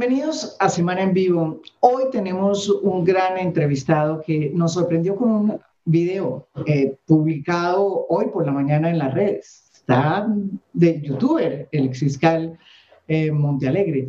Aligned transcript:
Bienvenidos 0.00 0.56
a 0.58 0.70
Semana 0.70 1.02
en 1.02 1.12
Vivo. 1.12 1.60
Hoy 1.80 2.04
tenemos 2.10 2.70
un 2.70 3.04
gran 3.04 3.36
entrevistado 3.36 4.22
que 4.22 4.50
nos 4.54 4.72
sorprendió 4.72 5.14
con 5.14 5.30
un 5.30 5.60
video 5.84 6.48
eh, 6.64 6.96
publicado 7.04 8.06
hoy 8.08 8.28
por 8.32 8.46
la 8.46 8.52
mañana 8.52 8.88
en 8.88 8.96
las 8.96 9.12
redes. 9.12 9.70
Está 9.74 10.26
de 10.72 11.02
youtuber, 11.02 11.68
el 11.70 11.84
exfiscal 11.84 12.58
eh, 13.08 13.30
Montealegre. 13.30 14.08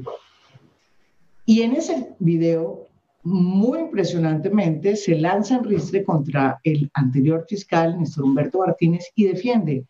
Y 1.46 1.62
en 1.62 1.74
ese 1.74 2.16
video, 2.20 2.88
muy 3.24 3.80
impresionantemente, 3.80 4.96
se 4.96 5.16
lanza 5.16 5.58
en 5.58 5.66
ristre 5.66 6.06
contra 6.06 6.62
el 6.64 6.90
anterior 6.94 7.46
fiscal, 7.50 8.00
Néstor 8.00 8.24
Humberto 8.24 8.60
Martínez, 8.60 9.12
y 9.14 9.26
defiende 9.26 9.84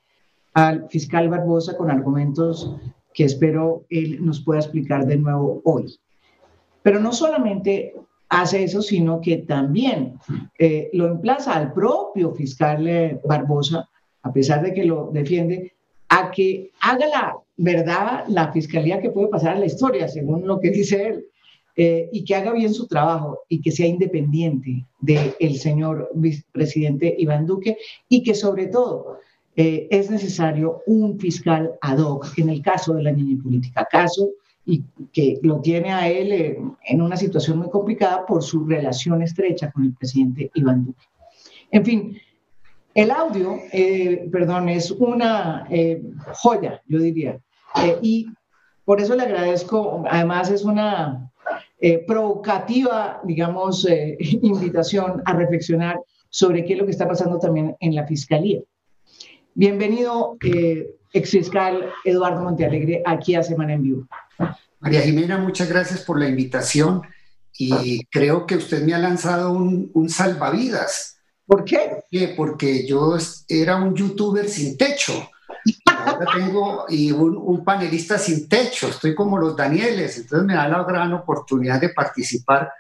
al 0.56 0.90
fiscal 0.90 1.30
Barbosa 1.30 1.78
con 1.78 1.92
argumentos 1.92 2.76
que 3.14 3.26
espero 3.26 3.86
él 3.90 4.24
nos 4.24 4.44
pueda 4.44 4.60
explicar 4.60 5.06
de 5.06 5.18
nuevo 5.18 5.62
hoy. 5.66 5.98
Pero 6.84 7.00
no 7.00 7.14
solamente 7.14 7.94
hace 8.30 8.64
eso, 8.64 8.82
sino 8.82 9.20
que 9.20 9.38
también 9.38 10.18
eh, 10.58 10.90
lo 10.94 11.08
emplaza 11.08 11.54
al 11.54 11.74
propio 11.74 12.34
fiscal 12.34 12.88
eh, 12.88 13.20
Barbosa, 13.26 13.90
a 14.24 14.32
pesar 14.32 14.64
de 14.64 14.74
que 14.74 14.86
lo 14.86 15.10
defiende, 15.12 15.74
a 16.10 16.32
que 16.32 16.72
haga 16.80 17.08
la 17.08 17.38
verdad 17.58 18.24
la 18.28 18.52
fiscalía 18.52 19.02
que 19.02 19.10
puede 19.10 19.28
pasar 19.28 19.56
a 19.56 19.60
la 19.60 19.66
historia, 19.66 20.08
según 20.08 20.48
lo 20.48 20.60
que 20.60 20.72
dice 20.72 21.08
él, 21.08 21.26
eh, 21.76 22.10
y 22.12 22.26
que 22.26 22.36
haga 22.36 22.52
bien 22.52 22.74
su 22.74 22.88
trabajo 22.88 23.40
y 23.48 23.62
que 23.62 23.72
sea 23.72 23.88
independiente 23.88 24.86
del 25.00 25.58
señor 25.58 26.10
vicepresidente 26.14 27.16
Iván 27.18 27.46
Duque 27.46 27.78
y 28.10 28.24
que 28.24 28.36
sobre 28.36 28.68
todo 28.68 29.20
eh, 29.56 29.88
es 29.92 30.10
necesario 30.10 30.82
un 30.86 31.20
fiscal 31.20 31.74
ad 31.82 32.00
hoc 32.00 32.38
en 32.38 32.50
el 32.50 32.62
caso 32.62 32.94
de 32.94 33.04
la 33.04 33.12
niña 33.12 33.42
política, 33.44 33.88
caso 33.90 34.30
y 34.66 34.84
que 35.12 35.40
lo 35.42 35.60
tiene 35.60 35.92
a 35.92 36.08
él 36.08 36.32
eh, 36.32 36.58
en 36.86 37.02
una 37.02 37.18
situación 37.18 37.58
muy 37.58 37.70
complicada 37.70 38.26
por 38.26 38.44
su 38.44 38.66
relación 38.66 39.22
estrecha 39.22 39.72
con 39.72 39.84
el 39.84 39.94
presidente 39.94 40.52
Iván 40.54 40.86
Duque. 40.86 41.04
En 41.70 41.84
fin, 41.84 42.18
el 42.94 43.12
audio, 43.12 43.58
eh, 43.74 44.30
perdón, 44.32 44.70
es 44.70 44.92
una 44.92 45.68
joya, 46.34 46.82
yo 46.88 47.00
diría, 47.00 47.40
y 48.02 48.28
por 48.86 49.02
eso 49.02 49.16
le 49.16 49.24
agradezco, 49.24 50.04
además 50.10 50.50
es 50.50 50.64
una 50.64 51.32
provocativa, 52.06 53.22
digamos, 53.24 53.88
invitación 54.20 55.22
a 55.26 55.34
reflexionar 55.34 56.00
sobre 56.30 56.64
qué 56.66 56.74
es 56.74 56.80
lo 56.80 56.86
que 56.86 56.92
está 56.92 57.08
pasando 57.08 57.40
también 57.40 57.76
en 57.80 57.96
la 57.96 58.06
Fiscalía. 58.06 58.62
Bienvenido, 59.54 60.38
eh, 60.44 60.96
exfiscal 61.12 61.92
Eduardo 62.06 62.42
Montealegre, 62.42 63.04
aquí 63.06 63.36
a 63.36 63.44
Semana 63.44 63.74
en 63.74 63.84
Vivo. 63.84 64.08
María 64.80 65.02
Jimena, 65.02 65.38
muchas 65.38 65.68
gracias 65.68 66.02
por 66.02 66.18
la 66.18 66.30
invitación 66.30 67.02
y 67.58 68.06
creo 68.06 68.46
que 68.46 68.56
usted 68.56 68.84
me 68.84 68.94
ha 68.94 68.98
lanzado 68.98 69.52
un, 69.52 70.10
salvavidas. 70.10 71.18
¿Por 71.46 71.66
qué? 71.66 72.04
Porque 72.38 72.88
yo 72.88 73.18
era 73.50 73.76
un 73.76 73.94
youtuber 73.94 74.48
sin 74.48 74.78
techo. 74.78 75.30
Ahora 75.86 76.26
tengo 76.34 76.86
y 76.88 77.12
un, 77.12 77.38
un, 77.38 77.64
panelista 77.64 78.18
sin 78.18 78.48
techo, 78.48 78.88
estoy 78.88 79.14
como 79.14 79.38
los 79.38 79.56
Danieles, 79.56 80.18
entonces 80.18 80.48
me 80.48 80.56
da 80.56 80.68
la 80.68 80.84
gran 80.84 81.14
oportunidad 81.14 81.80
de 81.80 81.90
participar 81.90 82.72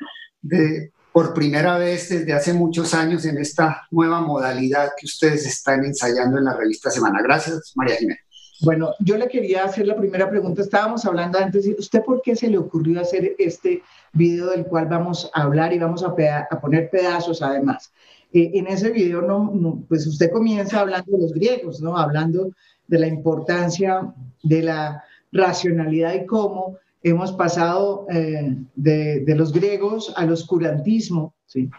de, 0.41 0.91
por 1.11 1.33
primera 1.33 1.77
vez 1.77 2.09
desde 2.09 2.33
hace 2.33 2.53
muchos 2.53 2.93
años 2.93 3.25
en 3.25 3.37
esta 3.37 3.87
nueva 3.91 4.21
modalidad 4.21 4.91
que 4.97 5.05
ustedes 5.05 5.45
están 5.45 5.83
ensayando 5.83 6.37
en 6.37 6.45
la 6.45 6.55
revista 6.55 6.89
Semana. 6.89 7.21
Gracias, 7.21 7.73
María 7.75 7.95
Jiménez. 7.97 8.21
Bueno, 8.61 8.93
yo 8.99 9.17
le 9.17 9.27
quería 9.27 9.63
hacer 9.63 9.87
la 9.87 9.97
primera 9.97 10.29
pregunta. 10.29 10.61
Estábamos 10.61 11.03
hablando 11.05 11.39
antes, 11.39 11.67
¿usted 11.79 12.03
por 12.03 12.21
qué 12.21 12.35
se 12.35 12.47
le 12.47 12.59
ocurrió 12.59 13.01
hacer 13.01 13.35
este 13.39 13.81
video 14.13 14.51
del 14.51 14.65
cual 14.65 14.85
vamos 14.85 15.31
a 15.33 15.41
hablar 15.41 15.73
y 15.73 15.79
vamos 15.79 16.03
a, 16.03 16.13
poner 16.61 16.89
pedazos 16.91 17.41
además? 17.41 17.91
Eh, 18.31 18.51
en 18.53 18.67
ese 18.67 18.91
video, 18.91 19.21
no, 19.23 19.83
pues 19.89 20.05
usted 20.05 20.31
comienza 20.31 20.79
hablando 20.79 21.11
de 21.11 21.23
los 21.23 21.33
griegos, 21.33 21.81
¿no? 21.81 21.97
Hablando 21.97 22.51
de 22.87 22.99
la 22.99 23.07
importancia 23.07 24.13
de 24.43 24.61
la 24.61 25.03
racionalidad 25.31 26.13
y 26.13 26.27
cómo 26.27 26.77
hemos 27.03 27.31
pasado 27.33 28.05
eh, 28.09 28.55
de, 28.75 29.35
los 29.35 29.51
griegos 29.51 30.13
al 30.15 30.31
oscurantismo, 30.31 31.33
¿sí? 31.45 31.69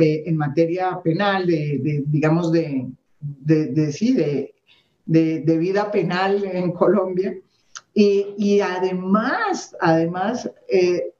en 0.00 0.36
materia 0.36 1.00
penal, 1.02 1.46
de, 1.46 2.02
digamos, 2.06 2.50
de, 2.50 2.88
vida 5.06 5.90
penal 5.90 6.44
en 6.44 6.72
Colombia. 6.72 7.36
Y, 7.94 8.60
además, 8.60 9.76
además 9.80 10.50
eh, 10.70 11.12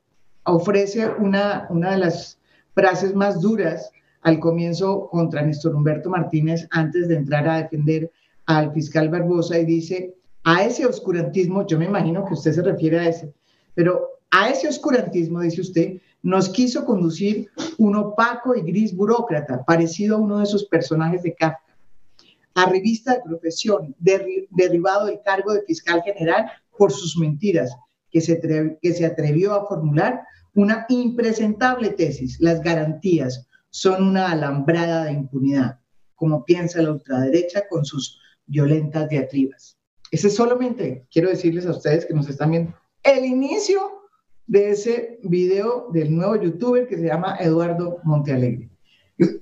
ofrece 0.45 1.07
una, 1.19 1.67
una 1.69 1.93
de 1.93 1.99
las 1.99 2.39
frases 2.75 3.15
más 3.15 3.41
duras 3.41 3.91
al 4.23 4.39
comienzo 4.39 5.09
contra 5.11 5.43
Néstor 5.43 5.75
Humberto 5.75 6.09
Martínez 6.09 6.67
antes 6.71 7.09
de 7.09 7.17
entrar 7.17 7.47
a 7.47 7.63
defender 7.63 8.11
al 8.47 8.73
fiscal 8.73 9.09
Barbosa 9.09 9.59
y 9.59 9.67
dice, 9.67 10.15
a 10.45 10.65
ese 10.65 10.87
oscurantismo, 10.87 11.67
yo 11.67 11.79
me 11.79 11.85
imagino 11.85 12.25
que 12.25 12.35
usted 12.35 12.53
se 12.53 12.63
refiere 12.63 12.99
a 12.99 13.09
ese, 13.09 13.33
pero 13.75 14.21
a 14.31 14.49
ese 14.49 14.69
oscurantismo, 14.69 15.41
dice 15.41 15.61
usted, 15.61 16.01
nos 16.23 16.49
quiso 16.49 16.85
conducir 16.85 17.51
un 17.79 17.97
opaco 17.97 18.55
y 18.55 18.63
gris 18.63 18.95
burócrata, 18.95 19.65
parecido 19.65 20.17
a 20.17 20.21
uno 20.21 20.39
de 20.39 20.45
esos 20.45 20.65
personajes 20.65 21.23
de 21.23 21.35
Kafka. 21.35 21.77
A 22.55 22.67
revista 22.67 23.15
de 23.15 23.23
profesión, 23.23 23.95
derribado 23.99 25.07
del 25.07 25.21
cargo 25.25 25.53
de 25.53 25.63
fiscal 25.63 26.03
general 26.03 26.51
por 26.77 26.93
sus 26.93 27.17
mentiras, 27.17 27.75
que 28.11 28.21
se, 28.21 28.41
que 28.81 28.93
se 28.93 29.07
atrevió 29.07 29.55
a 29.55 29.67
formular 29.67 30.23
una 30.55 30.87
impresentable 30.89 31.91
tesis. 31.91 32.39
Las 32.41 32.61
garantías 32.61 33.49
son 33.71 34.05
una 34.05 34.31
alambrada 34.31 35.05
de 35.05 35.13
impunidad, 35.13 35.81
como 36.15 36.45
piensa 36.45 36.83
la 36.83 36.93
ultraderecha 36.93 37.67
con 37.69 37.85
sus 37.85 38.21
violentas 38.47 39.09
diatribas. 39.09 39.79
Ese 40.11 40.29
solamente 40.29 41.07
quiero 41.11 41.31
decirles 41.31 41.67
a 41.67 41.71
ustedes 41.71 42.05
que 42.05 42.13
nos 42.13 42.29
están 42.29 42.51
viendo 42.51 42.75
el 43.03 43.25
inicio 43.25 44.03
de 44.47 44.71
ese 44.71 45.19
video 45.23 45.89
del 45.93 46.15
nuevo 46.15 46.37
youtuber 46.37 46.87
que 46.87 46.97
se 46.97 47.07
llama 47.07 47.37
Eduardo 47.41 47.99
Montealegre. 48.05 48.69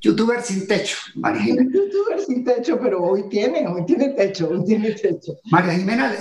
Youtuber 0.00 0.42
sin 0.42 0.66
techo, 0.66 0.96
María 1.14 1.42
Jimena. 1.42 1.70
Youtuber 1.74 2.20
sin 2.20 2.44
techo, 2.44 2.78
pero 2.80 3.02
hoy 3.02 3.28
tiene, 3.28 3.66
hoy 3.66 3.84
tiene 3.86 4.10
techo, 4.10 4.48
hoy 4.50 4.64
tiene 4.64 4.92
techo. 4.92 5.38
María 5.50 5.74
Jimena, 5.74 6.14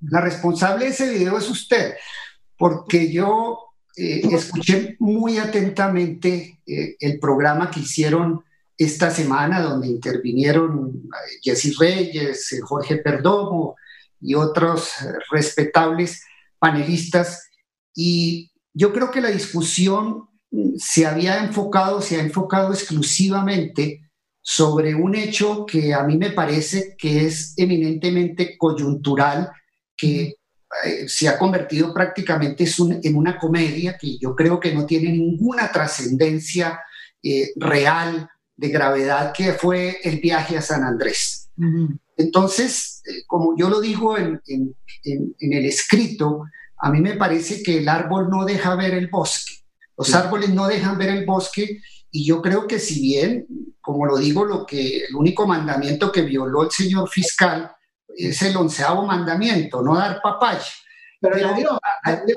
la, 0.00 0.20
responsable 0.20 0.84
de 0.84 0.90
ese 0.90 1.10
video 1.10 1.38
es 1.38 1.48
usted, 1.50 1.94
porque 2.56 3.10
yo 3.10 3.58
eh, 3.96 4.22
escuché 4.30 4.96
muy 4.98 5.38
atentamente 5.38 6.60
eh, 6.66 6.96
el 7.00 7.18
programa 7.18 7.70
que 7.70 7.80
hicieron 7.80 8.44
esta 8.76 9.10
semana, 9.10 9.60
donde 9.60 9.88
intervinieron 9.88 11.02
eh, 11.04 11.38
Jessy 11.42 11.74
Reyes, 11.78 12.60
Jorge 12.62 12.96
Perdomo, 12.96 13.76
y 14.24 14.34
otros 14.34 14.90
respetables 15.30 16.24
panelistas. 16.58 17.50
Y 17.94 18.50
yo 18.72 18.92
creo 18.92 19.10
que 19.10 19.20
la 19.20 19.28
discusión 19.28 20.28
se 20.78 21.04
había 21.04 21.44
enfocado, 21.44 22.00
se 22.00 22.16
ha 22.16 22.22
enfocado 22.22 22.72
exclusivamente 22.72 24.10
sobre 24.40 24.94
un 24.94 25.14
hecho 25.14 25.66
que 25.66 25.92
a 25.92 26.02
mí 26.04 26.16
me 26.16 26.30
parece 26.30 26.96
que 26.96 27.26
es 27.26 27.52
eminentemente 27.56 28.56
coyuntural, 28.56 29.50
que 29.96 30.36
eh, 30.84 31.08
se 31.08 31.28
ha 31.28 31.38
convertido 31.38 31.92
prácticamente 31.92 32.64
en 33.02 33.16
una 33.16 33.38
comedia 33.38 33.98
que 33.98 34.18
yo 34.18 34.34
creo 34.34 34.58
que 34.58 34.74
no 34.74 34.86
tiene 34.86 35.12
ninguna 35.12 35.70
trascendencia 35.70 36.80
eh, 37.22 37.52
real 37.56 38.28
de 38.56 38.68
gravedad, 38.68 39.32
que 39.32 39.52
fue 39.52 39.98
el 40.02 40.20
viaje 40.20 40.56
a 40.56 40.62
San 40.62 40.82
Andrés. 40.82 41.50
Entonces, 42.16 43.02
eh, 43.06 43.24
como 43.26 43.56
yo 43.56 43.68
lo 43.68 43.80
digo 43.80 44.16
en, 44.16 44.40
el 45.04 45.64
escrito, 45.66 46.44
a 46.78 46.90
mí 46.90 47.00
me 47.00 47.14
parece 47.14 47.62
que 47.62 47.78
el 47.78 47.88
árbol 47.88 48.28
no 48.30 48.44
deja 48.44 48.74
ver 48.76 48.94
el 48.94 49.08
bosque. 49.08 49.54
Los 49.96 50.14
árboles 50.14 50.50
no 50.50 50.66
dejan 50.66 50.98
ver 50.98 51.10
el 51.10 51.24
bosque 51.24 51.80
y 52.10 52.24
yo 52.24 52.42
creo 52.42 52.66
que 52.66 52.78
si 52.78 53.00
bien, 53.00 53.46
como 53.80 54.06
lo 54.06 54.16
digo, 54.18 54.44
lo 54.44 54.66
que 54.66 55.04
el 55.04 55.14
único 55.14 55.46
mandamiento 55.46 56.10
que 56.10 56.22
violó 56.22 56.64
el 56.64 56.70
señor 56.70 57.08
fiscal 57.08 57.70
es 58.16 58.40
el 58.42 58.56
onceavo 58.56 59.06
mandamiento, 59.06 59.82
no 59.82 59.96
dar 59.96 60.20
papaya. 60.22 60.64
Pero, 61.20 61.36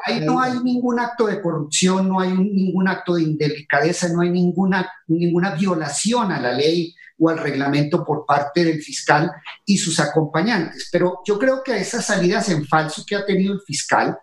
ahí, 0.05 0.21
no 0.21 0.39
hay 0.39 0.59
ningún 0.63 0.99
acto 0.99 1.27
de 1.27 1.41
corrupción, 1.41 2.07
no 2.07 2.21
hay 2.21 2.31
ningún 2.31 2.87
acto 2.87 3.15
de 3.15 3.23
indelicadeza, 3.23 4.07
no 4.09 4.21
hay 4.21 4.29
ninguna, 4.29 4.89
ninguna 5.07 5.55
violación 5.55 6.31
a 6.31 6.39
la 6.39 6.53
ley 6.53 6.95
o 7.19 7.29
al 7.29 7.37
reglamento 7.37 8.03
por 8.03 8.25
parte 8.25 8.63
del 8.63 8.81
fiscal 8.81 9.31
y 9.65 9.77
sus 9.77 9.99
acompañantes. 9.99 10.89
Pero 10.91 11.19
yo 11.25 11.39
creo 11.39 11.63
que 11.63 11.77
esas 11.77 12.05
salidas 12.05 12.49
en 12.49 12.65
falso 12.65 13.03
que 13.05 13.15
ha 13.15 13.25
tenido 13.25 13.53
el 13.53 13.61
fiscal, 13.61 14.17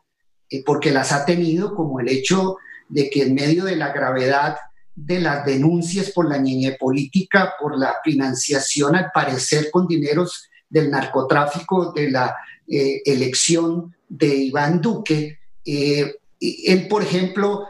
eh, 0.49 0.63
porque 0.65 0.91
las 0.91 1.13
ha 1.13 1.25
tenido 1.25 1.75
como 1.75 2.01
el 2.01 2.09
hecho 2.09 2.57
de 2.89 3.11
que 3.11 3.23
en 3.23 3.35
medio 3.35 3.65
de 3.65 3.77
la 3.77 3.93
gravedad 3.93 4.57
de 4.95 5.21
las 5.21 5.45
denuncias 5.45 6.11
por 6.11 6.29
la 6.29 6.39
niñez 6.39 6.77
política, 6.79 7.55
por 7.61 7.77
la 7.77 7.97
financiación 8.05 8.95
al 8.95 9.11
parecer 9.13 9.71
con 9.73 9.89
dineros 9.89 10.49
del 10.69 10.91
narcotráfico, 10.91 11.93
de 11.93 12.11
la 12.11 12.37
eh, 12.69 13.03
elección 13.05 13.95
de 14.09 14.29
Iván 14.29 14.81
Duque, 14.81 15.39
él, 15.65 16.89
por 16.89 17.03
ejemplo, 17.03 17.67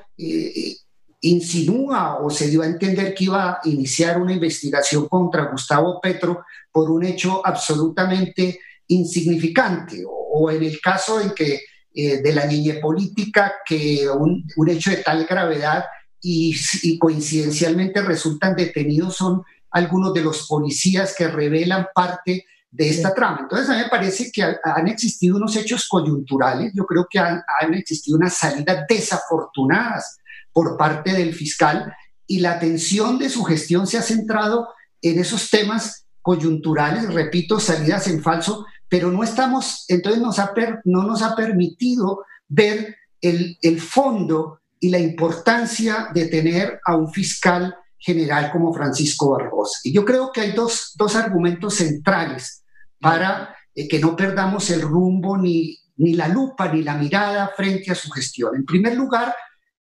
insinúa 1.25 2.19
o 2.21 2.29
se 2.29 2.49
dio 2.49 2.63
a 2.63 2.67
entender 2.67 3.15
que 3.15 3.25
iba 3.25 3.53
a 3.53 3.61
iniciar 3.65 4.21
una 4.21 4.33
investigación 4.33 5.09
contra 5.09 5.51
Gustavo 5.51 6.01
Petro 6.01 6.45
por 6.71 6.91
un 6.91 7.05
hecho 7.05 7.41
absolutamente 7.45 8.61
insignificante, 8.89 10.03
o, 10.07 10.51
en 10.51 10.63
el 10.63 10.81
caso 10.81 11.21
en 11.21 11.31
que 11.31 11.61
eh, 11.95 12.21
de 12.21 12.33
la 12.35 12.45
niña 12.47 12.75
política, 12.81 13.55
que 13.65 14.07
un, 14.11 14.45
hecho 14.69 14.91
de 14.91 14.99
tal 14.99 15.25
gravedad 15.25 15.85
y, 16.21 16.55
coincidencialmente 16.99 18.03
resultan 18.03 18.55
detenidos 18.55 19.17
son 19.17 19.43
algunos 19.71 20.13
de 20.13 20.23
los 20.23 20.47
policías 20.47 21.15
que 21.17 21.29
revelan 21.29 21.87
parte 21.95 22.45
de 22.71 22.89
esta 22.89 23.15
trama. 23.15 23.41
Entonces, 23.43 23.71
a 23.71 23.75
mí 23.75 23.83
me 23.83 23.89
parece 23.89 24.31
que 24.31 24.43
han 24.43 24.89
existido 24.89 25.37
unos 25.37 25.57
hechos 25.57 25.87
coyunturales, 25.89 26.73
yo 26.75 26.85
creo 26.85 27.07
que 27.09 27.19
han, 27.19 27.43
han 27.61 27.73
existido 27.73 28.19
unas 28.19 28.35
salidas 28.35 28.85
desafortunadas 28.89 30.19
por 30.55 30.79
parte 30.79 31.13
del 31.13 31.35
fiscal 31.35 31.93
y 32.27 32.41
la 32.41 32.53
atención 32.53 33.19
de 33.19 33.29
su 33.29 33.45
gestión 33.45 33.87
se 33.87 33.99
ha 33.99 34.03
centrado 34.03 34.69
en 35.03 35.19
esos 35.19 35.51
temas 35.51 36.07
coyunturales, 36.23 37.13
repito, 37.13 37.61
salidas 37.61 38.09
en 38.09 38.23
falso, 38.23 38.65
pero 38.89 39.11
no 39.11 39.23
estamos, 39.23 39.85
entonces 39.89 40.23
nos 40.23 40.39
ha 40.39 40.55
no 40.85 41.03
nos 41.03 41.21
ha 41.21 41.37
permitido 41.37 42.25
ver 42.49 42.97
el, 43.21 43.59
el 43.61 43.81
fondo 43.81 44.61
y 44.81 44.89
la 44.89 44.99
importancia 44.99 46.09
de 46.15 46.27
tener 46.27 46.81
a 46.87 46.97
un 46.97 47.13
fiscal 47.13 47.75
general 47.99 48.51
como 48.53 48.73
Francisco 48.73 49.31
Barbosa. 49.31 49.81
Y 49.83 49.93
yo 49.93 50.05
creo 50.05 50.31
que 50.31 50.43
hay 50.43 50.53
dos, 50.53 50.93
dos 50.95 51.17
argumentos 51.17 51.75
centrales 51.75 52.65
para 53.01 53.55
eh, 53.75 53.89
que 53.89 53.99
no 53.99 54.15
perdamos 54.15 54.71
el 54.71 54.83
rumbo 54.83 55.37
ni, 55.37 55.79
ni 55.97 56.15
la 56.15 56.29
lupa 56.29 56.71
ni 56.73 56.83
la 56.83 56.95
mirada 56.95 57.51
frente 57.57 57.91
a 57.91 57.95
su 57.95 58.11
gestión. 58.11 58.57
En 58.57 58.65
primer 58.65 58.95
lugar, 58.95 59.35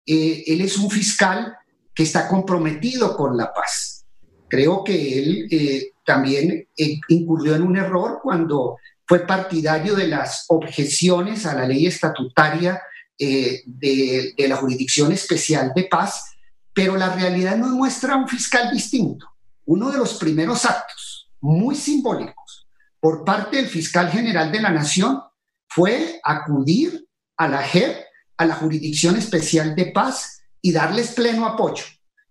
eh, 0.06 0.44
él 0.48 0.62
es 0.62 0.78
un 0.78 0.90
fiscal 0.90 1.56
que 1.94 2.04
está 2.04 2.28
comprometido 2.28 3.16
con 3.16 3.38
la 3.38 3.54
paz. 3.54 4.06
Creo 4.48 4.84
que 4.84 5.20
él 5.20 5.48
eh, 5.52 5.92
también 6.06 6.68
eh, 6.76 7.00
incurrió 7.08 7.56
en 7.56 7.64
un 7.64 7.78
error 7.78 8.20
cuando 8.22 8.78
fue 9.06 9.26
partidario 9.26 9.96
de 9.96 10.08
las 10.08 10.46
objeciones 10.50 11.46
a 11.46 11.56
la 11.56 11.68
ley 11.68 11.86
estatutaria 11.86 12.82
de, 13.20 14.34
la 14.48 14.56
Jurisdicción 14.56 15.12
Especial 15.12 15.74
de 15.76 15.84
Paz, 15.84 16.38
pero 16.74 16.98
la 16.98 17.14
realidad 17.14 17.56
nos 17.56 17.70
muestra 17.70 18.16
un 18.16 18.28
fiscal 18.28 18.72
distinto. 18.72 19.28
Uno 19.66 19.92
de 19.92 20.00
los 20.00 20.16
primeros 20.16 20.66
actos 20.66 21.30
muy 21.40 21.76
simbólicos 21.76 22.68
por 23.00 23.24
parte 23.24 23.58
del 23.58 23.68
fiscal 23.68 24.10
general 24.10 24.52
de 24.52 24.62
la 24.62 24.72
Nación 24.72 25.22
fue 25.68 26.20
acudir 26.24 27.08
a 27.38 27.48
la 27.48 27.62
JEP 27.62 28.11
a 28.38 28.46
la 28.46 28.56
Jurisdicción 28.56 29.16
Especial 29.18 29.76
de 29.76 29.88
Paz 29.88 30.44
y 30.62 30.72
darles 30.72 31.12
pleno 31.12 31.46
apoyo. 31.46 31.84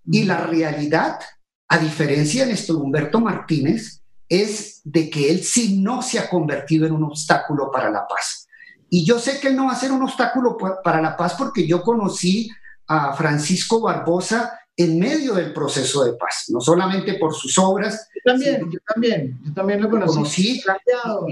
Y 0.05 0.25
la 0.25 0.39
realidad, 0.39 1.21
a 1.69 1.79
diferencia 1.79 2.45
de 2.45 2.53
Néstor 2.53 2.77
Humberto 2.77 3.21
Martínez, 3.21 4.03
es 4.29 4.81
de 4.85 5.11
que 5.11 5.31
él 5.31 5.43
sí 5.43 5.81
no 5.81 6.03
se 6.03 6.19
ha 6.19 6.31
convertido 6.31 6.87
en 6.87 6.93
un 6.93 7.05
obstáculo 7.05 7.71
para 7.71 7.91
la 7.91 8.07
paz. 8.07 8.47
Y 8.89 9.05
yo 9.05 9.19
sé 9.19 9.41
que 9.41 9.49
él 9.49 9.57
no 9.57 9.67
va 9.67 9.73
a 9.73 9.77
ser 9.77 9.93
un 9.93 10.03
obstáculo 10.03 10.57
para 10.83 11.01
la 11.01 11.17
paz 11.17 11.35
porque 11.37 11.67
yo 11.67 11.83
conocí 11.83 12.51
a 12.87 13.13
Francisco 13.13 13.81
Barbosa 13.81 14.59
en 14.77 14.99
medio 14.99 15.35
del 15.35 15.53
proceso 15.53 16.05
de 16.05 16.15
paz, 16.15 16.47
no 16.49 16.61
solamente 16.61 17.15
por 17.15 17.35
sus 17.35 17.57
obras. 17.59 18.09
Yo 18.15 18.33
también, 18.33 18.71
yo 18.71 18.79
también, 18.87 19.41
yo 19.45 19.53
también 19.53 19.83
lo 19.83 19.91
conocí. 19.91 20.15
conocí 20.15 20.63
cambiado, 20.63 21.27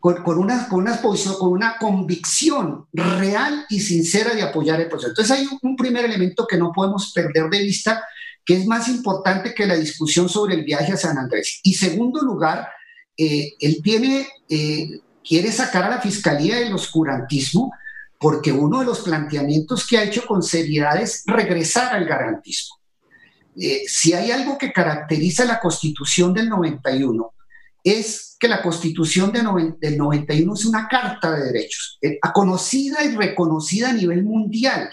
cambiado 0.00 0.24
con, 0.24 0.38
una, 0.38 0.68
con, 0.68 0.80
una 0.80 1.00
posición, 1.00 1.34
con 1.38 1.52
una 1.52 1.76
convicción 1.78 2.86
real 2.92 3.66
y 3.68 3.80
sincera 3.80 4.34
de 4.34 4.42
apoyar 4.42 4.80
el 4.80 4.88
proceso. 4.88 5.10
Entonces 5.10 5.36
hay 5.36 5.46
un, 5.62 5.76
primer 5.76 6.04
elemento 6.04 6.46
que 6.46 6.56
no 6.56 6.72
podemos 6.72 7.12
perder 7.12 7.48
de 7.50 7.62
vista, 7.62 8.04
que 8.44 8.56
es 8.56 8.66
más 8.66 8.88
importante 8.88 9.54
que 9.54 9.66
la 9.66 9.76
discusión 9.76 10.28
sobre 10.28 10.54
el 10.54 10.64
viaje 10.64 10.92
a 10.92 10.96
San 10.96 11.18
Andrés. 11.18 11.60
Y 11.62 11.74
segundo 11.74 12.22
lugar, 12.22 12.68
eh, 13.16 13.54
él 13.60 13.80
tiene, 13.82 14.28
eh, 14.48 15.00
quiere 15.26 15.52
sacar 15.52 15.84
a 15.84 15.90
la 15.90 16.00
Fiscalía 16.00 16.56
del 16.56 16.74
oscurantismo 16.74 17.72
porque 18.18 18.52
uno 18.52 18.80
de 18.80 18.86
los 18.86 19.00
planteamientos 19.00 19.86
que 19.86 19.96
ha 19.96 20.04
hecho 20.04 20.26
con 20.26 20.42
seriedad 20.42 21.00
es 21.00 21.22
regresar 21.26 21.94
al 21.94 22.04
garantismo. 22.04 22.76
Eh, 23.56 23.82
si 23.86 24.12
hay 24.12 24.30
algo 24.30 24.58
que 24.58 24.72
caracteriza 24.72 25.44
la 25.44 25.58
Constitución 25.58 26.32
del 26.34 26.48
91, 26.48 27.32
es 27.84 28.36
que 28.38 28.48
la 28.48 28.62
Constitución 28.62 29.32
del 29.32 29.96
91 29.96 30.54
es 30.54 30.64
una 30.64 30.88
carta 30.88 31.32
de 31.32 31.44
derechos, 31.44 31.98
eh, 32.00 32.18
conocida 32.32 33.04
y 33.04 33.14
reconocida 33.14 33.90
a 33.90 33.92
nivel 33.92 34.24
mundial, 34.24 34.90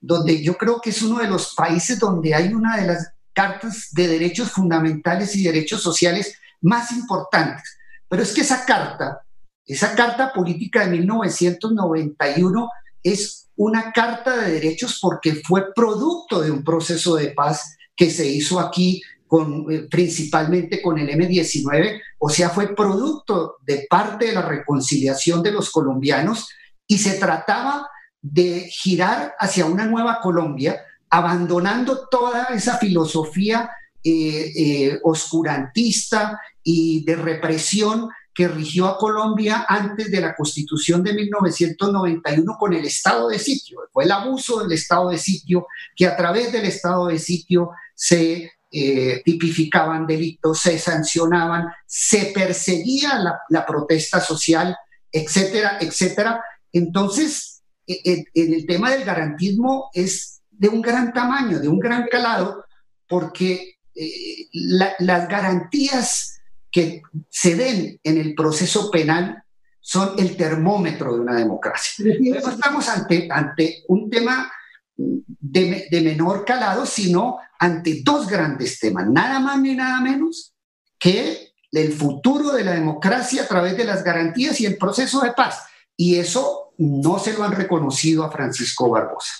donde 0.00 0.42
yo 0.42 0.56
creo 0.56 0.80
que 0.80 0.90
es 0.90 1.02
uno 1.02 1.18
de 1.18 1.28
los 1.28 1.54
países 1.54 1.98
donde 1.98 2.34
hay 2.34 2.52
una 2.52 2.76
de 2.78 2.86
las 2.86 3.12
cartas 3.32 3.88
de 3.92 4.08
derechos 4.08 4.50
fundamentales 4.50 5.36
y 5.36 5.42
derechos 5.42 5.82
sociales 5.82 6.38
más 6.62 6.90
importantes. 6.92 7.78
Pero 8.08 8.22
es 8.22 8.32
que 8.32 8.40
esa 8.40 8.64
carta, 8.64 9.20
esa 9.66 9.94
carta 9.94 10.32
política 10.32 10.86
de 10.86 10.92
1991 10.92 12.70
es 13.02 13.48
una 13.56 13.92
carta 13.92 14.36
de 14.36 14.52
derechos 14.52 14.98
porque 15.00 15.42
fue 15.46 15.72
producto 15.74 16.40
de 16.40 16.50
un 16.50 16.64
proceso 16.64 17.16
de 17.16 17.28
paz 17.28 17.76
que 17.94 18.10
se 18.10 18.26
hizo 18.26 18.60
aquí 18.60 19.02
con, 19.26 19.66
eh, 19.70 19.86
principalmente 19.90 20.80
con 20.80 20.98
el 20.98 21.08
M19, 21.08 22.00
o 22.18 22.28
sea, 22.28 22.50
fue 22.50 22.74
producto 22.74 23.56
de 23.62 23.86
parte 23.88 24.26
de 24.26 24.32
la 24.32 24.42
reconciliación 24.42 25.42
de 25.42 25.52
los 25.52 25.70
colombianos 25.70 26.48
y 26.86 26.98
se 26.98 27.14
trataba 27.18 27.88
de 28.22 28.68
girar 28.70 29.34
hacia 29.38 29.66
una 29.66 29.86
nueva 29.86 30.20
Colombia, 30.20 30.80
abandonando 31.10 32.08
toda 32.08 32.44
esa 32.46 32.78
filosofía 32.78 33.70
eh, 34.02 34.52
eh, 34.56 35.00
oscurantista 35.02 36.40
y 36.62 37.04
de 37.04 37.16
represión 37.16 38.08
que 38.36 38.48
rigió 38.48 38.86
a 38.86 38.98
Colombia 38.98 39.64
antes 39.66 40.10
de 40.10 40.20
la 40.20 40.34
constitución 40.34 41.02
de 41.02 41.14
1991 41.14 42.56
con 42.58 42.74
el 42.74 42.84
estado 42.84 43.28
de 43.28 43.38
sitio. 43.38 43.80
Fue 43.92 44.04
el 44.04 44.12
abuso 44.12 44.62
del 44.62 44.72
estado 44.72 45.08
de 45.08 45.18
sitio 45.18 45.66
que 45.96 46.06
a 46.06 46.16
través 46.16 46.52
del 46.52 46.66
estado 46.66 47.06
de 47.06 47.18
sitio 47.18 47.70
se 47.94 48.52
eh, 48.70 49.22
tipificaban 49.24 50.06
delitos, 50.06 50.60
se 50.60 50.78
sancionaban, 50.78 51.66
se 51.86 52.32
perseguía 52.34 53.22
la, 53.48 53.66
protesta 53.66 54.20
social, 54.20 54.76
etcétera, 55.10 55.78
etcétera. 55.80 56.42
Entonces, 56.72 57.62
e, 57.86 58.00
e, 58.04 58.24
en, 58.34 58.54
el 58.54 58.66
tema 58.66 58.90
del 58.90 59.04
garantismo 59.04 59.90
es 59.94 60.42
de 60.50 60.68
un 60.68 60.82
gran 60.82 61.12
tamaño, 61.12 61.60
de 61.60 61.68
un 61.68 61.78
gran 61.78 62.06
calado, 62.08 62.64
porque 63.08 63.76
eh, 63.94 64.48
las 64.52 65.28
garantías 65.28 66.40
que 66.70 67.02
se 67.30 67.54
den 67.54 68.00
en 68.02 68.18
el 68.18 68.34
proceso 68.34 68.90
penal 68.90 69.44
son 69.80 70.18
el 70.18 70.36
termómetro 70.36 71.14
de 71.14 71.20
una 71.20 71.36
democracia. 71.36 72.04
No 72.20 72.50
estamos 72.50 72.88
ante, 72.88 73.28
ante 73.30 73.84
un 73.86 74.10
tema 74.10 74.50
de, 74.96 75.86
de, 75.90 76.00
menor 76.00 76.44
calado, 76.44 76.84
sino 76.84 77.38
ante 77.58 78.02
dos 78.04 78.28
grandes 78.28 78.78
temas, 78.78 79.08
nada 79.08 79.40
más 79.40 79.60
ni 79.60 79.74
nada 79.74 80.00
menos 80.00 80.54
que 80.98 81.48
el 81.72 81.92
futuro 81.92 82.52
de 82.52 82.64
la 82.64 82.72
democracia 82.72 83.42
a 83.42 83.46
través 83.46 83.76
de 83.76 83.84
las 83.84 84.02
garantías 84.02 84.60
y 84.60 84.66
el 84.66 84.76
proceso 84.76 85.20
de 85.20 85.32
paz. 85.32 85.64
Y 85.96 86.16
eso 86.16 86.72
no 86.78 87.18
se 87.18 87.32
lo 87.34 87.44
han 87.44 87.52
reconocido 87.52 88.24
a 88.24 88.30
Francisco 88.30 88.90
Barbosa. 88.90 89.32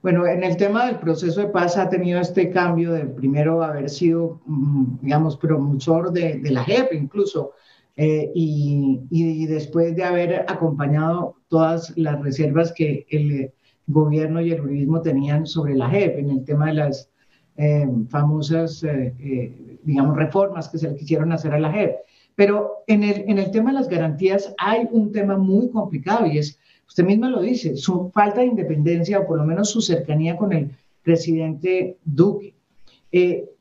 Bueno, 0.00 0.26
en 0.26 0.44
el 0.44 0.56
tema 0.56 0.86
del 0.86 0.98
proceso 1.00 1.40
de 1.40 1.48
paz 1.48 1.76
ha 1.76 1.88
tenido 1.88 2.20
este 2.20 2.50
cambio 2.50 2.92
de 2.92 3.04
primero 3.04 3.62
haber 3.62 3.90
sido, 3.90 4.40
mm, 4.46 4.98
digamos, 5.02 5.36
promotor 5.36 6.12
de, 6.12 6.38
de 6.38 6.50
la 6.50 6.64
JEP 6.64 6.92
incluso, 6.94 7.52
eh, 7.96 8.30
y, 8.32 9.00
y, 9.10 9.46
después 9.46 9.96
de 9.96 10.04
haber 10.04 10.44
acompañado 10.48 11.34
todas 11.48 11.92
las 11.96 12.20
reservas 12.22 12.72
que 12.72 13.06
el 13.10 13.52
gobierno 13.88 14.40
y 14.40 14.52
el 14.52 14.60
uribismo 14.60 15.02
tenían 15.02 15.46
sobre 15.46 15.74
la 15.74 15.90
JEP 15.90 16.18
en 16.18 16.30
el 16.30 16.44
tema 16.44 16.66
de 16.66 16.74
las 16.74 17.10
eh, 17.60 17.88
famosas, 18.08 18.84
eh, 18.84 19.12
eh, 19.18 19.78
digamos, 19.82 20.16
reformas 20.16 20.68
que 20.68 20.78
se 20.78 20.90
le 20.90 20.94
quisieron 20.94 21.32
hacer 21.32 21.52
a 21.52 21.58
la 21.58 21.72
JEP. 21.72 21.96
Pero 22.36 22.84
en 22.86 23.02
el, 23.02 23.24
en 23.26 23.38
el 23.38 23.50
tema 23.50 23.70
de 23.70 23.80
las 23.80 23.88
garantías 23.88 24.54
hay 24.58 24.86
un 24.92 25.10
tema 25.10 25.36
muy 25.36 25.68
complicado 25.70 26.24
y 26.26 26.38
es, 26.38 26.56
usted 26.86 27.02
misma 27.02 27.28
lo 27.28 27.40
dice, 27.40 27.76
su 27.76 28.12
falta 28.14 28.42
de 28.42 28.46
independencia 28.46 29.18
o 29.18 29.26
por 29.26 29.38
lo 29.38 29.44
menos 29.44 29.70
su 29.72 29.80
cercanía 29.80 30.36
con 30.36 30.52
el 30.52 30.70
presidente 31.02 31.98
Duque. 32.04 32.54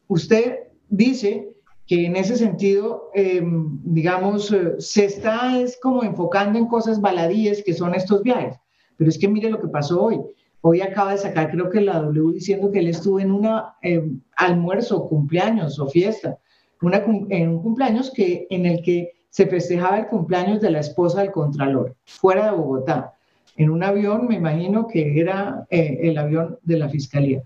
usted 0.08 0.60
dice 0.90 1.56
que 1.88 2.06
en 2.06 2.18
ese 2.18 2.36
sentido, 2.36 3.10
digamos, 3.84 4.54
se 4.78 5.06
está 5.06 5.60
es 5.60 5.80
como 5.82 6.04
enfocando 6.04 6.60
en 6.60 6.68
cosas 6.68 7.02
baladíes 7.02 7.64
que 7.64 7.74
son 7.74 7.96
estos 7.96 8.22
viajes. 8.22 8.58
Pero 8.96 9.10
es 9.10 9.18
que 9.18 9.28
mire 9.28 9.50
lo 9.50 9.60
que 9.60 9.70
pasó 9.70 10.04
hoy. 10.04 10.20
Hoy 10.70 10.82
acaba 10.82 11.14
de 11.14 11.18
sacar, 11.18 11.50
creo 11.50 11.70
que 11.70 11.80
la 11.80 12.02
W 12.02 12.34
diciendo 12.34 12.70
que 12.70 12.80
él 12.80 12.90
estuvo 12.90 13.22
en 13.22 13.32
un 13.32 13.50
eh, 13.82 14.04
almuerzo, 14.36 15.08
cumpleaños 15.08 15.80
o 15.80 15.88
fiesta, 15.88 16.40
en 16.82 17.50
un 17.50 17.62
cumpleaños 17.62 18.12
que, 18.14 18.48
en 18.50 18.66
el 18.66 18.82
que 18.82 19.14
se 19.30 19.48
festejaba 19.48 19.98
el 19.98 20.08
cumpleaños 20.08 20.60
de 20.60 20.72
la 20.72 20.82
esposa 20.82 21.22
del 21.22 21.32
Contralor, 21.32 21.96
fuera 22.04 22.48
de 22.48 22.58
Bogotá. 22.58 23.14
en 23.56 23.70
un 23.70 23.82
avión, 23.82 24.28
me 24.28 24.36
imagino 24.36 24.88
que 24.88 25.18
era 25.18 25.66
eh, 25.70 26.00
el 26.02 26.18
avión 26.18 26.60
de 26.64 26.78
la 26.78 26.90
Fiscalía. 26.90 27.42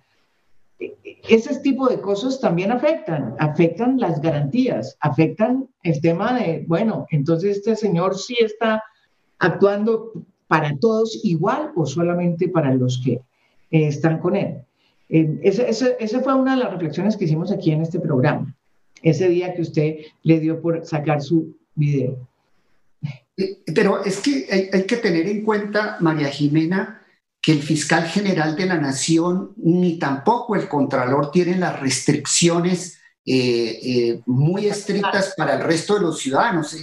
Ese 0.80 1.60
tipo 1.60 1.90
de 1.90 2.02
cosas 2.02 2.40
también 2.40 2.72
afectan, 2.72 3.36
afectan 3.38 4.00
las 4.00 4.20
garantías, 4.20 4.98
afectan 5.00 5.70
el 5.84 6.02
tema 6.02 6.34
de, 6.34 6.66
bueno, 6.68 7.06
entonces 7.12 7.58
este 7.58 7.76
señor 7.76 8.18
sí 8.18 8.36
está 8.40 8.84
actuando 9.38 10.12
para 10.52 10.78
todos 10.78 11.18
igual 11.24 11.72
o 11.78 11.86
solamente 11.86 12.50
para 12.50 12.74
los 12.74 13.00
que 13.02 13.14
eh, 13.14 13.22
están 13.88 14.20
con 14.20 14.36
él. 14.36 14.58
Eh, 15.08 15.40
esa 15.44 16.20
fue 16.20 16.36
una 16.36 16.58
de 16.58 16.64
las 16.64 16.74
reflexiones 16.74 17.16
que 17.16 17.24
hicimos 17.24 17.54
aquí 17.54 17.72
en 17.72 17.82
este 17.82 18.02
programa, 18.02 18.54
ese 19.02 19.30
día 19.30 19.54
que 19.54 19.62
usted 19.62 19.96
le 20.24 20.42
dio 20.42 20.62
por 20.62 20.86
sacar 20.86 21.22
su 21.22 21.56
video. 21.74 22.28
Pero 23.74 24.04
es 24.04 24.20
que 24.20 24.70
hay, 24.74 24.84
que 24.84 24.98
tener 24.98 25.26
en 25.30 25.46
cuenta, 25.46 25.96
María 26.02 26.28
Jimena, 26.28 27.02
que 27.42 27.54
el 27.54 27.62
fiscal 27.62 28.04
general 28.04 28.58
de 28.58 28.66
la 28.66 28.78
nación 28.78 29.54
ni 29.56 29.98
tampoco 30.00 30.58
el 30.58 30.68
contralor 30.68 31.32
tienen 31.32 31.62
las 31.62 31.80
restricciones 31.80 33.00
eh, 33.26 33.80
eh, 33.84 34.22
muy 34.26 34.66
estrictas 34.66 35.34
para 35.38 35.56
el 35.56 35.64
resto 35.64 35.94
de 35.94 36.02
los 36.02 36.20
ciudadanos. 36.20 36.76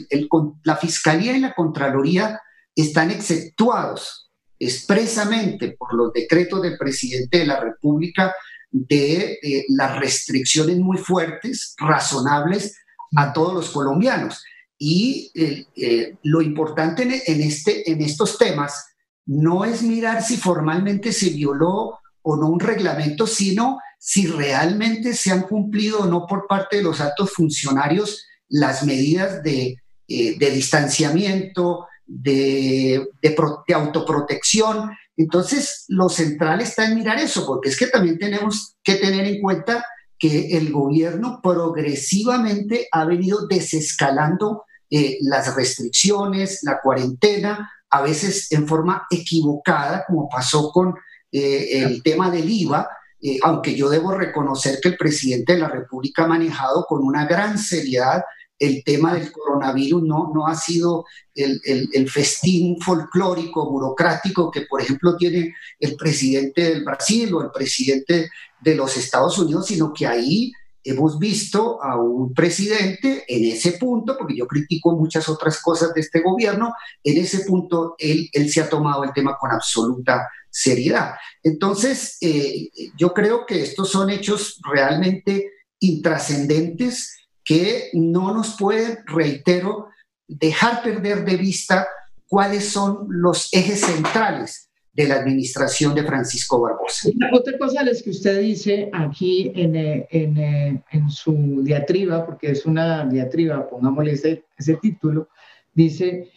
la 0.64 0.76
fiscalía 0.76 1.36
y 1.36 1.40
la 1.40 1.54
contraloría 1.54 2.40
están 2.82 3.10
exceptuados 3.10 4.30
expresamente 4.58 5.76
por 5.78 5.94
los 5.94 6.12
decretos 6.12 6.62
del 6.62 6.76
presidente 6.76 7.38
de 7.38 7.46
la 7.46 7.60
República 7.60 8.34
de 8.70 9.38
eh, 9.42 9.64
las 9.68 9.98
restricciones 9.98 10.78
muy 10.78 10.98
fuertes, 10.98 11.74
razonables 11.78 12.76
a 13.16 13.32
todos 13.32 13.54
los 13.54 13.70
colombianos. 13.70 14.42
Y 14.76 15.30
eh, 15.34 15.66
eh, 15.76 16.16
lo 16.22 16.42
importante 16.42 17.02
en, 17.02 17.40
este, 17.40 17.90
en 17.90 18.02
estos 18.02 18.38
temas 18.38 18.86
no 19.26 19.64
es 19.64 19.82
mirar 19.82 20.22
si 20.22 20.36
formalmente 20.36 21.12
se 21.12 21.30
violó 21.30 21.98
o 22.22 22.36
no 22.36 22.48
un 22.48 22.60
reglamento, 22.60 23.26
sino 23.26 23.78
si 23.98 24.26
realmente 24.26 25.14
se 25.14 25.32
han 25.32 25.42
cumplido 25.42 26.00
o 26.00 26.06
no 26.06 26.26
por 26.26 26.46
parte 26.46 26.76
de 26.76 26.82
los 26.82 27.00
altos 27.00 27.32
funcionarios 27.32 28.24
las 28.48 28.84
medidas 28.84 29.42
de, 29.42 29.76
eh, 30.08 30.38
distanciamiento, 30.38 31.87
de, 32.08 33.06
de, 33.22 33.74
autoprotección. 33.74 34.90
Entonces, 35.16 35.84
lo 35.88 36.08
central 36.08 36.60
está 36.60 36.86
en 36.86 36.96
mirar 36.96 37.18
eso, 37.18 37.46
porque 37.46 37.68
es 37.68 37.76
que 37.76 37.86
también 37.86 38.18
tenemos 38.18 38.76
que 38.82 38.96
tener 38.96 39.26
en 39.26 39.40
cuenta 39.40 39.84
que 40.18 40.56
el 40.56 40.72
gobierno 40.72 41.40
progresivamente 41.42 42.88
ha 42.90 43.04
venido 43.04 43.46
desescalando 43.46 44.64
eh, 44.90 45.18
las 45.20 45.54
restricciones, 45.54 46.60
la 46.62 46.80
cuarentena, 46.80 47.70
a 47.90 48.02
veces 48.02 48.50
en 48.52 48.66
forma 48.66 49.06
equivocada, 49.10 50.04
como 50.06 50.28
pasó 50.28 50.72
con 50.72 50.94
eh, 51.30 51.82
el 51.82 52.02
tema 52.02 52.30
del 52.30 52.50
IVA, 52.50 52.88
eh, 53.20 53.38
aunque 53.42 53.74
yo 53.74 53.90
debo 53.90 54.12
reconocer 54.12 54.78
que 54.80 54.88
el 54.90 54.96
presidente 54.96 55.54
de 55.54 55.60
la 55.60 55.68
República 55.68 56.24
ha 56.24 56.28
manejado 56.28 56.84
con 56.88 57.02
una 57.02 57.26
gran 57.26 57.58
seriedad 57.58 58.22
el 58.58 58.82
tema 58.84 59.14
del 59.14 59.30
coronavirus, 59.30 60.02
no, 60.02 60.32
no 60.34 60.46
ha 60.46 60.54
sido 60.54 61.04
el, 61.34 61.60
el 61.64 62.10
festín 62.10 62.80
folclórico, 62.80 63.70
burocrático 63.70 64.50
que, 64.50 64.62
por 64.62 64.80
ejemplo, 64.80 65.16
tiene 65.16 65.54
el 65.78 65.96
presidente 65.96 66.62
del 66.62 66.84
Brasil 66.84 67.32
o 67.34 67.42
el 67.42 67.50
presidente 67.50 68.30
de 68.60 68.74
los 68.74 68.96
Estados 68.96 69.38
Unidos, 69.38 69.66
sino 69.66 69.92
que 69.92 70.06
ahí 70.06 70.52
hemos 70.84 71.18
visto 71.18 71.82
a 71.82 72.00
un 72.00 72.32
presidente 72.32 73.24
en 73.28 73.44
ese 73.44 73.72
punto, 73.72 74.16
porque 74.16 74.36
yo 74.36 74.46
critico 74.46 74.96
muchas 74.96 75.28
otras 75.28 75.60
cosas 75.60 75.92
de 75.92 76.00
este 76.00 76.20
gobierno, 76.20 76.72
en 77.04 77.18
ese 77.18 77.40
punto 77.40 77.94
él, 77.98 78.28
él 78.32 78.50
se 78.50 78.60
ha 78.60 78.68
tomado 78.68 79.04
el 79.04 79.12
tema 79.12 79.36
con 79.38 79.50
absoluta 79.50 80.28
seriedad. 80.50 81.14
Entonces, 81.42 82.16
eh, 82.20 82.70
yo 82.96 83.12
creo 83.12 83.44
que 83.44 83.62
estos 83.62 83.90
son 83.90 84.10
hechos 84.10 84.60
realmente 84.64 85.50
intrascendentes 85.80 87.27
que 87.48 87.88
no 87.94 88.34
nos 88.34 88.58
pueden, 88.58 88.98
reitero, 89.06 89.88
dejar 90.28 90.82
perder 90.82 91.24
de 91.24 91.38
vista 91.38 91.88
cuáles 92.28 92.68
son 92.68 93.06
los 93.08 93.48
ejes 93.54 93.80
centrales 93.80 94.68
de 94.92 95.08
la 95.08 95.14
administración 95.14 95.94
de 95.94 96.02
Francisco 96.02 96.60
Barbosa. 96.60 97.08
Otra 97.32 97.56
cosa 97.56 97.80
es 97.84 98.02
que 98.02 98.10
usted 98.10 98.42
dice 98.42 98.90
aquí 98.92 99.50
en, 99.54 99.76
eh, 99.76 100.06
en, 100.10 100.36
eh, 100.36 100.82
en, 100.90 101.08
su 101.08 101.62
diatriba, 101.62 102.26
porque 102.26 102.50
es 102.50 102.66
una 102.66 103.06
diatriba, 103.06 103.66
pongámosle 103.66 104.12
ese, 104.12 104.44
ese 104.58 104.74
título, 104.74 105.28
dice, 105.72 106.28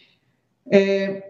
eh, 0.70 1.24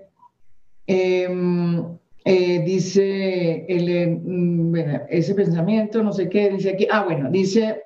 em, 0.86 1.98
dice 2.24 3.66
el, 3.68 4.20
mm, 4.22 4.70
bueno, 4.70 5.00
ese 5.08 5.34
pensamiento, 5.34 6.04
no 6.04 6.12
sé 6.12 6.28
qué, 6.28 6.50
dice 6.50 6.70
aquí, 6.70 6.86
ah, 6.88 7.02
bueno, 7.02 7.28
dice 7.32 7.82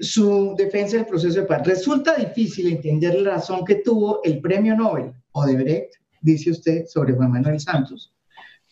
su 0.00 0.54
defensa 0.56 0.96
del 0.96 1.06
proceso 1.06 1.40
de 1.40 1.46
paz. 1.46 1.66
Resulta 1.66 2.16
difícil 2.16 2.72
entender 2.72 3.14
la 3.20 3.32
razón 3.32 3.64
que 3.64 3.76
tuvo 3.76 4.20
el 4.22 4.40
premio 4.40 4.76
Nobel, 4.76 5.12
Odebrecht, 5.32 5.94
dice 6.20 6.50
usted, 6.50 6.86
sobre 6.86 7.14
Juan 7.14 7.32
Manuel 7.32 7.60
Santos, 7.60 8.12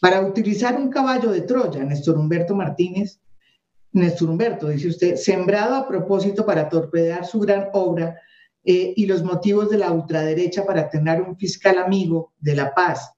para 0.00 0.20
utilizar 0.20 0.76
un 0.76 0.90
caballo 0.90 1.30
de 1.30 1.42
Troya, 1.42 1.84
Néstor 1.84 2.18
Humberto 2.18 2.54
Martínez, 2.54 3.20
Néstor 3.92 4.30
Humberto, 4.30 4.68
dice 4.68 4.88
usted, 4.88 5.16
sembrado 5.16 5.74
a 5.74 5.86
propósito 5.86 6.46
para 6.46 6.68
torpedear 6.68 7.26
su 7.26 7.40
gran 7.40 7.68
obra 7.72 8.16
eh, 8.64 8.92
y 8.96 9.06
los 9.06 9.22
motivos 9.22 9.68
de 9.70 9.78
la 9.78 9.90
ultraderecha 9.90 10.64
para 10.64 10.88
tener 10.88 11.20
un 11.20 11.36
fiscal 11.36 11.78
amigo 11.78 12.32
de 12.38 12.54
la 12.54 12.72
paz, 12.72 13.12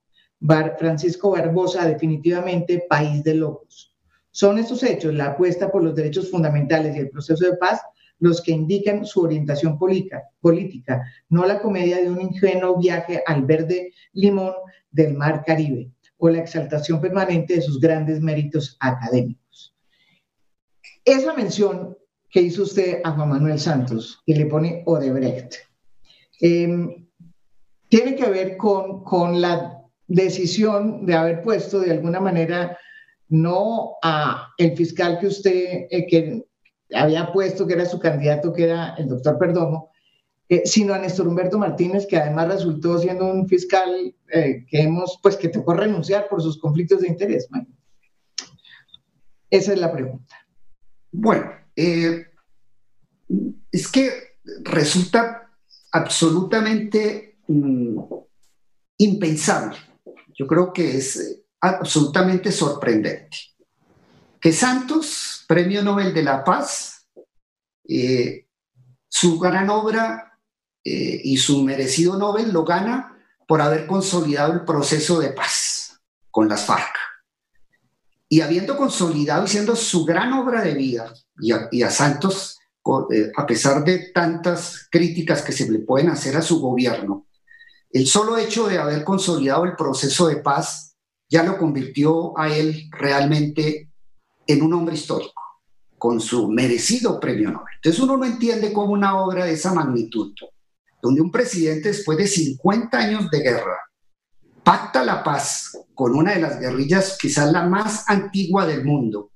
Francisco 0.78 1.30
Barbosa, 1.30 1.86
definitivamente 1.86 2.84
país 2.88 3.22
de 3.22 3.34
locos. 3.34 3.91
Son 4.32 4.58
estos 4.58 4.82
hechos, 4.82 5.14
la 5.14 5.26
apuesta 5.26 5.70
por 5.70 5.84
los 5.84 5.94
derechos 5.94 6.30
fundamentales 6.30 6.96
y 6.96 7.00
el 7.00 7.10
proceso 7.10 7.44
de 7.44 7.56
paz, 7.58 7.80
los 8.18 8.40
que 8.40 8.52
indican 8.52 9.04
su 9.04 9.20
orientación 9.20 9.78
política, 9.78 11.02
no 11.28 11.44
la 11.44 11.60
comedia 11.60 11.98
de 11.98 12.10
un 12.10 12.20
ingenuo 12.20 12.78
viaje 12.78 13.22
al 13.26 13.44
verde 13.44 13.92
limón 14.12 14.54
del 14.90 15.14
mar 15.14 15.44
Caribe 15.44 15.90
o 16.16 16.28
la 16.28 16.38
exaltación 16.38 17.00
permanente 17.00 17.54
de 17.54 17.62
sus 17.62 17.78
grandes 17.78 18.20
méritos 18.20 18.76
académicos. 18.80 19.76
Esa 21.04 21.34
mención 21.34 21.98
que 22.30 22.40
hizo 22.40 22.62
usted 22.62 23.00
a 23.04 23.10
Juan 23.10 23.28
Manuel 23.28 23.58
Santos, 23.58 24.22
que 24.24 24.34
le 24.34 24.46
pone 24.46 24.82
Odebrecht, 24.86 25.56
em, 26.40 27.06
tiene 27.88 28.14
que 28.14 28.30
ver 28.30 28.56
con, 28.56 29.04
con 29.04 29.40
la 29.40 29.82
decisión 30.06 31.04
de 31.04 31.14
haber 31.14 31.42
puesto 31.42 31.80
de 31.80 31.90
alguna 31.90 32.20
manera 32.20 32.78
no 33.32 33.96
a 34.02 34.52
el 34.58 34.76
fiscal 34.76 35.18
que 35.18 35.26
usted, 35.26 35.86
eh, 35.90 36.06
que 36.06 36.44
había 36.94 37.32
puesto 37.32 37.66
que 37.66 37.72
era 37.72 37.86
su 37.86 37.98
candidato, 37.98 38.52
que 38.52 38.64
era 38.64 38.94
el 38.96 39.08
doctor 39.08 39.38
Perdomo, 39.38 39.90
eh, 40.50 40.62
sino 40.66 40.92
a 40.92 40.98
Néstor 40.98 41.26
Humberto 41.26 41.58
Martínez, 41.58 42.06
que 42.06 42.18
además 42.18 42.48
resultó 42.48 42.98
siendo 42.98 43.24
un 43.24 43.48
fiscal 43.48 44.14
eh, 44.32 44.66
que 44.68 44.82
hemos, 44.82 45.18
pues 45.22 45.36
que 45.36 45.48
tocó 45.48 45.72
renunciar 45.72 46.28
por 46.28 46.42
sus 46.42 46.58
conflictos 46.60 47.00
de 47.00 47.08
interés. 47.08 47.48
Esa 49.48 49.72
es 49.72 49.80
la 49.80 49.90
pregunta. 49.90 50.36
Bueno, 51.10 51.50
es 51.74 52.28
que 53.90 54.10
resulta 54.62 55.50
absolutamente 55.90 57.38
mm, 57.48 57.98
impensable. 58.98 59.78
Yo 60.34 60.46
creo 60.46 60.72
que 60.72 60.98
es 60.98 61.41
absolutamente 61.62 62.50
sorprendente 62.50 63.38
que 64.40 64.52
Santos, 64.52 65.44
Premio 65.46 65.82
Nobel 65.82 66.12
de 66.12 66.24
la 66.24 66.42
Paz, 66.42 67.06
eh, 67.88 68.48
su 69.08 69.38
gran 69.38 69.70
obra 69.70 70.36
eh, 70.84 71.20
y 71.22 71.36
su 71.36 71.62
merecido 71.62 72.18
Nobel 72.18 72.52
lo 72.52 72.64
gana 72.64 73.16
por 73.46 73.60
haber 73.60 73.86
consolidado 73.86 74.52
el 74.52 74.64
proceso 74.64 75.20
de 75.20 75.30
paz 75.30 76.00
con 76.30 76.48
las 76.48 76.64
FARC. 76.64 76.96
Y 78.28 78.40
habiendo 78.40 78.76
consolidado 78.76 79.44
y 79.44 79.48
siendo 79.48 79.76
su 79.76 80.04
gran 80.04 80.32
obra 80.32 80.62
de 80.62 80.74
vida, 80.74 81.12
y 81.38 81.82
a, 81.82 81.90
Santos, 81.90 82.58
eh, 83.12 83.30
a 83.36 83.46
pesar 83.46 83.84
de 83.84 84.10
tantas 84.12 84.88
críticas 84.90 85.42
que 85.42 85.52
se 85.52 85.70
le 85.70 85.80
pueden 85.80 86.08
hacer 86.08 86.36
a 86.36 86.42
su 86.42 86.60
gobierno, 86.60 87.26
el 87.90 88.06
solo 88.06 88.38
hecho 88.38 88.66
de 88.66 88.78
haber 88.78 89.04
consolidado 89.04 89.64
el 89.66 89.76
proceso 89.76 90.26
de 90.26 90.36
paz 90.36 90.91
ya 91.32 91.42
lo 91.42 91.56
convirtió 91.56 92.38
a 92.38 92.54
él 92.54 92.90
realmente 92.90 93.88
en 94.46 94.62
un 94.62 94.74
hombre 94.74 94.96
histórico, 94.96 95.42
con 95.96 96.20
su 96.20 96.50
merecido 96.50 97.18
premio 97.18 97.50
Nobel. 97.50 97.74
Entonces 97.76 98.02
uno 98.02 98.18
no 98.18 98.26
entiende 98.26 98.70
cómo 98.70 98.92
una 98.92 99.16
obra 99.16 99.46
de 99.46 99.54
esa 99.54 99.72
magnitud, 99.72 100.34
donde 101.00 101.22
un 101.22 101.30
presidente 101.30 101.88
después 101.88 102.18
de 102.18 102.26
50 102.26 102.98
años 102.98 103.30
de 103.30 103.40
guerra 103.40 103.78
pacta 104.62 105.02
la 105.02 105.24
paz 105.24 105.72
con 105.94 106.14
una 106.14 106.34
de 106.34 106.40
las 106.40 106.60
guerrillas 106.60 107.16
quizás 107.18 107.50
la 107.50 107.62
más 107.62 108.04
antigua 108.10 108.66
del 108.66 108.84
mundo 108.84 109.30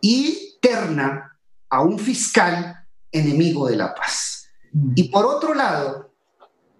y 0.00 0.58
terna 0.60 1.38
a 1.70 1.82
un 1.82 2.00
fiscal 2.00 2.84
enemigo 3.12 3.68
de 3.68 3.76
la 3.76 3.94
paz. 3.94 4.48
Y 4.96 5.04
por 5.04 5.24
otro 5.24 5.54
lado, 5.54 6.10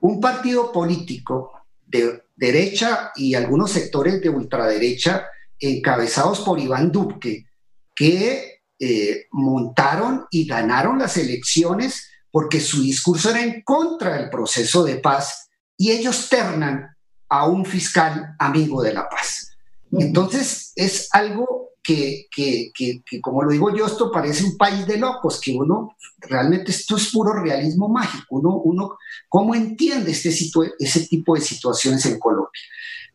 un 0.01 0.21
partido 0.21 0.73
político 0.73 1.53
de 1.87 2.25
derecha 2.39 3.11
y 3.17 3.35
algunos 3.35 3.73
sectores 3.73 4.21
de 4.21 4.29
ultraderecha 4.29 5.27
encabezados 5.59 6.41
por 6.41 6.61
Iván 6.61 6.93
Dubke, 6.93 7.47
que 7.95 8.63
eh, 8.79 9.27
montaron 9.33 10.27
y 10.31 10.47
ganaron 10.47 10.99
las 10.99 11.17
elecciones 11.17 12.09
porque 12.31 12.61
su 12.61 12.81
discurso 12.83 13.31
era 13.31 13.43
en 13.43 13.63
contra 13.63 14.17
del 14.17 14.31
proceso 14.31 14.85
de 14.85 14.97
paz 14.97 15.49
y 15.77 15.91
ellos 15.91 16.29
ternan 16.29 16.97
a 17.29 17.47
un 17.47 17.67
fiscal 17.67 18.37
amigo 18.39 18.83
de 18.83 18.95
la 18.95 19.09
paz. 19.09 19.57
Entonces 19.91 20.73
es 20.77 21.09
algo 21.13 21.71
que, 21.89 22.27
que, 22.31 23.03
que, 23.03 23.19
como 23.19 23.43
lo 23.43 23.51
digo 23.51 23.75
yo, 23.75 23.87
esto 23.87 24.13
parece 24.13 24.45
un 24.45 24.59
país 24.59 24.87
de 24.87 24.99
locos, 24.99 25.41
que 25.41 25.57
uno, 25.57 25.97
realmente 26.19 26.71
esto 26.71 26.97
es 26.97 27.11
puro 27.11 27.33
realismo 27.33 27.89
mágico, 27.89 28.37
uno, 28.37 28.57
uno 28.57 28.99
¿cómo 29.27 29.55
entiende 29.55 30.11
este 30.11 30.29
ese 30.29 31.07
tipo 31.07 31.35
de 31.35 31.41
situaciones 31.41 32.05
en 32.05 32.19
Colombia? 32.19 32.61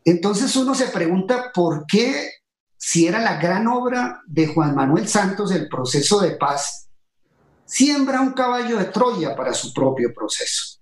Entonces 0.04 0.56
uno 0.56 0.74
se 0.74 0.88
pregunta 0.88 1.52
por 1.54 1.86
qué, 1.86 2.32
si 2.76 3.06
era 3.06 3.20
la 3.20 3.40
gran 3.40 3.68
obra 3.68 4.22
de 4.26 4.48
Juan 4.48 4.74
Manuel 4.74 5.08
Santos, 5.08 5.52
el 5.52 5.70
proceso 5.70 6.20
de 6.20 6.32
paz, 6.32 6.90
siembra 7.66 8.22
un 8.22 8.34
caballo 8.34 8.80
de 8.80 8.86
Troya 8.86 9.36
para 9.36 9.54
su 9.54 9.72
propio 9.72 10.12
proceso. 10.16 10.80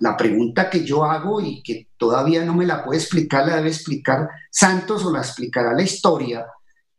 La 0.00 0.16
pregunta 0.16 0.70
que 0.70 0.86
yo 0.86 1.04
hago 1.04 1.42
y 1.42 1.62
que 1.62 1.88
todavía 1.98 2.42
no 2.46 2.54
me 2.54 2.64
la 2.64 2.82
puede 2.82 2.98
explicar, 2.98 3.46
la 3.46 3.56
debe 3.56 3.68
explicar 3.68 4.26
Santos 4.50 5.04
o 5.04 5.12
la 5.12 5.18
explicará 5.18 5.74
la 5.74 5.82
historia, 5.82 6.46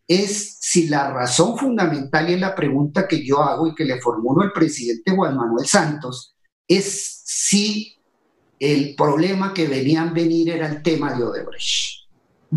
es 0.10 0.58
si 0.60 0.88
la 0.88 1.12
razón 1.12 1.56
fundamental 1.56 2.30
es 2.30 2.40
la 2.40 2.56
pregunta 2.56 3.08
que 3.08 3.24
yo 3.24 3.44
hago 3.44 3.68
y 3.68 3.76
que 3.76 3.86
le 3.86 4.02
formulo 4.02 4.42
al 4.42 4.52
presidente 4.52 5.12
Juan 5.12 5.38
Manuel 5.38 5.68
Santos, 5.68 6.36
es 6.68 7.22
si 7.26 7.96
el 8.60 8.96
problema 8.96 9.54
que 9.54 9.68
venían 9.68 10.12
venir 10.12 10.50
era 10.50 10.68
el 10.68 10.82
tema 10.82 11.14
de 11.14 11.24
Odebrecht. 11.24 12.10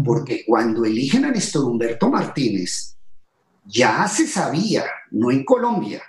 Porque 0.03 0.45
cuando 0.47 0.87
eligen 0.87 1.27
a 1.27 1.31
Néstor 1.31 1.67
Humberto 1.67 2.09
Martínez, 2.09 2.97
ya 3.67 4.09
se 4.09 4.27
sabía, 4.27 4.87
no 5.11 5.31
en 5.31 5.45
Colombia, 5.45 6.03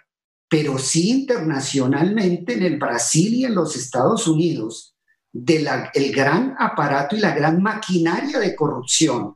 pero 0.49 0.77
sí 0.77 1.09
internacionalmente 1.09 2.53
en 2.53 2.63
el 2.63 2.79
Brasil 2.79 3.33
y 3.33 3.43
en 3.43 3.53
los 3.53 3.75
Estados 3.75 4.29
Unidos, 4.29 4.95
del 5.33 5.67
gran 6.13 6.55
aparato 6.57 7.17
y 7.17 7.19
la 7.19 7.35
gran 7.35 7.61
maquinaria 7.61 8.39
de 8.39 8.55
corrupción 8.55 9.35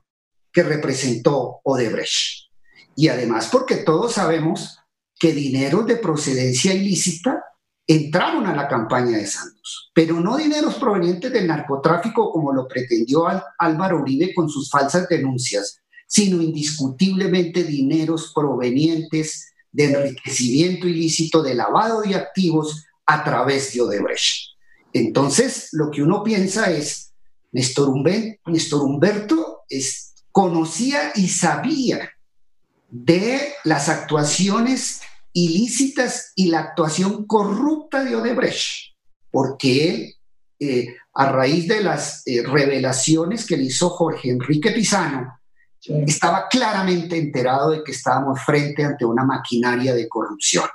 que 0.57 0.63
representó 0.63 1.59
Odebrecht. 1.61 2.49
Y 2.95 3.09
además 3.09 3.47
porque 3.51 3.75
todos 3.75 4.13
sabemos 4.13 4.79
que 5.19 5.31
dineros 5.31 5.85
de 5.85 5.97
procedencia 5.97 6.73
ilícita 6.73 7.43
entraron 7.85 8.47
a 8.47 8.55
la 8.55 8.67
campaña 8.67 9.19
de 9.19 9.27
Santos, 9.27 9.91
pero 9.93 10.19
no 10.19 10.35
dineros 10.35 10.73
provenientes 10.79 11.31
del 11.31 11.45
narcotráfico 11.45 12.31
como 12.31 12.51
lo 12.53 12.67
pretendió 12.67 13.25
Álvaro 13.59 14.01
Uribe 14.01 14.33
con 14.33 14.49
sus 14.49 14.71
falsas 14.71 15.07
denuncias, 15.07 15.79
sino 16.07 16.41
indiscutiblemente 16.41 17.63
dineros 17.63 18.31
provenientes 18.33 19.53
de 19.71 19.93
enriquecimiento 19.93 20.87
ilícito, 20.87 21.43
de 21.43 21.53
lavado 21.53 22.01
de 22.01 22.15
activos 22.15 22.83
a 23.05 23.23
través 23.23 23.73
de 23.73 23.81
Odebrecht. 23.81 24.57
Entonces, 24.91 25.69
lo 25.73 25.91
que 25.91 26.01
uno 26.01 26.23
piensa 26.23 26.71
es, 26.71 27.13
Néstor, 27.51 27.89
Humberto 27.89 29.57
conocía 30.37 31.13
y 31.15 31.29
sabía 31.29 32.11
de 32.89 33.53
las 33.63 33.89
actuaciones 33.89 35.01
ilícitas 35.33 36.31
y 36.35 36.49
la 36.49 36.59
actuación 36.59 37.25
corrupta 37.25 38.03
de 38.03 38.15
Odebrecht, 38.15 38.93
porque 39.31 39.89
él, 39.89 40.13
eh, 40.59 40.95
a 41.15 41.31
raíz 41.31 41.67
de 41.67 41.81
las 41.81 42.21
eh, 42.27 42.43
revelaciones 42.45 43.47
que 43.47 43.57
le 43.57 43.63
hizo 43.63 43.89
Jorge 43.89 44.29
Enrique 44.29 44.69
Pizano, 44.69 45.39
estaba 46.05 46.47
claramente 46.47 47.17
enterado 47.17 47.71
de 47.71 47.83
que 47.83 47.93
estábamos 47.93 48.39
frente 48.39 48.83
ante 48.83 49.05
una 49.05 49.23
maquinaria 49.23 49.95
de 49.95 50.07
corrupción 50.07 50.69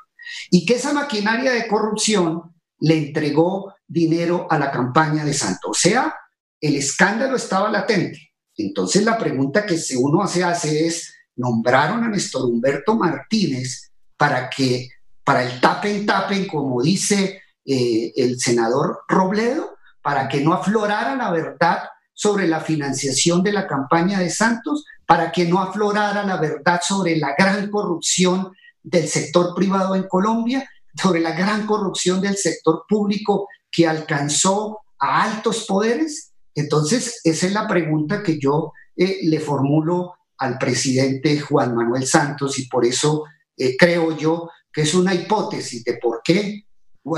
y 0.51 0.67
que 0.67 0.75
esa 0.75 0.93
maquinaria 0.93 1.53
de 1.53 1.69
corrupción 1.69 2.53
le 2.81 2.99
entregó 2.99 3.73
dinero 3.87 4.49
a 4.51 4.59
la 4.59 4.73
campaña 4.73 5.25
de 5.25 5.35
Santo. 5.35 5.71
O 5.71 5.75
sea, 5.75 6.13
el 6.61 6.75
escándalo 6.75 7.37
estaba 7.37 7.71
latente. 7.71 8.32
Entonces 8.57 9.05
la 9.05 9.19
pregunta 9.19 9.67
que 9.67 9.79
uno 9.99 10.27
se 10.27 10.45
hace 10.45 10.87
es, 10.87 11.15
nombraron 11.37 12.05
a 12.05 12.09
Néstor 12.09 12.47
Humberto 12.47 12.95
Martínez 12.97 13.91
para 14.17 14.51
que, 14.51 14.91
para 15.25 15.43
el 15.43 15.61
tapen 15.61 16.05
tapen, 16.07 16.47
como 16.47 16.83
dice 16.83 17.43
eh, 17.65 18.13
el 18.17 18.39
senador 18.39 19.01
Robledo, 19.09 19.77
para 20.03 20.29
que 20.29 20.41
no 20.41 20.53
aflorara 20.53 21.15
la 21.17 21.31
verdad 21.31 21.79
sobre 22.13 22.47
la 22.47 22.61
financiación 22.61 23.43
de 23.43 23.53
la 23.53 23.67
campaña 23.67 24.19
de 24.19 24.31
Santos, 24.31 24.85
para 25.07 25.33
que 25.33 25.45
no 25.47 25.61
aflorara 25.61 26.23
la 26.25 26.37
verdad 26.37 26.81
sobre 26.83 27.17
la 27.17 27.35
gran 27.37 27.71
corrupción 27.71 28.53
del 28.83 29.09
sector 29.09 29.55
privado 29.55 29.95
en 29.95 30.05
Colombia, 30.09 30.69
sobre 31.01 31.21
la 31.21 31.33
gran 31.33 31.67
corrupción 31.67 32.21
del 32.21 32.37
sector 32.37 32.85
público 32.89 33.49
que 33.71 33.87
alcanzó 33.87 34.81
a 34.99 35.23
altos 35.23 35.65
poderes. 35.67 36.32
Entonces, 36.55 37.21
esa 37.25 37.47
es 37.47 37.53
la 37.53 37.67
pregunta 37.67 38.23
que 38.23 38.39
yo 38.39 38.73
eh, 38.97 39.21
le 39.23 39.41
formulo 39.41 40.15
al 40.39 40.59
presidente 40.59 41.41
Juan 41.41 41.75
Manuel 41.75 42.07
Santos 42.07 42.59
y 42.59 42.67
por 42.67 42.85
eso 42.85 43.25
eh, 43.57 43.77
creo 43.77 44.17
yo 44.17 44.51
que 44.73 44.83
es 44.83 44.95
una 44.95 45.15
hipótesis 45.15 45.85
de 45.85 45.99
por 45.99 46.21
qué 46.25 46.65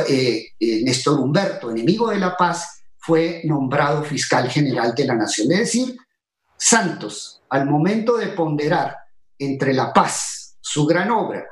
eh, 0.08 0.46
eh, 0.58 0.82
Néstor 0.82 1.20
Humberto, 1.20 1.70
enemigo 1.70 2.10
de 2.10 2.18
la 2.18 2.36
paz, 2.36 2.82
fue 2.96 3.42
nombrado 3.44 4.02
fiscal 4.02 4.48
general 4.48 4.94
de 4.94 5.04
la 5.04 5.14
nación. 5.14 5.52
Es 5.52 5.58
decir, 5.58 5.96
Santos, 6.56 7.42
al 7.50 7.66
momento 7.66 8.16
de 8.16 8.28
ponderar 8.28 8.96
entre 9.38 9.74
la 9.74 9.92
paz, 9.92 10.56
su 10.60 10.86
gran 10.86 11.10
obra, 11.10 11.44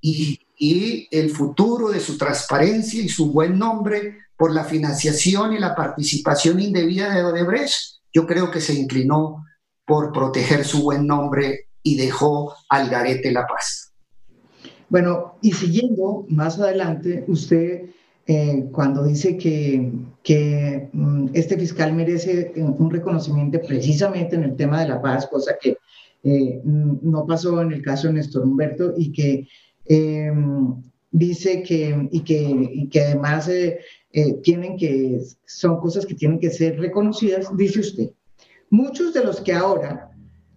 y, 0.00 0.40
y 0.56 1.08
el 1.10 1.30
futuro 1.30 1.90
de 1.90 2.00
su 2.00 2.16
transparencia 2.16 3.02
y 3.02 3.08
su 3.08 3.32
buen 3.32 3.58
nombre 3.58 4.18
por 4.42 4.52
la 4.52 4.64
financiación 4.64 5.52
y 5.52 5.60
la 5.60 5.76
participación 5.76 6.58
indebida 6.58 7.14
de 7.14 7.22
Odebrecht, 7.22 8.00
yo 8.12 8.26
creo 8.26 8.50
que 8.50 8.60
se 8.60 8.74
inclinó 8.74 9.44
por 9.86 10.10
proteger 10.10 10.64
su 10.64 10.82
buen 10.82 11.06
nombre 11.06 11.68
y 11.80 11.96
dejó 11.96 12.52
al 12.68 12.90
garete 12.90 13.30
la 13.30 13.46
paz. 13.46 13.92
Bueno, 14.88 15.36
y 15.42 15.52
siguiendo 15.52 16.26
más 16.28 16.58
adelante, 16.58 17.24
usted 17.28 17.82
eh, 18.26 18.66
cuando 18.72 19.04
dice 19.04 19.36
que, 19.36 19.92
que 20.24 20.88
mm, 20.92 21.28
este 21.34 21.56
fiscal 21.56 21.92
merece 21.92 22.52
un 22.56 22.90
reconocimiento 22.90 23.60
precisamente 23.60 24.34
en 24.34 24.42
el 24.42 24.56
tema 24.56 24.80
de 24.82 24.88
la 24.88 25.00
paz, 25.00 25.28
cosa 25.28 25.52
que 25.62 25.76
eh, 26.24 26.60
no 26.64 27.24
pasó 27.28 27.62
en 27.62 27.70
el 27.70 27.80
caso 27.80 28.08
de 28.08 28.14
Néstor 28.14 28.42
Humberto 28.42 28.92
y 28.96 29.12
que 29.12 29.46
em, 29.84 30.82
dice 31.12 31.62
que, 31.62 32.08
y 32.10 32.20
que, 32.22 32.70
y 32.72 32.88
que 32.88 33.02
además 33.02 33.48
eh, 34.12 34.34
tienen 34.42 34.76
que, 34.76 35.20
son 35.46 35.80
cosas 35.80 36.04
que 36.04 36.14
tienen 36.14 36.38
que 36.38 36.50
ser 36.50 36.78
reconocidas, 36.78 37.54
dice 37.56 37.80
usted. 37.80 38.10
Muchos 38.70 39.12
de 39.14 39.24
los 39.24 39.40
que 39.40 39.52
ahora 39.52 40.10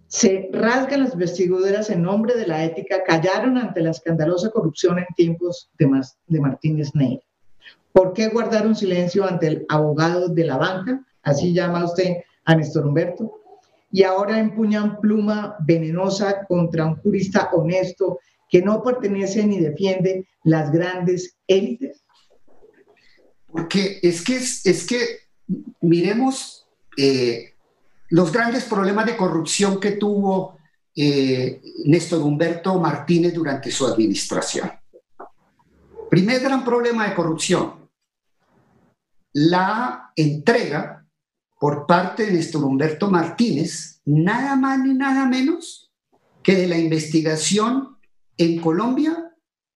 se 0.08 0.48
rasgan 0.52 1.04
las 1.04 1.16
vestiduras 1.16 1.90
en 1.90 2.02
nombre 2.02 2.34
de 2.34 2.46
la 2.46 2.64
ética, 2.64 3.02
callaron 3.04 3.58
ante 3.58 3.80
la 3.80 3.90
escandalosa 3.90 4.50
corrupción 4.50 4.98
en 4.98 5.06
tiempos 5.16 5.70
de, 5.78 5.88
de 6.28 6.40
Martínez 6.40 6.94
Ney. 6.94 7.20
¿Por 7.92 8.12
qué 8.12 8.28
guardaron 8.28 8.76
silencio 8.76 9.24
ante 9.24 9.46
el 9.46 9.66
abogado 9.68 10.28
de 10.28 10.44
la 10.44 10.58
banca? 10.58 11.04
Así 11.22 11.52
llama 11.52 11.84
usted 11.84 12.18
a 12.44 12.54
Néstor 12.54 12.86
Humberto. 12.86 13.40
Y 13.90 14.02
ahora 14.02 14.38
empuñan 14.38 15.00
pluma 15.00 15.56
venenosa 15.66 16.44
contra 16.46 16.86
un 16.86 16.96
jurista 16.96 17.50
honesto 17.52 18.18
que 18.48 18.62
no 18.62 18.82
pertenece 18.82 19.44
ni 19.46 19.58
defiende 19.58 20.28
las 20.44 20.70
grandes 20.70 21.36
élites. 21.46 22.05
Porque 23.56 24.00
es 24.02 24.22
que, 24.22 24.36
es, 24.36 24.86
que 24.86 25.20
miremos 25.80 26.66
eh, 26.94 27.54
los 28.10 28.30
grandes 28.30 28.64
problemas 28.64 29.06
de 29.06 29.16
corrupción 29.16 29.80
que 29.80 29.92
tuvo 29.92 30.58
eh, 30.94 31.62
Néstor 31.86 32.20
Humberto 32.20 32.78
Martínez 32.78 33.32
durante 33.32 33.70
su 33.70 33.86
administración. 33.86 34.70
Primer 36.10 36.40
gran 36.42 36.66
problema 36.66 37.08
de 37.08 37.14
corrupción, 37.14 37.88
la 39.32 40.12
entrega 40.14 41.06
por 41.58 41.86
parte 41.86 42.26
de 42.26 42.32
Néstor 42.32 42.62
Humberto 42.62 43.10
Martínez, 43.10 44.02
nada 44.04 44.54
más 44.56 44.80
ni 44.80 44.92
nada 44.92 45.24
menos 45.24 45.90
que 46.42 46.56
de 46.56 46.66
la 46.66 46.76
investigación 46.76 47.96
en 48.36 48.60
Colombia 48.60 49.32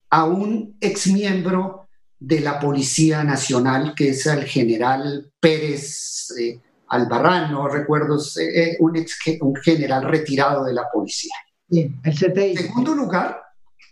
a 0.10 0.26
un 0.26 0.76
exmiembro 0.82 1.79
de 2.20 2.42
la 2.42 2.60
Policía 2.60 3.24
Nacional, 3.24 3.94
que 3.96 4.10
es 4.10 4.26
el 4.26 4.44
general 4.44 5.32
Pérez 5.40 6.32
eh, 6.38 6.60
Albarrán, 6.90 7.52
no 7.52 7.68
recuerdo, 7.68 8.18
eh, 8.40 8.76
un, 8.80 9.06
un 9.42 9.56
general 9.56 10.04
retirado 10.04 10.66
de 10.66 10.74
la 10.74 10.90
policía. 10.92 11.34
el 11.70 11.94
En 12.04 12.58
segundo 12.58 12.96
lugar, 12.96 13.42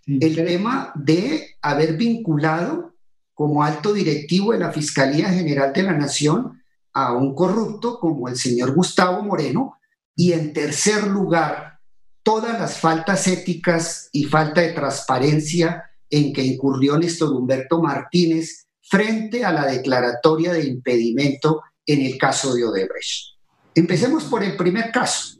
el 0.07 0.35
tema 0.35 0.91
de 0.95 1.55
haber 1.61 1.95
vinculado 1.95 2.95
como 3.33 3.63
alto 3.63 3.93
directivo 3.93 4.51
de 4.51 4.59
la 4.59 4.71
Fiscalía 4.71 5.29
General 5.29 5.71
de 5.71 5.83
la 5.83 5.93
Nación 5.93 6.63
a 6.93 7.13
un 7.13 7.35
corrupto 7.35 7.99
como 7.99 8.27
el 8.27 8.35
señor 8.35 8.73
Gustavo 8.73 9.21
Moreno 9.21 9.77
y 10.15 10.33
en 10.33 10.51
tercer 10.53 11.05
lugar, 11.05 11.79
todas 12.23 12.59
las 12.59 12.79
faltas 12.79 13.27
éticas 13.27 14.09
y 14.11 14.23
falta 14.23 14.61
de 14.61 14.73
transparencia 14.73 15.83
en 16.09 16.33
que 16.33 16.43
incurrió 16.43 16.97
Néstor 16.97 17.33
Humberto 17.33 17.81
Martínez 17.81 18.67
frente 18.81 19.43
a 19.43 19.51
la 19.51 19.65
declaratoria 19.65 20.53
de 20.53 20.65
impedimento 20.65 21.61
en 21.85 22.01
el 22.01 22.17
caso 22.17 22.53
de 22.53 22.65
Odebrecht. 22.65 23.37
Empecemos 23.75 24.23
por 24.25 24.43
el 24.43 24.55
primer 24.55 24.91
caso, 24.91 25.37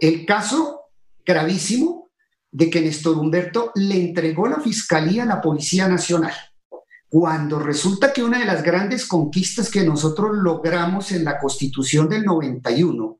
el 0.00 0.26
caso 0.26 0.80
gravísimo 1.24 2.10
de 2.50 2.68
que 2.68 2.80
Néstor 2.80 3.18
Humberto 3.18 3.72
le 3.74 3.96
entregó 3.96 4.46
la 4.46 4.60
fiscalía 4.60 5.22
a 5.22 5.26
la 5.26 5.40
Policía 5.40 5.88
Nacional, 5.88 6.34
cuando 7.08 7.58
resulta 7.58 8.12
que 8.12 8.22
una 8.22 8.38
de 8.38 8.44
las 8.44 8.62
grandes 8.62 9.06
conquistas 9.06 9.70
que 9.70 9.84
nosotros 9.84 10.32
logramos 10.34 11.12
en 11.12 11.24
la 11.24 11.38
Constitución 11.38 12.08
del 12.08 12.24
91 12.24 13.18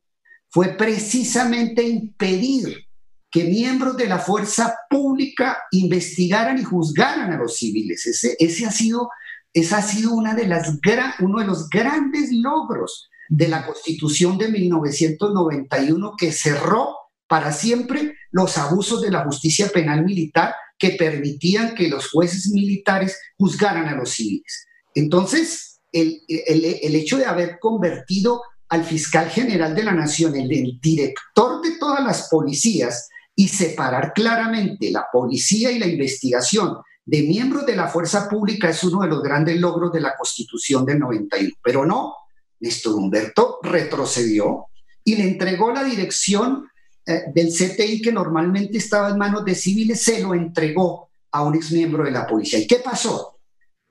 fue 0.48 0.68
precisamente 0.68 1.82
impedir 1.82 2.86
que 3.32 3.44
miembros 3.44 3.96
de 3.96 4.06
la 4.06 4.18
fuerza 4.18 4.76
pública 4.90 5.58
investigaran 5.70 6.58
y 6.58 6.64
juzgaran 6.64 7.32
a 7.32 7.38
los 7.38 7.56
civiles. 7.56 8.06
Ese, 8.06 8.36
ese 8.38 8.66
ha 8.66 8.70
sido, 8.70 9.08
ha 9.54 9.82
sido 9.82 10.12
una 10.12 10.34
de 10.34 10.46
las 10.46 10.78
uno 11.18 11.40
de 11.40 11.46
los 11.46 11.70
grandes 11.70 12.30
logros 12.30 13.08
de 13.30 13.48
la 13.48 13.64
Constitución 13.64 14.36
de 14.36 14.48
1991 14.48 16.14
que 16.18 16.30
cerró 16.30 16.94
para 17.26 17.52
siempre 17.52 18.14
los 18.30 18.58
abusos 18.58 19.00
de 19.00 19.10
la 19.10 19.24
justicia 19.24 19.68
penal 19.68 20.04
militar 20.04 20.54
que 20.78 20.90
permitían 20.90 21.74
que 21.74 21.88
los 21.88 22.10
jueces 22.10 22.50
militares 22.50 23.18
juzgaran 23.38 23.88
a 23.88 23.96
los 23.96 24.10
civiles. 24.10 24.66
Entonces, 24.94 25.80
el, 25.90 26.20
el, 26.28 26.64
el 26.82 26.94
hecho 26.96 27.16
de 27.16 27.24
haber 27.24 27.58
convertido 27.58 28.42
al 28.68 28.84
fiscal 28.84 29.30
general 29.30 29.74
de 29.74 29.84
la 29.84 29.92
nación, 29.92 30.36
el, 30.36 30.52
el 30.52 30.78
director 30.82 31.62
de 31.62 31.78
todas 31.78 32.04
las 32.04 32.28
policías, 32.28 33.08
y 33.34 33.48
separar 33.48 34.12
claramente 34.12 34.90
la 34.90 35.06
policía 35.12 35.70
y 35.70 35.78
la 35.78 35.86
investigación 35.86 36.78
de 37.04 37.22
miembros 37.22 37.66
de 37.66 37.76
la 37.76 37.88
fuerza 37.88 38.28
pública 38.28 38.70
es 38.70 38.84
uno 38.84 39.02
de 39.02 39.08
los 39.08 39.22
grandes 39.22 39.58
logros 39.60 39.92
de 39.92 40.00
la 40.00 40.14
Constitución 40.16 40.84
del 40.84 40.98
91. 40.98 41.50
Pero 41.62 41.84
no, 41.84 42.14
Néstor 42.60 42.94
Humberto 42.94 43.58
retrocedió 43.62 44.66
y 45.04 45.16
le 45.16 45.24
entregó 45.24 45.72
la 45.72 45.82
dirección 45.82 46.68
eh, 47.04 47.24
del 47.34 47.48
CTI 47.48 48.00
que 48.00 48.12
normalmente 48.12 48.78
estaba 48.78 49.10
en 49.10 49.18
manos 49.18 49.44
de 49.44 49.54
civiles, 49.54 50.02
se 50.02 50.22
lo 50.22 50.34
entregó 50.34 51.10
a 51.32 51.42
un 51.42 51.56
exmiembro 51.56 52.04
de 52.04 52.12
la 52.12 52.26
policía. 52.26 52.60
¿Y 52.60 52.66
qué 52.66 52.76
pasó? 52.76 53.40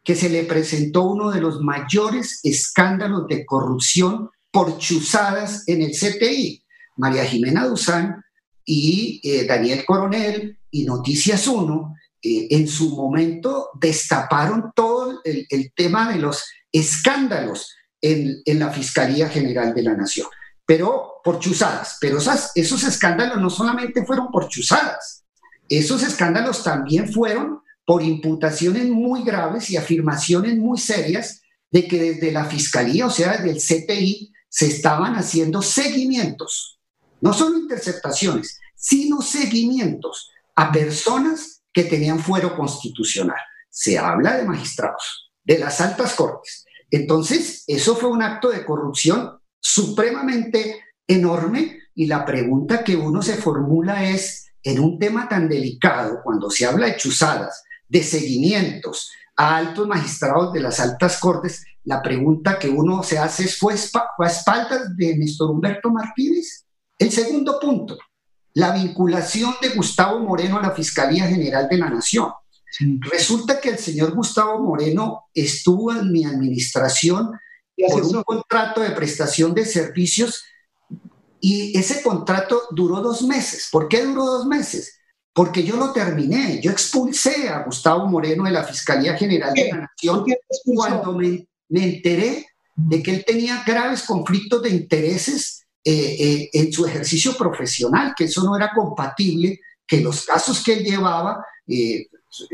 Que 0.04 0.16
se 0.16 0.30
le 0.30 0.44
presentó 0.44 1.04
uno 1.04 1.32
de 1.32 1.42
los 1.42 1.60
mayores 1.60 2.40
escándalos 2.44 3.28
de 3.28 3.46
corrupción 3.46 4.30
por 4.52 4.78
chuzadas 4.78 5.68
en 5.68 5.82
el 5.82 5.92
CTI. 5.92 6.64
María 6.98 7.26
Jimena 7.26 7.66
Duzán 7.66 8.24
y 8.66 9.20
eh, 9.24 9.46
Daniel 9.46 9.84
Coronel 9.86 10.58
y 10.70 10.86
Noticias 10.86 11.48
1 11.48 11.96
eh, 12.22 12.48
en 12.52 12.68
su 12.68 12.96
momento 12.96 13.70
destaparon 13.80 14.72
todo 14.76 15.22
el, 15.24 15.74
tema 15.76 16.12
de 16.12 16.20
los 16.20 16.44
escándalos 16.72 17.76
en, 18.00 18.42
la 18.46 18.72
Fiscalía 18.72 19.28
General 19.30 19.74
de 19.74 19.84
la 19.84 19.94
Nación, 19.94 20.28
pero 20.66 21.14
por 21.24 21.40
chuzadas. 21.40 21.98
Pero 22.00 22.18
esos 22.18 22.84
escándalos 22.84 23.42
no 23.42 23.50
solamente 23.50 24.06
fueron 24.06 24.30
por 24.32 24.48
chuzadas, 24.48 25.24
esos 25.68 26.04
escándalos 26.04 26.64
también 26.64 27.12
fueron 27.12 27.62
por 27.86 28.04
imputaciones 28.04 28.88
muy 28.88 29.24
graves 29.24 29.70
y 29.70 29.78
afirmaciones 29.78 30.58
muy 30.58 30.78
serias 30.78 31.42
de 31.72 31.88
que 31.88 32.00
desde 32.00 32.32
la 32.32 32.46
Fiscalía, 32.46 33.08
o 33.08 33.10
sea, 33.10 33.38
desde 33.38 33.50
el 33.52 33.58
CTI, 33.58 34.34
se 34.50 34.68
estaban 34.68 35.16
haciendo 35.16 35.62
seguimientos, 35.62 36.81
no 37.22 37.34
solo 37.34 37.58
interceptaciones, 37.60 38.60
sino 38.76 39.22
seguimientos 39.22 40.32
a 40.56 40.72
personas 40.72 41.64
que 41.72 41.86
tenían 41.86 42.20
fuero 42.20 42.56
constitucional. 42.56 43.40
Se 43.70 43.98
habla 43.98 44.38
de 44.38 44.44
magistrados, 44.44 45.32
de 45.44 45.60
las 45.60 45.80
altas 45.80 46.14
cortes. 46.16 46.66
Entonces, 46.90 47.64
eso 47.68 47.96
fue 47.96 48.10
un 48.10 48.22
acto 48.22 48.50
de 48.50 48.66
corrupción 48.66 49.40
supremamente 49.60 50.82
enorme 51.08 51.80
y 51.96 52.08
la 52.08 52.26
pregunta 52.26 52.84
que 52.84 52.96
uno 52.96 53.22
se 53.22 53.36
formula 53.36 54.10
es, 54.10 54.48
en 54.64 54.80
un 54.80 55.00
tema 55.00 55.28
tan 55.28 55.48
delicado, 55.48 56.20
cuando 56.24 56.50
se 56.50 56.66
habla 56.66 56.88
de 56.88 56.98
chuzadas, 56.98 57.64
de 57.88 58.04
seguimientos 58.04 59.12
a 59.36 59.58
altos 59.58 59.88
magistrados 59.88 60.54
de 60.54 60.60
las 60.60 60.80
altas 60.80 61.18
cortes, 61.20 61.64
la 61.84 62.02
pregunta 62.02 62.60
que 62.60 62.70
uno 62.70 63.04
se 63.04 63.18
hace 63.18 63.46
es, 63.46 63.58
¿fue, 63.58 63.74
a 63.74 64.28
espaldas 64.28 64.96
de 64.96 65.18
Néstor 65.18 65.52
Humberto 65.52 65.90
Martínez? 65.90 66.66
El 67.02 67.12
segundo 67.12 67.60
punto, 67.60 67.98
la 68.54 68.72
vinculación 68.74 69.56
de 69.60 69.70
Gustavo 69.70 70.20
Moreno 70.20 70.60
a 70.60 70.62
la 70.62 70.72
Fiscalía 70.72 71.28
General 71.28 71.68
de 71.68 71.78
la 71.78 71.90
Nación. 71.90 72.32
Resulta 73.12 73.60
que 73.60 73.70
el 73.70 73.80
señor 73.80 74.14
Gustavo 74.14 74.60
Moreno 74.60 75.24
estuvo 75.34 75.92
en 75.92 76.12
mi 76.12 76.26
administración 76.26 77.32
por 77.90 78.04
un 78.04 78.24
contrato 78.24 78.82
de 78.82 78.92
prestación 78.92 79.56
de 79.56 79.66
servicios 79.66 80.44
y 81.40 81.76
ese 81.76 82.04
contrato 82.04 82.62
duró 82.70 83.02
dos 83.02 83.24
meses. 83.24 83.70
¿Por 83.72 83.88
qué 83.88 84.06
duró 84.06 84.24
dos 84.26 84.46
meses? 84.46 85.00
Porque 85.34 85.64
yo 85.64 85.78
lo 85.78 85.92
terminé, 85.92 86.62
yo 86.62 86.70
expulsé 86.70 87.50
a 87.50 87.64
Gustavo 87.64 88.06
Moreno 88.06 88.44
de 88.44 88.52
la 88.52 88.64
Fiscalía 88.64 89.18
General 89.18 89.54
de 89.56 89.72
la 89.72 89.78
Nación 89.78 90.24
cuando 90.64 91.14
me 91.14 91.48
me 91.68 91.96
enteré 91.96 92.46
de 92.76 93.02
que 93.02 93.12
él 93.16 93.26
tenía 93.26 93.64
graves 93.66 94.04
conflictos 94.04 94.62
de 94.62 94.70
intereses 94.70 95.66
eh, 95.84 96.16
eh, 96.20 96.50
en 96.54 96.72
su 96.72 96.86
ejercicio 96.86 97.36
profesional, 97.36 98.14
que 98.16 98.26
eso 98.26 98.44
no 98.44 98.56
era 98.56 98.72
compatible, 98.72 99.60
que 99.88 100.00
los 100.00 100.26
casos 100.26 100.64
que 100.64 100.74
él 100.74 100.84
llevaba, 100.84 101.44
eh, 101.68 102.08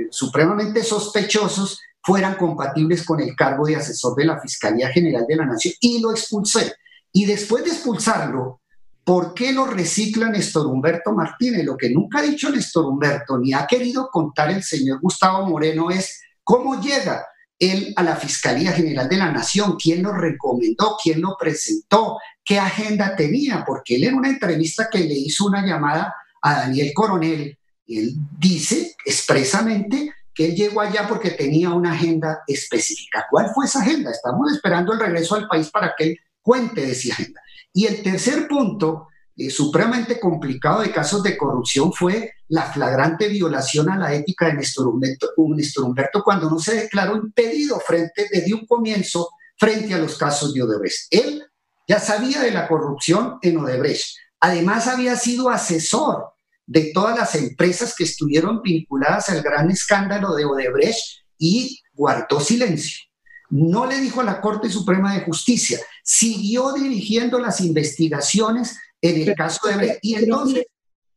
supremamente 0.10 0.84
sospechosos, 0.84 1.82
fueran 2.02 2.36
compatibles 2.36 3.04
con 3.04 3.20
el 3.20 3.36
cargo 3.36 3.66
de 3.66 3.76
asesor 3.76 4.16
de 4.16 4.24
la 4.24 4.40
Fiscalía 4.40 4.90
General 4.90 5.26
de 5.28 5.36
la 5.36 5.46
Nación 5.46 5.74
y 5.82 6.00
lo 6.00 6.12
expulsé. 6.12 6.74
Y 7.12 7.26
después 7.26 7.66
de 7.66 7.72
expulsarlo, 7.72 8.62
¿por 9.04 9.34
qué 9.34 9.52
lo 9.52 9.66
recicla 9.66 10.30
Néstor 10.30 10.68
Humberto 10.68 11.12
Martínez? 11.12 11.66
Lo 11.66 11.76
que 11.76 11.90
nunca 11.90 12.20
ha 12.20 12.22
dicho 12.22 12.50
Néstor 12.50 12.86
Humberto 12.86 13.38
ni 13.38 13.54
ha 13.54 13.68
querido 13.68 14.10
contar 14.10 14.52
el 14.52 14.63
señor 14.63 15.02
Gustavo 15.02 15.46
Moreno 15.46 15.92
es 15.92 16.22
cómo 16.46 16.80
llega 16.80 17.26
él 17.60 17.93
a 17.96 18.04
la 18.04 18.15
Fiscalía 18.15 18.72
General 18.72 19.10
de 19.10 19.17
la 19.17 19.32
Nación, 19.32 19.76
quién 19.82 20.04
lo 20.04 20.13
recomendó, 20.13 20.98
quién 21.02 21.22
lo 21.22 21.36
presentó, 21.39 22.17
qué 22.43 22.60
agenda 22.60 23.15
tenía, 23.15 23.63
porque 23.65 23.96
él 23.96 24.06
en 24.06 24.15
una 24.15 24.30
entrevista 24.30 24.89
que 24.91 25.00
le 25.00 25.13
hizo 25.13 25.46
una 25.46 25.65
llamada 25.65 26.13
a 26.41 26.56
Daniel 26.62 26.91
Coronel, 26.93 27.58
él 27.88 28.13
dice 28.38 28.96
expresamente 29.06 30.13
que 30.34 30.46
él 30.46 30.56
llegó 30.56 30.82
allá 30.82 31.08
porque 31.08 31.32
tenía 31.32 31.72
una 31.72 31.93
agenda 31.93 32.43
específica. 32.46 33.26
¿Cuál 33.30 33.52
fue 33.54 33.65
esa 33.65 33.82
agenda? 33.82 34.12
Estamos 34.12 34.52
esperando 34.52 34.93
el 34.93 35.00
regreso 35.00 35.36
al 35.36 35.48
país 35.48 35.70
para 35.72 35.93
que 35.98 36.04
él 36.04 36.17
cuente 36.41 36.86
de 36.86 36.91
esa 36.91 37.13
agenda. 37.13 37.41
Y 37.74 37.88
el 37.88 38.04
tercer 38.04 38.48
punto 38.48 39.08
eh, 39.38 39.52
supremamente 39.52 40.19
complicado 40.19 40.82
de 40.82 40.91
casos 40.91 41.21
de 41.21 41.38
corrupción 41.38 41.93
fue 41.93 42.34
la 42.47 42.63
flagrante 42.63 43.28
violación 43.28 43.88
a 43.91 43.97
la 43.97 44.12
ética 44.15 44.47
de 44.47 44.56
Néstor 44.56 44.88
Humberto, 44.88 46.23
cuando 46.23 46.50
no 46.50 46.58
se 46.58 46.73
declaró 46.73 47.15
impedido 47.15 47.80
frente, 47.80 48.28
desde 48.32 48.56
un 48.56 48.65
comienzo 48.65 49.30
frente 49.56 49.93
a 49.93 50.00
los 50.00 50.17
casos 50.17 50.56
de 50.56 50.63
Odebrecht. 50.63 51.08
Él 51.12 51.45
ya 51.88 52.00
sabía 52.00 52.41
de 52.41 52.50
la 52.50 52.67
corrupción 52.67 53.38
en 53.43 53.58
Odebrecht. 53.58 54.17
Además 54.39 54.88
había 54.88 55.15
sido 55.15 55.50
asesor 55.50 56.34
de 56.65 56.91
todas 56.91 57.15
las 57.15 57.36
empresas 57.36 57.93
que 57.95 58.06
estuvieron 58.06 58.62
vinculadas 58.63 59.30
al 59.30 59.43
gran 59.43 59.69
escándalo 59.69 60.34
de 60.34 60.45
Odebrecht 60.45 61.21
y 61.38 61.80
guardó 61.93 62.39
silencio. 62.39 63.02
No 63.50 63.86
le 63.86 64.00
dijo 64.02 64.21
a 64.21 64.26
la 64.26 64.41
Corte 64.41 64.69
Suprema 64.69 65.13
de 65.13 65.21
Justicia, 65.21 65.80
siguió 66.04 66.73
dirigiendo 66.73 67.39
las 67.39 67.62
investigaciones 67.62 68.78
en 69.02 69.30
el 69.30 69.36
caso 69.36 69.68
de... 69.68 70.00
Y 70.02 70.16
entonces... 70.16 70.66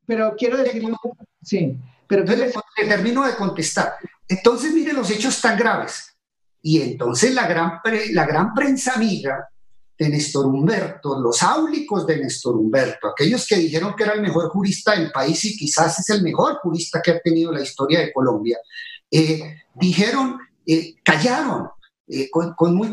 Pero 0.07 0.35
quiero 0.37 0.59
decir... 0.59 0.83
Sí, 1.43 1.79
pero... 2.07 2.23
Entonces, 2.23 2.55
termino 2.77 3.27
de 3.27 3.35
contestar. 3.37 3.95
Entonces, 4.29 4.73
mire 4.73 4.93
los 4.93 5.11
hechos 5.11 5.41
tan 5.41 5.59
graves. 5.59 6.11
Y 6.63 6.83
entonces 6.83 7.35
la 7.35 7.47
gran, 7.47 7.81
la 8.13 8.27
gran 8.27 8.55
prensa 8.55 8.93
amiga 8.95 9.49
de 9.99 10.09
Néstor 10.09 10.47
Humberto, 10.47 11.19
los 11.21 11.43
áulicos 11.43 12.07
de 12.07 12.19
Néstor 12.19 12.57
Humberto, 12.57 13.09
aquellos 13.09 13.47
que 13.47 13.57
dijeron 13.57 13.95
que 13.95 14.05
era 14.05 14.15
el 14.15 14.23
mejor 14.23 14.49
jurista 14.51 14.93
del 14.93 15.11
país 15.11 15.45
y 15.45 15.57
quizás 15.57 15.99
es 15.99 16.11
el 16.11 16.23
mejor 16.23 16.59
jurista 16.63 17.01
que 17.03 17.13
ha 17.13 17.21
tenido 17.21 17.53
la 17.53 17.63
historia 17.63 18.01
de 18.01 18.13
Colombia, 18.13 18.59
eh, 19.11 19.63
dijeron, 19.75 20.39
eh, 20.67 20.95
callaron. 21.03 21.69
Eh, 22.09 22.29
con, 22.31 22.75
muy, 22.75 22.93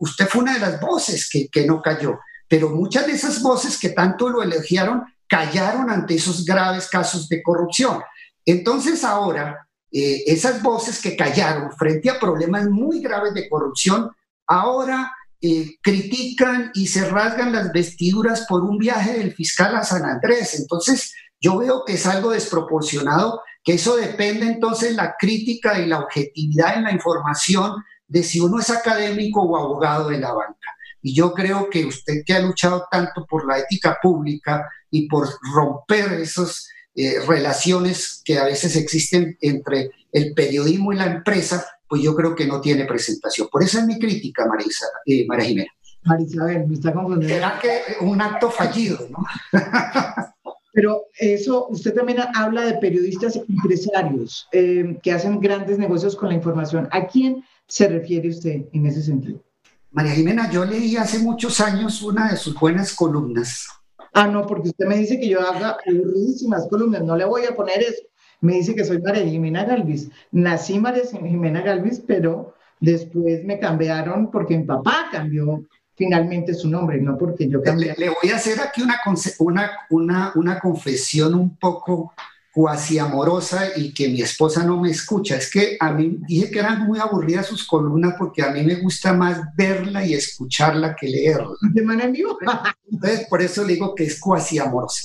usted 0.00 0.26
fue 0.28 0.42
una 0.42 0.54
de 0.54 0.60
las 0.60 0.80
voces 0.80 1.28
que, 1.30 1.48
que 1.48 1.64
no 1.64 1.80
cayó 1.80 2.18
pero 2.52 2.68
muchas 2.68 3.06
de 3.06 3.14
esas 3.14 3.40
voces 3.40 3.78
que 3.78 3.88
tanto 3.88 4.28
lo 4.28 4.42
elogiaron 4.42 5.04
callaron 5.26 5.88
ante 5.88 6.16
esos 6.16 6.44
graves 6.44 6.86
casos 6.86 7.26
de 7.30 7.42
corrupción. 7.42 8.02
Entonces 8.44 9.04
ahora, 9.04 9.66
eh, 9.90 10.24
esas 10.26 10.62
voces 10.62 11.00
que 11.00 11.16
callaron 11.16 11.72
frente 11.72 12.10
a 12.10 12.20
problemas 12.20 12.68
muy 12.68 13.00
graves 13.00 13.32
de 13.32 13.48
corrupción, 13.48 14.10
ahora 14.46 15.14
eh, 15.40 15.78
critican 15.80 16.72
y 16.74 16.88
se 16.88 17.08
rasgan 17.08 17.52
las 17.52 17.72
vestiduras 17.72 18.44
por 18.46 18.60
un 18.64 18.76
viaje 18.76 19.14
del 19.14 19.32
fiscal 19.32 19.74
a 19.74 19.82
San 19.82 20.04
Andrés. 20.04 20.60
Entonces, 20.60 21.14
yo 21.40 21.56
veo 21.56 21.86
que 21.86 21.94
es 21.94 22.04
algo 22.04 22.32
desproporcionado, 22.32 23.40
que 23.64 23.76
eso 23.76 23.96
depende 23.96 24.44
entonces 24.44 24.94
la 24.94 25.14
crítica 25.18 25.80
y 25.80 25.86
la 25.86 26.00
objetividad 26.00 26.76
en 26.76 26.84
la 26.84 26.92
información 26.92 27.82
de 28.08 28.22
si 28.22 28.40
uno 28.40 28.60
es 28.60 28.68
académico 28.68 29.40
o 29.40 29.56
abogado 29.56 30.10
de 30.10 30.18
la 30.18 30.34
banca. 30.34 30.71
Y 31.02 31.14
yo 31.14 31.32
creo 31.32 31.68
que 31.68 31.84
usted 31.84 32.22
que 32.24 32.32
ha 32.32 32.40
luchado 32.40 32.86
tanto 32.90 33.26
por 33.26 33.46
la 33.46 33.58
ética 33.58 33.98
pública 34.00 34.68
y 34.90 35.08
por 35.08 35.28
romper 35.54 36.12
esas 36.14 36.68
eh, 36.94 37.16
relaciones 37.26 38.22
que 38.24 38.38
a 38.38 38.44
veces 38.44 38.76
existen 38.76 39.36
entre 39.40 39.90
el 40.12 40.32
periodismo 40.34 40.92
y 40.92 40.96
la 40.96 41.06
empresa, 41.06 41.66
pues 41.88 42.02
yo 42.02 42.14
creo 42.14 42.34
que 42.34 42.46
no 42.46 42.60
tiene 42.60 42.84
presentación. 42.84 43.48
Por 43.50 43.62
eso 43.62 43.78
es 43.78 43.86
mi 43.86 43.98
crítica, 43.98 44.46
Marisa, 44.46 44.86
eh, 45.06 45.26
María 45.26 45.46
Jimena. 45.46 45.70
Marisabel, 46.04 46.66
me 46.66 46.74
está 46.74 46.92
confundiendo. 46.92 47.34
Será 47.34 47.58
que 47.60 48.04
un 48.04 48.20
acto 48.20 48.50
fallido, 48.50 49.08
¿no? 49.10 49.24
Pero 50.72 51.04
eso, 51.18 51.68
usted 51.68 51.94
también 51.94 52.18
habla 52.34 52.62
de 52.62 52.74
periodistas 52.74 53.36
empresarios 53.36 54.48
eh, 54.52 54.98
que 55.02 55.12
hacen 55.12 55.38
grandes 55.40 55.78
negocios 55.78 56.16
con 56.16 56.30
la 56.30 56.34
información. 56.34 56.88
¿A 56.90 57.06
quién 57.06 57.44
se 57.66 57.88
refiere 57.88 58.30
usted 58.30 58.62
en 58.72 58.86
ese 58.86 59.02
sentido? 59.02 59.42
María 59.92 60.12
Jimena, 60.12 60.50
yo 60.50 60.64
leí 60.64 60.96
hace 60.96 61.18
muchos 61.18 61.60
años 61.60 62.02
una 62.02 62.30
de 62.30 62.36
sus 62.38 62.58
buenas 62.58 62.94
columnas. 62.94 63.68
Ah, 64.14 64.26
no, 64.26 64.46
porque 64.46 64.70
usted 64.70 64.86
me 64.86 64.96
dice 64.96 65.20
que 65.20 65.28
yo 65.28 65.40
haga 65.40 65.76
aburridísimas 65.86 66.66
columnas, 66.68 67.02
no 67.02 67.16
le 67.16 67.26
voy 67.26 67.44
a 67.44 67.54
poner 67.54 67.82
eso. 67.82 68.02
Me 68.40 68.54
dice 68.54 68.74
que 68.74 68.84
soy 68.84 69.00
María 69.00 69.24
Jimena 69.24 69.64
Galvis. 69.64 70.08
Nací 70.32 70.78
María 70.78 71.02
Jimena 71.04 71.60
Galvis, 71.60 72.02
pero 72.06 72.54
después 72.80 73.44
me 73.44 73.58
cambiaron 73.58 74.30
porque 74.30 74.56
mi 74.56 74.64
papá 74.64 75.08
cambió 75.12 75.62
finalmente 75.94 76.54
su 76.54 76.68
nombre, 76.68 77.00
no 77.00 77.18
porque 77.18 77.48
yo 77.48 77.62
cambié. 77.62 77.94
Le, 77.98 78.08
voy 78.08 78.30
a 78.32 78.36
hacer 78.36 78.60
aquí 78.60 78.82
una, 78.82 78.98
una, 79.38 79.70
una, 79.90 80.32
una 80.34 80.58
confesión 80.58 81.34
un 81.34 81.56
poco 81.56 82.14
cuasi 82.52 82.98
amorosa 82.98 83.70
y 83.76 83.94
que 83.94 84.08
mi 84.08 84.20
esposa 84.20 84.62
no 84.64 84.80
me 84.80 84.90
escucha. 84.90 85.36
Es 85.36 85.50
que 85.50 85.76
a 85.80 85.92
mí 85.92 86.18
dije 86.28 86.50
que 86.50 86.58
eran 86.58 86.86
muy 86.86 86.98
aburridas 86.98 87.46
sus 87.46 87.66
columnas 87.66 88.14
porque 88.18 88.42
a 88.42 88.50
mí 88.50 88.62
me 88.62 88.76
gusta 88.76 89.14
más 89.14 89.40
verla 89.56 90.04
y 90.04 90.14
escucharla 90.14 90.94
que 90.94 91.08
leerla. 91.08 91.54
De 91.60 91.82
manera 91.82 92.10
vivo. 92.10 92.38
Entonces, 92.90 93.26
por 93.28 93.40
eso 93.40 93.64
le 93.64 93.74
digo 93.74 93.94
que 93.94 94.04
es 94.04 94.20
cuasi 94.20 94.58
amorosa. 94.58 95.02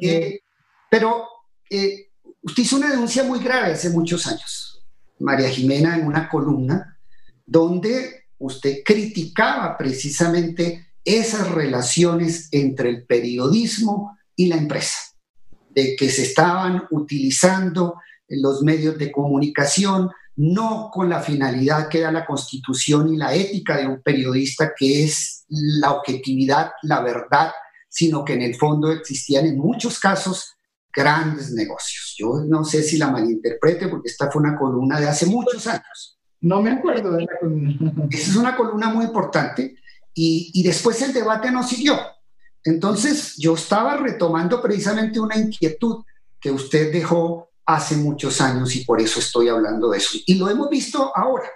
Eh, 0.00 0.40
pero 0.90 1.26
eh, 1.68 2.08
usted 2.42 2.62
hizo 2.62 2.76
una 2.76 2.90
denuncia 2.90 3.24
muy 3.24 3.40
grave 3.40 3.72
hace 3.72 3.90
muchos 3.90 4.26
años, 4.26 4.82
María 5.18 5.50
Jimena, 5.50 5.96
en 5.96 6.06
una 6.06 6.28
columna 6.28 6.98
donde 7.44 8.24
usted 8.38 8.78
criticaba 8.84 9.76
precisamente 9.76 10.86
esas 11.04 11.50
relaciones 11.50 12.48
entre 12.50 12.88
el 12.90 13.06
periodismo 13.06 14.16
y 14.34 14.48
la 14.48 14.56
empresa, 14.56 14.98
de 15.76 15.94
que 15.94 16.08
se 16.08 16.22
estaban 16.22 16.84
utilizando 16.90 18.00
los 18.28 18.62
medios 18.62 18.98
de 18.98 19.12
comunicación 19.12 20.10
no 20.36 20.90
con 20.92 21.08
la 21.08 21.20
finalidad 21.20 21.88
que 21.88 22.00
da 22.00 22.10
la 22.10 22.26
constitución 22.26 23.12
y 23.12 23.16
la 23.16 23.34
ética 23.34 23.76
de 23.76 23.86
un 23.86 24.02
periodista, 24.02 24.72
que 24.76 25.04
es 25.04 25.44
la 25.48 25.92
objetividad, 25.92 26.72
la 26.82 27.00
verdad, 27.00 27.52
sino 27.88 28.24
que 28.24 28.34
en 28.34 28.42
el 28.42 28.54
fondo 28.56 28.90
existían 28.90 29.46
en 29.46 29.58
muchos 29.58 29.98
casos 29.98 30.56
grandes 30.92 31.52
negocios. 31.52 32.14
Yo 32.18 32.42
no 32.46 32.64
sé 32.64 32.82
si 32.82 32.96
la 32.96 33.10
malinterprete 33.10 33.88
porque 33.88 34.08
esta 34.08 34.30
fue 34.30 34.42
una 34.42 34.58
columna 34.58 34.98
de 34.98 35.08
hace 35.08 35.26
muchos 35.26 35.66
años. 35.66 36.18
No 36.40 36.62
me 36.62 36.70
acuerdo 36.70 37.12
de 37.12 37.22
la 37.22 37.38
columna. 37.38 37.92
Esa 38.10 38.30
es 38.30 38.36
una 38.36 38.56
columna 38.56 38.88
muy 38.88 39.04
importante 39.06 39.76
y, 40.14 40.50
y 40.54 40.62
después 40.62 41.00
el 41.02 41.12
debate 41.12 41.50
no 41.50 41.62
siguió. 41.62 41.98
Entonces 42.66 43.36
yo 43.36 43.54
estaba 43.54 43.96
retomando 43.96 44.60
precisamente 44.60 45.20
una 45.20 45.36
inquietud 45.36 46.04
que 46.40 46.50
usted 46.50 46.92
dejó 46.92 47.48
hace 47.64 47.96
muchos 47.96 48.40
años 48.40 48.74
y 48.74 48.84
por 48.84 49.00
eso 49.00 49.20
estoy 49.20 49.48
hablando 49.48 49.90
de 49.90 49.98
eso. 49.98 50.18
Y 50.26 50.34
lo 50.34 50.50
hemos 50.50 50.68
visto 50.68 51.12
ahora. 51.16 51.48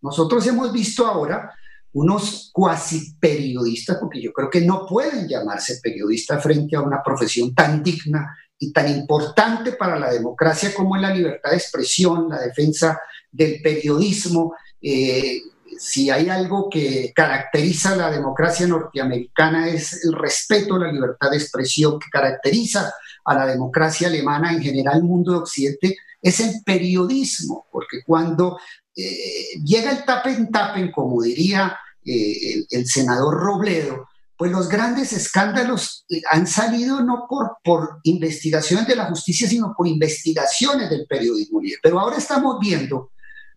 Nosotros 0.00 0.46
hemos 0.46 0.72
visto 0.72 1.06
ahora 1.06 1.50
unos 1.92 2.50
cuasi 2.52 3.14
periodistas, 3.20 3.98
porque 4.00 4.22
yo 4.22 4.32
creo 4.32 4.48
que 4.50 4.62
no 4.62 4.86
pueden 4.86 5.28
llamarse 5.28 5.80
periodistas 5.82 6.42
frente 6.42 6.76
a 6.76 6.80
una 6.80 7.02
profesión 7.02 7.54
tan 7.54 7.82
digna 7.82 8.36
y 8.58 8.72
tan 8.72 8.88
importante 8.88 9.72
para 9.72 9.98
la 9.98 10.10
democracia 10.10 10.74
como 10.74 10.96
es 10.96 11.02
la 11.02 11.14
libertad 11.14 11.50
de 11.50 11.56
expresión, 11.56 12.28
la 12.28 12.40
defensa 12.40 12.98
del 13.30 13.60
periodismo. 13.62 14.54
Eh, 14.80 15.40
si 15.78 16.10
hay 16.10 16.28
algo 16.28 16.68
que 16.68 17.12
caracteriza 17.14 17.96
la 17.96 18.10
democracia 18.10 18.66
norteamericana 18.66 19.68
es 19.68 20.04
el 20.04 20.12
respeto 20.12 20.76
a 20.76 20.80
la 20.80 20.92
libertad 20.92 21.30
de 21.30 21.36
expresión, 21.36 21.98
que 21.98 22.10
caracteriza 22.10 22.92
a 23.24 23.34
la 23.34 23.46
democracia 23.46 24.08
alemana, 24.08 24.52
en 24.52 24.62
general 24.62 24.98
el 24.98 25.04
mundo 25.04 25.32
de 25.32 25.38
Occidente, 25.38 25.96
es 26.20 26.40
el 26.40 26.62
periodismo, 26.64 27.66
porque 27.70 28.02
cuando 28.04 28.58
eh, 28.96 29.60
llega 29.64 29.90
el 29.90 30.04
tapen 30.04 30.50
tapen, 30.50 30.90
como 30.90 31.22
diría 31.22 31.76
eh, 32.04 32.54
el, 32.54 32.66
el, 32.70 32.86
senador 32.86 33.34
Robledo, 33.34 34.08
pues 34.36 34.50
los 34.50 34.68
grandes 34.68 35.12
escándalos 35.12 36.06
han 36.30 36.46
salido 36.46 37.02
no 37.02 37.26
por, 37.28 37.58
por 37.62 38.00
investigaciones 38.02 38.86
de 38.86 38.96
la 38.96 39.06
justicia, 39.06 39.48
sino 39.48 39.74
por 39.76 39.86
investigaciones 39.86 40.90
del 40.90 41.06
periodismo. 41.06 41.60
Pero 41.82 42.00
ahora 42.00 42.16
estamos 42.16 42.58
viendo 42.60 43.12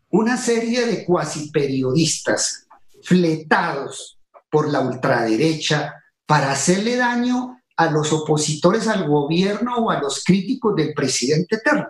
una 0.09 0.37
serie 0.37 0.85
de 0.85 1.05
cuasi 1.05 1.51
periodistas 1.51 2.67
fletados 3.03 4.19
por 4.49 4.69
la 4.69 4.81
ultraderecha 4.81 5.93
para 6.25 6.51
hacerle 6.51 6.95
daño 6.95 7.61
a 7.75 7.91
los 7.91 8.11
opositores 8.11 8.87
al 8.87 9.07
gobierno 9.07 9.75
o 9.77 9.91
a 9.91 9.99
los 9.99 10.23
críticos 10.23 10.75
del 10.75 10.93
presidente 10.93 11.57
eterno. 11.57 11.87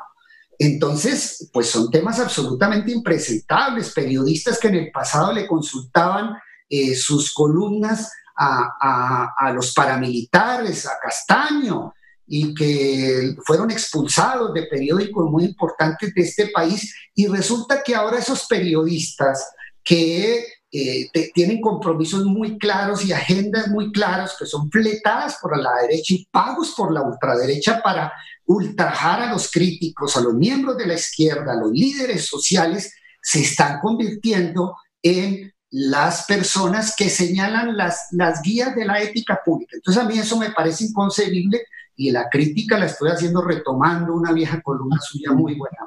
Entonces, 0.60 1.50
pues 1.54 1.70
son 1.70 1.90
temas 1.92 2.20
absolutamente 2.20 2.92
impresentables, 2.92 3.94
periodistas 3.94 4.60
que 4.60 4.70
en 4.70 4.76
el 4.76 4.92
pasado 4.92 5.32
le 5.32 5.48
consultaban 5.48 6.36
eh, 6.68 6.96
sus 6.96 7.34
columnas 7.34 8.12
a, 8.40 9.52
los 9.54 9.74
paramilitares, 9.74 10.86
a 10.86 10.92
Castaño, 11.02 11.94
y 12.28 12.54
que 12.54 13.36
fueron 13.46 13.72
expulsados 13.72 14.54
de 14.54 14.63
periódicos 14.63 15.30
muy 15.32 15.46
importantes 15.46 16.13
de 16.13 16.22
este 16.22 16.48
país 16.48 16.94
y 17.16 17.28
resulta 17.28 17.82
que 17.82 17.96
ahora 17.96 18.20
esos 18.20 18.46
periodistas 18.48 19.50
que 19.84 20.46
eh, 20.70 21.10
te, 21.13 21.32
tienen 21.34 21.62
compromisos 21.62 22.26
muy 22.26 22.58
claros 22.58 23.06
y 23.06 23.13
agendas 23.13 23.70
muy 23.70 23.94
claras 23.94 24.36
que 24.38 24.46
son 24.46 24.70
fletadas 24.70 25.38
por 25.42 25.58
la 25.58 25.72
derecha 25.82 26.13
y 26.13 26.28
pagos 26.30 26.74
por 26.76 26.92
la 26.92 27.02
ultraderecha 27.02 27.82
para 27.82 28.12
ultrajar 28.46 29.22
a 29.22 29.32
los 29.32 29.50
críticos, 29.50 30.18
a 30.18 30.22
los 30.22 30.34
miembros 30.34 30.78
de 30.78 30.88
la 30.88 30.96
izquierda, 30.96 31.54
a 31.54 31.62
los 31.62 31.72
líderes 31.72 32.26
sociales, 32.26 32.94
se 33.22 33.40
están 33.40 33.80
convirtiendo 33.80 34.76
en 35.02 35.54
las 35.70 36.26
personas 36.26 36.94
que 36.96 37.10
señalan 37.10 37.78
las, 37.78 38.08
las 38.12 38.42
guías 38.42 38.76
de 38.76 38.86
la 38.86 39.02
ética 39.02 39.42
pública. 39.44 39.76
Entonces 39.76 40.04
a 40.04 40.08
mí 40.08 40.18
eso 40.18 40.38
me 40.38 40.52
parece 40.52 40.86
inconcebible 40.86 41.62
y 41.98 42.12
la 42.12 42.30
crítica 42.30 42.78
la 42.78 42.86
estoy 42.86 43.10
haciendo 43.10 43.42
retomando 43.42 44.14
una 44.14 44.32
vieja 44.32 44.62
columna 44.62 44.98
suya 45.02 45.32
muy 45.34 45.56
buena. 45.56 45.78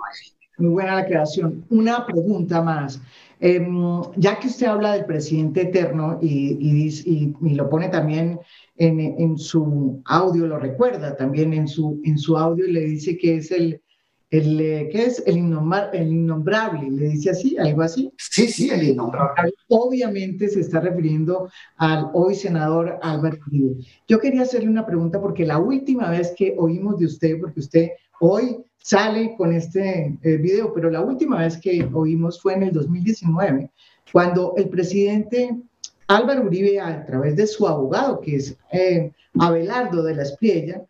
Muy 0.58 0.68
buena 0.68 0.96
la 0.96 1.06
creación. 1.06 1.64
Una 1.70 2.04
pregunta 2.04 2.60
más. 2.60 3.00
Eh, 3.38 3.66
ya 4.16 4.38
que 4.38 4.48
usted 4.48 4.66
habla 4.66 4.92
del 4.92 5.06
presidente 5.06 5.62
eterno 5.62 6.18
y, 6.20 7.32
lo 7.54 7.70
pone 7.70 7.88
también 7.88 8.38
en, 8.76 9.00
en, 9.00 9.38
su 9.38 10.02
audio, 10.04 10.46
lo 10.46 10.58
recuerda 10.58 11.16
también 11.16 11.54
en 11.54 11.66
su, 11.66 12.00
en 12.04 12.18
su 12.18 12.36
audio 12.36 12.66
y 12.66 12.72
le 12.72 12.80
dice 12.80 13.16
que 13.16 13.36
es 13.36 13.50
el, 13.50 13.80
el, 14.30 14.60
eh, 14.60 14.88
¿qué 14.92 15.06
es? 15.06 15.22
El, 15.26 15.38
el 15.92 16.08
innombrable, 16.12 16.90
le 16.90 17.08
dice 17.08 17.30
así, 17.30 17.58
algo 17.58 17.82
así. 17.82 18.12
Sí, 18.16 18.46
sí, 18.48 18.70
el 18.70 18.84
innombrable. 18.84 19.52
Obviamente 19.68 20.48
se 20.48 20.60
está 20.60 20.80
refiriendo 20.80 21.50
al 21.76 22.10
hoy 22.12 22.34
senador 22.34 22.98
Álvaro 23.02 23.38
Uribe. 23.46 23.84
Yo 24.06 24.20
quería 24.20 24.42
hacerle 24.42 24.68
una 24.68 24.86
pregunta 24.86 25.20
porque 25.20 25.44
la 25.44 25.58
última 25.58 26.10
vez 26.10 26.32
que 26.36 26.54
oímos 26.56 26.98
de 26.98 27.06
usted, 27.06 27.40
porque 27.40 27.60
usted 27.60 27.88
hoy 28.20 28.58
sale 28.78 29.34
con 29.36 29.52
este 29.52 30.16
eh, 30.22 30.36
video, 30.36 30.72
pero 30.72 30.90
la 30.90 31.00
última 31.00 31.40
vez 31.40 31.58
que 31.58 31.88
oímos 31.92 32.40
fue 32.40 32.54
en 32.54 32.62
el 32.64 32.72
2019, 32.72 33.70
cuando 34.12 34.54
el 34.56 34.68
presidente 34.68 35.56
Álvaro 36.06 36.42
Uribe, 36.42 36.80
a 36.80 37.04
través 37.04 37.36
de 37.36 37.46
su 37.46 37.66
abogado, 37.66 38.20
que 38.20 38.36
es 38.36 38.56
eh, 38.72 39.12
Abelardo 39.38 40.02
de 40.02 40.14
la 40.14 40.22
Espriella, 40.22 40.84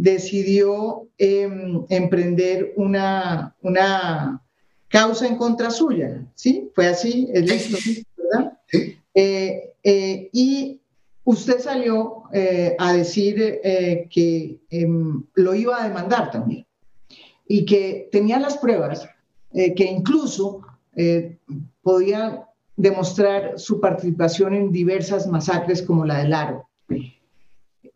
decidió 0.00 1.08
eh, 1.18 1.46
emprender 1.90 2.72
una, 2.76 3.54
una 3.60 4.42
causa 4.88 5.26
en 5.26 5.36
contra 5.36 5.70
suya, 5.70 6.24
¿sí? 6.34 6.70
Fue 6.74 6.86
así, 6.86 7.28
es 7.34 8.06
¿verdad? 8.16 8.58
Sí. 8.66 8.96
Eh, 9.14 9.74
eh, 9.82 10.30
y 10.32 10.80
usted 11.24 11.60
salió 11.60 12.24
eh, 12.32 12.76
a 12.78 12.94
decir 12.94 13.60
eh, 13.62 14.08
que 14.10 14.60
em, 14.70 15.22
lo 15.34 15.54
iba 15.54 15.82
a 15.82 15.88
demandar 15.88 16.30
también 16.30 16.66
y 17.46 17.66
que 17.66 18.08
tenía 18.12 18.38
las 18.38 18.56
pruebas, 18.56 19.08
que 19.52 19.84
incluso 19.84 20.60
podía 21.82 22.46
demostrar 22.76 23.58
su 23.58 23.80
participación 23.80 24.54
en 24.54 24.70
diversas 24.70 25.26
masacres 25.26 25.82
como 25.82 26.06
la 26.06 26.18
del 26.18 26.32
Aro. 26.32 26.69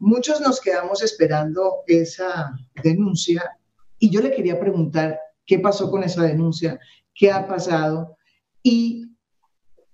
Muchos 0.04 0.38
nos 0.42 0.60
quedamos 0.60 1.02
esperando 1.02 1.76
esa 1.86 2.54
denuncia 2.82 3.56
y 3.98 4.10
yo 4.10 4.20
le 4.20 4.32
quería 4.32 4.60
preguntar 4.60 5.18
qué 5.46 5.58
pasó 5.58 5.90
con 5.90 6.02
esa 6.02 6.24
denuncia, 6.24 6.78
qué 7.14 7.32
ha 7.32 7.48
pasado 7.48 8.14
y 8.62 9.06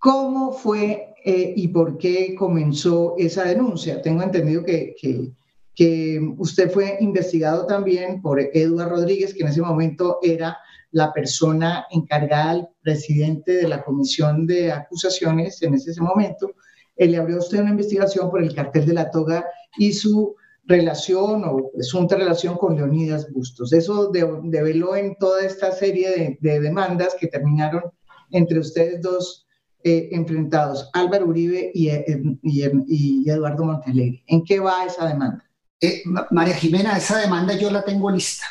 cómo 0.01 0.51
fue 0.51 1.15
eh, 1.25 1.55
y 1.55 1.69
por 1.69 1.97
qué 1.97 2.35
comenzó 2.35 3.15
esa 3.19 3.45
denuncia. 3.45 4.03
Tengo 4.03 4.25
entendido 4.25 4.65
que, 4.65 4.97
que, 5.77 6.21
usted 6.39 6.73
fue 6.73 6.97
investigado 6.99 7.65
también 7.67 8.21
por 8.21 8.41
Eduardo 8.41 8.97
Rodríguez, 8.97 9.33
que 9.33 9.45
en 9.45 9.51
ese 9.51 9.63
momento 9.63 10.19
era 10.23 10.59
la 10.91 11.13
persona 11.13 11.87
encargada, 11.89 12.55
el 12.55 12.69
presidente 12.83 13.53
de 13.53 13.69
la 13.69 13.85
comisión 13.85 14.45
de 14.45 14.73
acusaciones 14.73 15.63
en 15.63 15.75
ese 15.75 16.01
momento. 16.01 16.51
Él 16.97 17.13
le 17.13 17.19
abrió 17.19 17.39
usted 17.39 17.61
una 17.61 17.71
investigación 17.71 18.29
por 18.29 18.43
el 18.43 18.53
cartel 18.53 18.87
de 18.87 18.95
la 18.95 19.09
toga 19.09 19.47
y 19.79 19.93
su 19.93 20.37
relación 20.65 21.45
o 21.45 21.71
presunta 21.73 22.17
relación 22.17 22.57
con 22.57 22.77
Leonidas 22.77 23.31
Bustos. 23.33 23.73
Eso 23.73 24.11
develó 24.11 24.97
en 24.97 25.17
toda 25.17 25.45
esta 25.45 25.73
serie 25.73 26.39
de, 26.41 26.61
demandas 26.61 27.17
que 27.19 27.27
terminaron 27.27 27.83
entre 28.31 28.61
ustedes 28.61 29.03
dos 29.03 29.47
eh, 29.83 30.09
enfrentados, 30.13 30.89
Álvaro 30.93 31.27
Uribe 31.27 31.73
y, 31.75 31.89
eh, 31.89 32.23
y, 32.43 33.29
Eduardo 33.29 33.65
Montalegre. 33.65 34.23
¿En 34.27 34.45
qué 34.45 34.61
va 34.61 34.85
esa 34.85 35.09
demanda? 35.09 35.45
Eh, 35.81 36.03
María 36.31 36.55
Jimena, 36.55 36.97
esa 36.97 37.19
demanda 37.19 37.55
yo 37.55 37.71
la 37.71 37.85
tengo 37.85 38.11
lista. 38.11 38.47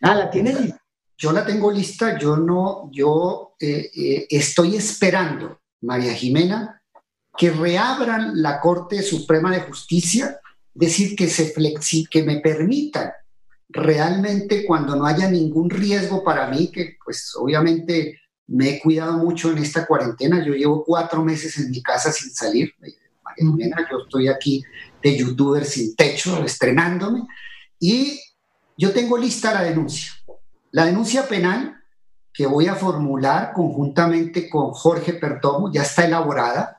Ah, 0.00 0.14
¿la 0.14 0.30
tiene 0.30 0.52
lista? 0.52 0.82
Yo 1.18 1.32
la 1.32 1.46
tengo 1.46 1.70
lista, 1.70 2.18
yo 2.18 2.36
no, 2.36 2.90
yo 2.92 3.54
estoy 3.58 4.76
esperando, 4.76 5.60
María 5.80 6.12
Jimena, 6.12 6.82
que 7.36 7.50
reabran 7.50 8.40
la 8.40 8.60
Corte 8.60 9.02
Suprema 9.02 9.52
de 9.52 9.60
Justicia 9.60 10.40
decir 10.74 11.16
que, 11.16 11.28
se 11.28 11.46
flexi 11.46 12.06
que 12.06 12.22
me 12.22 12.40
permitan 12.40 13.10
realmente 13.68 14.64
cuando 14.66 14.96
no 14.96 15.06
haya 15.06 15.30
ningún 15.30 15.70
riesgo 15.70 16.22
para 16.22 16.48
mí, 16.48 16.70
que 16.70 16.96
pues 17.04 17.32
obviamente 17.36 18.20
me 18.46 18.70
he 18.70 18.80
cuidado 18.80 19.18
mucho 19.18 19.50
en 19.50 19.58
esta 19.58 19.86
cuarentena, 19.86 20.44
yo 20.44 20.54
llevo 20.54 20.84
cuatro 20.84 21.24
meses 21.24 21.58
en 21.58 21.70
mi 21.70 21.82
casa 21.82 22.12
sin 22.12 22.30
salir, 22.30 22.72
yo 23.38 23.98
estoy 24.04 24.28
aquí 24.28 24.62
de 25.02 25.16
youtuber 25.16 25.64
sin 25.64 25.94
techo, 25.96 26.44
estrenándome, 26.44 27.22
y 27.78 28.20
yo 28.76 28.92
tengo 28.92 29.18
lista 29.18 29.52
la 29.52 29.62
denuncia. 29.62 30.12
La 30.70 30.86
denuncia 30.86 31.26
penal 31.26 31.82
que 32.32 32.46
voy 32.46 32.66
a 32.66 32.74
formular 32.74 33.52
conjuntamente 33.54 34.48
con 34.48 34.72
Jorge 34.72 35.14
Pertomo 35.14 35.72
ya 35.72 35.82
está 35.82 36.04
elaborada. 36.04 36.75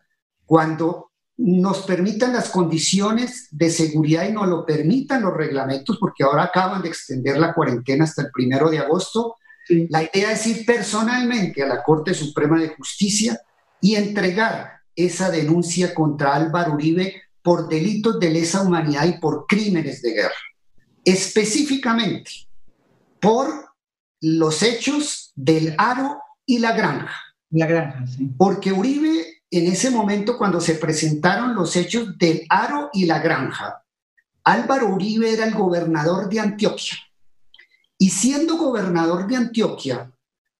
Cuando 0.47 1.11
nos 1.37 1.83
permitan 1.83 2.33
las 2.33 2.49
condiciones 2.49 3.47
de 3.51 3.69
seguridad 3.69 4.27
y 4.27 4.31
nos 4.31 4.47
lo 4.47 4.65
permitan 4.65 5.21
los 5.21 5.35
reglamentos, 5.35 5.97
porque 5.99 6.23
ahora 6.23 6.45
acaban 6.45 6.81
de 6.81 6.89
extender 6.89 7.37
la 7.37 7.53
cuarentena 7.53 8.05
hasta 8.05 8.23
el 8.23 8.31
primero 8.31 8.71
de 8.71 8.79
agosto. 8.79 9.35
La 9.89 10.01
idea 10.01 10.31
es 10.31 10.47
ir 10.47 10.65
personalmente 10.65 11.61
a 11.61 11.67
la 11.67 11.83
Corte 11.83 12.13
Suprema 12.15 12.59
de 12.59 12.69
Justicia 12.69 13.39
y 13.79 13.95
entregar 13.95 14.71
esa 14.95 15.29
denuncia 15.29 15.93
contra 15.93 16.33
Álvaro 16.33 16.73
Uribe 16.73 17.21
por 17.43 17.69
delitos 17.69 18.19
de 18.19 18.31
lesa 18.31 18.63
humanidad 18.63 19.05
y 19.05 19.19
por 19.19 19.45
crímenes 19.45 20.01
de 20.01 20.13
guerra. 20.13 20.35
Específicamente 21.05 22.31
por 23.19 23.47
los 24.21 24.63
hechos 24.63 25.33
del 25.35 25.75
Aro 25.77 26.19
y 26.45 26.59
la 26.59 26.71
Granja. 26.71 27.15
La 27.51 27.67
Granja, 27.67 28.07
sí. 28.07 28.29
Porque 28.37 28.71
Uribe 28.71 29.36
en 29.49 29.67
ese 29.67 29.89
momento 29.89 30.37
cuando 30.37 30.59
se 30.59 30.75
presentaron 30.75 31.55
los 31.55 31.75
hechos 31.75 32.17
del 32.17 32.45
Aro 32.49 32.89
y 32.93 33.05
la 33.05 33.19
Granja. 33.19 33.83
Álvaro 34.43 34.87
Uribe 34.87 35.31
era 35.31 35.45
el 35.45 35.53
gobernador 35.53 36.29
de 36.29 36.39
Antioquia. 36.39 36.97
Y 37.97 38.09
siendo 38.09 38.57
gobernador 38.57 39.27
de 39.27 39.35
Antioquia, 39.35 40.11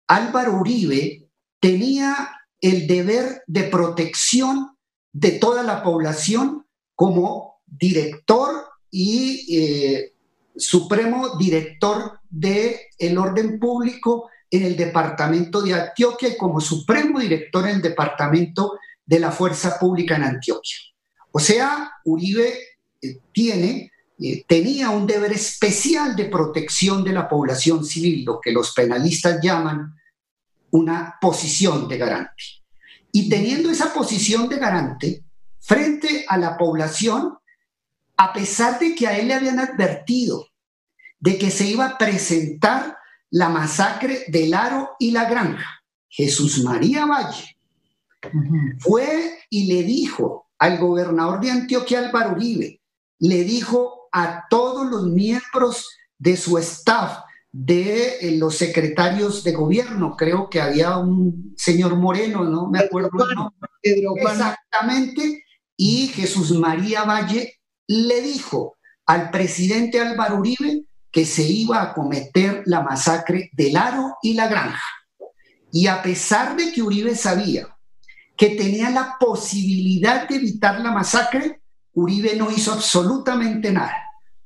Álvaro 0.08 0.60
Uribe 0.60 1.30
tenía 1.60 2.30
el 2.60 2.88
deber 2.88 3.44
de 3.46 3.64
protección 3.64 4.78
de 5.12 5.32
toda 5.32 5.64
la 5.64 5.84
población 5.84 6.66
como 6.96 7.62
director 7.66 8.68
y 8.90 9.58
eh, 9.58 10.14
supremo 10.56 11.38
director 11.38 12.20
del 12.30 12.76
el 12.98 13.18
orden 13.18 13.60
público 13.60 14.30
en 14.50 14.64
el 14.64 14.78
departamento 14.78 15.62
de 15.62 15.74
Antioquia 15.74 16.30
y 16.30 16.38
como 16.38 16.62
supremo 16.62 17.20
director 17.20 17.68
en 17.68 17.76
el 17.76 17.82
departamento 17.82 18.80
de 19.06 19.20
la 19.20 19.32
Fuerza 19.32 19.78
Pública 19.80 20.16
en 20.16 20.24
Antioquia. 20.24 20.78
O 21.32 21.40
sea, 21.40 21.92
Uribe 22.06 22.54
eh, 23.02 23.20
tiene, 23.32 23.92
eh, 24.20 24.44
tenía 24.48 24.90
un 24.90 25.06
deber 25.06 25.34
especial 25.34 26.16
de 26.16 26.26
protección 26.26 27.04
de 27.04 27.14
la 27.14 27.28
población 27.28 27.86
civil, 27.86 28.26
lo 28.26 28.40
que 28.40 28.52
los 28.52 28.74
penalistas 28.74 29.40
llaman 29.42 29.96
una 30.72 31.16
posición 31.22 31.88
de 31.88 31.98
garante. 31.98 32.44
Y 33.12 33.30
teniendo 33.30 33.70
esa 33.70 33.94
posición 33.94 34.50
de 34.50 34.58
garante 34.58 35.24
frente 35.60 36.26
a 36.28 36.38
la 36.38 36.58
población, 36.58 37.38
a 38.18 38.34
pesar 38.34 38.80
de 38.80 38.96
que 38.96 39.08
a 39.08 39.18
él 39.18 39.28
le 39.28 39.34
habían 39.34 39.60
advertido 39.60 40.48
de 41.20 41.38
que 41.38 41.52
se 41.52 41.68
iba 41.68 41.86
a 41.86 41.98
presentar 41.98 42.98
la 43.32 43.50
masacre 43.50 44.26
del 44.28 44.54
Aro 44.54 44.92
y 45.00 45.12
la 45.12 45.30
Granja. 45.30 45.84
Jesús 46.10 46.64
María 46.64 47.06
Valle 47.06 47.58
fue 48.80 49.40
y 49.50 49.68
le 49.68 49.84
dijo 49.84 50.48
al 50.58 50.80
gobernador 50.80 51.40
de 51.40 51.52
Antioquia, 51.52 52.00
Álvaro 52.00 52.32
Uribe, 52.32 52.82
le 53.20 53.44
dijo 53.44 54.10
a 54.12 54.46
todos 54.50 54.90
los 54.90 55.06
miembros 55.08 55.88
de 56.18 56.36
su 56.36 56.58
staff, 56.58 57.20
de 57.52 58.18
eh, 58.20 58.38
los 58.38 58.56
secretarios 58.56 59.44
de 59.44 59.54
gobierno, 59.54 60.16
creo 60.16 60.50
que 60.50 60.62
había 60.62 60.98
un 60.98 61.54
señor 61.58 61.96
Moreno, 61.96 62.44
no 62.44 62.68
me 62.68 62.80
acuerdo 62.80 63.10
Exactamente, 63.82 65.44
y 65.76 66.08
Jesús 66.08 66.52
María 66.52 67.04
Valle 67.04 67.60
le 67.88 68.22
dijo 68.22 68.76
al 69.06 69.32
presidente 69.32 70.00
Álvaro 70.00 70.40
Uribe 70.40 70.84
que 71.18 71.26
se 71.26 71.42
iba 71.42 71.82
a 71.82 71.96
cometer 71.96 72.62
la 72.68 72.84
masacre 72.84 73.50
del 73.54 73.76
Aro 73.76 74.18
y 74.22 74.36
la 74.36 74.48
Granja. 74.48 74.84
Y 75.72 75.88
a 75.88 76.04
pesar 76.04 76.56
de 76.56 76.72
que 76.72 76.84
Uribe 76.84 77.16
sabía 77.16 77.76
que 78.38 78.50
tenía 78.50 78.92
la 78.92 79.16
posibilidad 79.20 80.30
de 80.30 80.36
evitar 80.36 80.80
la 80.80 80.92
masacre, 80.92 81.60
Uribe 81.96 82.36
no 82.36 82.52
hizo 82.52 82.72
absolutamente 82.72 83.72
nada, 83.72 83.98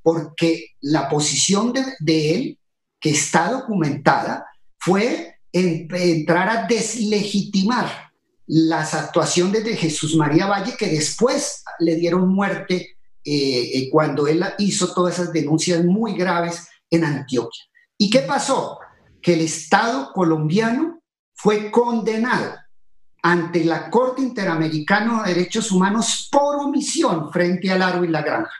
porque 0.01 0.67
la 0.79 1.09
posición 1.09 1.73
de, 1.73 2.35
él, 2.35 2.57
que 3.01 3.09
está 3.09 3.51
documentada, 3.51 4.45
fue 4.79 5.39
entrar 5.51 6.47
a 6.47 6.67
deslegitimar 6.67 8.13
las 8.47 8.93
actuaciones 8.93 9.65
de 9.65 9.75
Jesús 9.75 10.15
María 10.15 10.45
Valle, 10.45 10.77
que 10.79 10.87
después 10.87 11.65
le 11.79 11.97
dieron 11.97 12.29
muerte 12.29 12.95
eh, 13.23 13.71
eh, 13.73 13.89
cuando 13.91 14.27
él 14.27 14.43
hizo 14.57 14.93
todas 14.93 15.19
esas 15.19 15.33
denuncias 15.33 15.83
muy 15.83 16.15
graves 16.15 16.67
en 16.89 17.03
Antioquia. 17.03 17.63
¿Y 17.97 18.09
qué 18.09 18.19
pasó? 18.19 18.79
Que 19.21 19.33
el 19.33 19.41
Estado 19.41 20.11
colombiano 20.13 21.01
fue 21.33 21.69
condenado 21.71 22.55
ante 23.23 23.63
la 23.63 23.89
Corte 23.89 24.21
Interamericana 24.21 25.23
de 25.23 25.35
Derechos 25.35 25.71
Humanos 25.71 26.27
por 26.31 26.55
omisión 26.55 27.31
frente 27.31 27.71
al 27.71 27.81
Aro 27.81 28.03
y 28.03 28.07
la 28.07 28.23
Granja. 28.23 28.51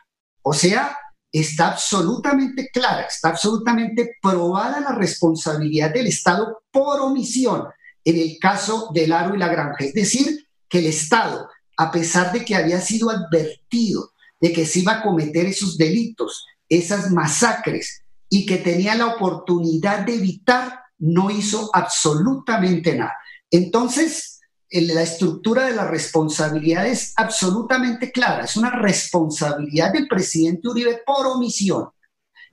O 0.44 0.54
sea, 0.54 0.98
está 1.32 1.70
absolutamente 1.70 2.70
clara, 2.72 3.04
está 3.04 3.30
absolutamente 3.30 4.18
probada 4.22 4.80
la 4.80 4.92
responsabilidad 4.92 5.94
del 5.94 6.08
Estado 6.08 6.64
por 6.72 7.00
omisión 7.00 7.68
en 8.04 8.18
el 8.18 8.38
caso 8.40 8.90
del 8.94 9.14
Aro 9.14 9.36
y 9.36 9.40
la 9.40 9.48
Granja. 9.48 9.86
Es 9.86 9.94
decir, 9.94 10.48
que 10.68 10.80
el 10.80 10.88
Estado, 10.88 11.50
a 11.78 11.92
pesar 11.92 12.32
de 12.32 12.46
que 12.46 12.56
había 12.56 12.80
sido 12.80 13.10
advertido 13.10 14.11
de 14.42 14.52
que 14.52 14.66
se 14.66 14.80
iba 14.80 14.94
a 14.94 15.04
cometer 15.04 15.46
esos 15.46 15.78
delitos, 15.78 16.46
esas 16.68 17.12
masacres, 17.12 18.02
y 18.28 18.46
que 18.46 18.58
tenía 18.58 18.96
la 18.96 19.08
oportunidad 19.08 20.06
de 20.06 20.16
evitar, 20.16 20.80
no 20.98 21.30
hizo 21.30 21.70
absolutamente 21.74 22.96
nada. 22.96 23.16
Entonces, 23.52 24.40
la 24.72 25.02
estructura 25.02 25.66
de 25.66 25.76
la 25.76 25.86
responsabilidad 25.86 26.88
es 26.88 27.14
absolutamente 27.18 28.12
clara. 28.12 28.46
Es 28.46 28.56
una 28.56 28.72
responsabilidad 28.72 29.92
del 29.92 30.08
presidente 30.08 30.70
Uribe 30.70 31.02
por 31.06 31.28
omisión, 31.28 31.90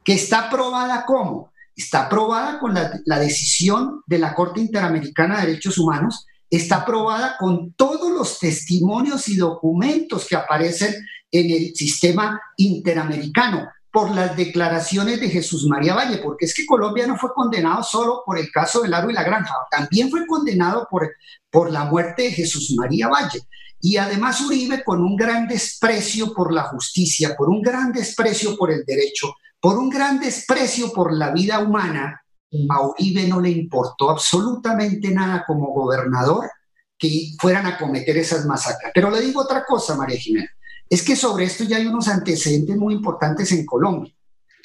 que 0.05 0.15
está 0.15 0.49
aprobada 0.49 1.07
como? 1.07 1.53
Está 1.77 2.07
aprobada 2.07 2.59
con 2.59 2.75
la, 2.75 3.01
la 3.05 3.21
decisión 3.21 4.03
de 4.07 4.19
la 4.19 4.35
Corte 4.35 4.61
Interamericana 4.61 5.41
de 5.41 5.47
Derechos 5.47 5.79
Humanos, 5.79 6.27
está 6.51 6.77
aprobada 6.77 7.37
con 7.39 7.73
todos 7.73 8.11
los 8.11 8.39
testimonios 8.39 9.29
y 9.29 9.37
documentos 9.37 10.27
que 10.27 10.37
aparecen 10.37 10.95
en 11.31 11.51
el 11.51 11.75
sistema 11.75 12.41
interamericano, 12.57 13.69
por 13.91 14.15
las 14.15 14.37
declaraciones 14.37 15.21
de 15.21 15.31
Jesús 15.31 15.67
María 15.67 15.95
Valle, 15.95 16.19
porque 16.19 16.45
es 16.45 16.55
que 16.55 16.67
Colombia 16.67 17.07
no 17.07 17.17
fue 17.17 17.33
condenado 17.35 17.83
solo 17.83 18.23
por 18.25 18.39
el 18.39 18.51
caso 18.51 18.83
del 18.83 18.95
Aro 18.95 19.11
y 19.11 19.15
la 19.15 19.25
Granja, 19.25 19.55
también 19.71 20.11
fue 20.11 20.27
condenado 20.27 20.87
por, 20.91 21.11
por 21.51 21.71
la 21.71 21.85
muerte 21.85 22.25
de 22.25 22.33
Jesús 22.33 22.75
María 22.77 23.09
Valle. 23.09 23.41
Y 23.81 23.97
además 23.97 24.41
Uribe 24.41 24.83
con 24.85 25.03
un 25.03 25.17
gran 25.17 25.47
desprecio 25.47 26.35
por 26.35 26.53
la 26.53 26.65
justicia, 26.65 27.35
por 27.37 27.49
un 27.49 27.63
gran 27.63 27.93
desprecio 27.93 28.57
por 28.57 28.71
el 28.71 28.85
derecho, 28.85 29.35
por 29.61 29.79
un 29.79 29.89
gran 29.89 30.21
desprecio 30.21 30.93
por 30.93 31.13
la 31.13 31.31
vida 31.31 31.61
humana, 31.61 32.23
a 32.71 32.87
Uribe 32.87 33.27
no 33.27 33.41
le 33.41 33.51
importó 33.51 34.11
absolutamente 34.11 35.11
nada 35.11 35.45
como 35.47 35.73
gobernador 35.73 36.51
que 36.99 37.33
fueran 37.39 37.67
a 37.67 37.79
cometer 37.79 38.17
esas 38.17 38.45
masacres. 38.47 38.91
Pero 38.95 39.11
le 39.11 39.21
digo 39.21 39.43
otra 39.43 39.65
cosa, 39.65 39.97
María 39.97 40.19
Jimena, 40.19 40.51
es 40.89 41.03
que 41.03 41.15
sobre 41.15 41.45
esto 41.45 41.65
ya 41.65 41.77
hay 41.77 41.87
unos 41.87 42.09
antecedentes 42.09 42.77
muy 42.77 42.95
importantes 42.95 43.53
en 43.53 43.67
Colombia. 43.67 44.13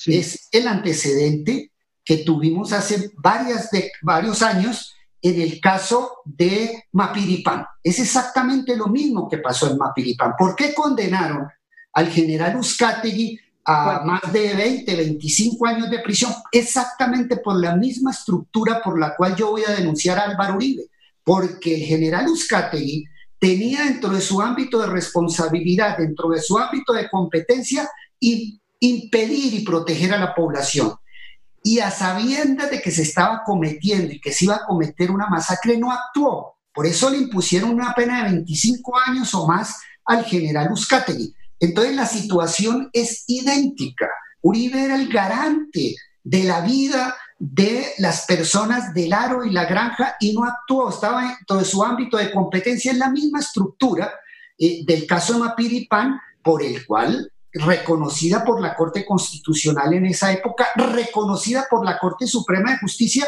Es 0.05 0.47
el 0.51 0.67
antecedente 0.67 1.71
que 2.03 2.17
tuvimos 2.17 2.73
hace 2.73 3.11
varias 3.17 3.69
de, 3.71 3.91
varios 4.01 4.41
años 4.41 4.95
en 5.21 5.39
el 5.39 5.59
caso 5.61 6.17
de 6.25 6.85
Mapiripán. 6.91 7.65
Es 7.81 7.99
exactamente 7.99 8.75
lo 8.75 8.87
mismo 8.87 9.29
que 9.29 9.37
pasó 9.37 9.69
en 9.69 9.77
Mapiripán. 9.77 10.33
¿Por 10.37 10.55
qué 10.55 10.73
condenaron 10.73 11.47
al 11.93 12.09
general 12.09 12.57
Uzcategui 12.57 13.39
a 13.65 14.01
más 14.03 14.33
de 14.33 14.53
20, 14.53 14.95
25 14.95 15.65
años 15.65 15.89
de 15.89 15.99
prisión? 15.99 16.33
Exactamente 16.51 17.37
por 17.37 17.59
la 17.59 17.75
misma 17.75 18.11
estructura 18.11 18.81
por 18.83 18.99
la 18.99 19.15
cual 19.15 19.35
yo 19.35 19.51
voy 19.51 19.63
a 19.67 19.73
denunciar 19.73 20.19
a 20.19 20.23
Álvaro 20.23 20.55
Uribe. 20.55 20.83
Porque 21.23 21.75
el 21.75 21.81
general 21.81 22.27
Uzcategui 22.27 23.05
tenía 23.39 23.83
dentro 23.83 24.09
de 24.09 24.21
su 24.21 24.41
ámbito 24.41 24.79
de 24.79 24.87
responsabilidad, 24.87 25.97
dentro 25.97 26.29
de 26.29 26.41
su 26.41 26.57
ámbito 26.57 26.93
de 26.93 27.09
competencia, 27.09 27.89
impedir 28.19 29.53
y 29.53 29.63
proteger 29.63 30.13
a 30.13 30.17
la 30.17 30.35
población 30.35 30.93
y 31.63 31.79
a 31.79 31.89
sabiendas 31.89 32.69
de 32.69 32.81
que 32.81 32.91
se 32.91 33.03
estaba 33.03 33.41
cometiendo 33.45 34.13
y 34.13 34.19
que 34.19 34.33
se 34.33 34.45
iba 34.45 34.55
a 34.55 34.65
cometer 34.65 35.09
una 35.09 35.27
masacre, 35.27 35.77
no 35.77 35.91
actuó. 35.91 36.57
Por 36.73 36.85
eso 36.85 37.09
le 37.09 37.17
impusieron 37.17 37.69
una 37.69 37.93
pena 37.93 38.23
de 38.23 38.31
25 38.31 38.93
años 39.07 39.33
o 39.33 39.47
más 39.47 39.79
al 40.05 40.25
general 40.25 40.71
Uzcategui. 40.71 41.33
Entonces 41.63 41.95
la 41.95 42.05
situación 42.05 42.89
es 42.91 43.23
idéntica. 43.25 44.09
Uribe 44.41 44.83
era 44.83 44.95
el 44.95 45.07
garante 45.07 45.95
de 46.21 46.43
la 46.43 46.59
vida 46.59 47.15
de 47.39 47.85
las 47.99 48.25
personas 48.25 48.93
del 48.93 49.13
aro 49.13 49.45
y 49.45 49.49
la 49.49 49.63
granja 49.63 50.17
y 50.19 50.33
no 50.33 50.43
actuó, 50.43 50.89
estaba 50.89 51.23
en 51.23 51.45
todo 51.47 51.63
su 51.63 51.81
ámbito 51.81 52.17
de 52.17 52.33
competencia 52.33 52.91
en 52.91 52.99
la 52.99 53.09
misma 53.09 53.39
estructura 53.39 54.11
eh, 54.57 54.83
del 54.85 55.07
caso 55.07 55.33
de 55.33 55.39
Mapiripán, 55.39 56.19
por 56.43 56.63
el 56.63 56.85
cual 56.85 57.31
reconocida 57.53 58.43
por 58.43 58.59
la 58.59 58.75
Corte 58.75 59.05
Constitucional 59.05 59.93
en 59.93 60.07
esa 60.07 60.33
época, 60.33 60.67
reconocida 60.75 61.67
por 61.69 61.85
la 61.85 61.97
Corte 61.97 62.27
Suprema 62.27 62.71
de 62.71 62.79
Justicia. 62.79 63.25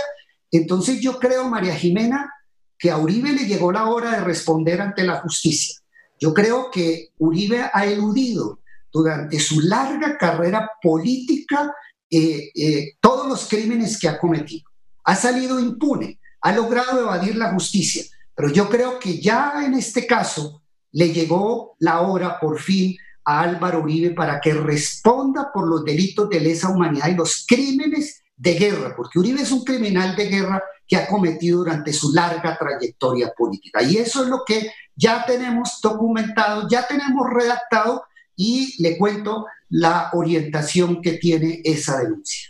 Entonces 0.52 1.00
yo 1.00 1.20
creo, 1.20 1.48
María 1.48 1.76
Jimena, 1.76 2.34
que 2.78 2.92
a 2.92 2.98
Uribe 2.98 3.32
le 3.32 3.46
llegó 3.46 3.72
la 3.72 3.86
hora 3.86 4.12
de 4.12 4.26
responder 4.26 4.82
ante 4.82 5.06
la 5.06 5.22
justicia. 5.22 5.80
Yo 6.20 6.34
creo 6.34 6.72
que 6.72 7.10
Uribe 7.18 7.70
ha 7.72 7.86
eludido 7.86 8.60
durante 8.92 9.40
su 9.40 9.60
larga 9.62 10.18
carrera 10.18 10.70
política 10.82 11.74
eh, 12.10 12.52
eh, 12.56 12.94
todos 13.02 13.28
los 13.28 13.48
crímenes 13.50 14.00
que 14.00 14.08
ha 14.08 14.18
cometido. 14.18 14.70
Ha 15.04 15.16
salido 15.16 15.60
impune, 15.60 16.20
ha 16.42 16.52
logrado 16.54 17.02
evadir 17.02 17.36
la 17.36 17.52
justicia, 17.52 18.04
pero 18.34 18.50
yo 18.50 18.70
creo 18.70 19.00
que 19.00 19.20
ya 19.20 19.64
en 19.66 19.74
este 19.74 20.08
caso 20.08 20.62
le 20.92 21.12
llegó 21.12 21.76
la 21.80 22.02
hora 22.02 22.40
por 22.40 22.60
fin 22.60 22.96
a 23.26 23.42
Álvaro 23.42 23.82
Uribe 23.82 24.12
para 24.12 24.40
que 24.40 24.54
responda 24.54 25.52
por 25.54 25.68
los 25.68 25.84
delitos 25.84 26.30
de 26.30 26.40
lesa 26.40 26.70
humanidad 26.70 27.10
y 27.10 27.16
los 27.16 27.46
crímenes 27.48 28.24
de 28.38 28.54
guerra, 28.54 28.94
porque 28.96 29.20
Uribe 29.20 29.42
es 29.42 29.52
un 29.52 29.64
criminal 29.64 30.16
de 30.16 30.28
guerra 30.28 30.64
que 30.88 30.96
ha 30.96 31.08
cometido 31.08 31.60
durante 31.60 31.92
su 31.94 32.14
larga 32.14 32.58
trayectoria 32.58 33.34
política. 33.36 33.82
Y 33.82 33.98
eso 33.98 34.24
es 34.24 34.30
lo 34.30 34.44
que 34.46 34.72
ya 34.96 35.26
tenemos 35.26 35.80
documentado, 35.82 36.68
ya 36.70 36.88
tenemos 36.88 37.28
redactado 37.32 38.04
y 38.36 38.82
le 38.82 38.98
cuento 38.98 39.46
la 39.70 40.10
orientación 40.14 41.02
que 41.02 41.14
tiene 41.14 41.62
esa 41.64 42.00
denuncia. 42.00 42.50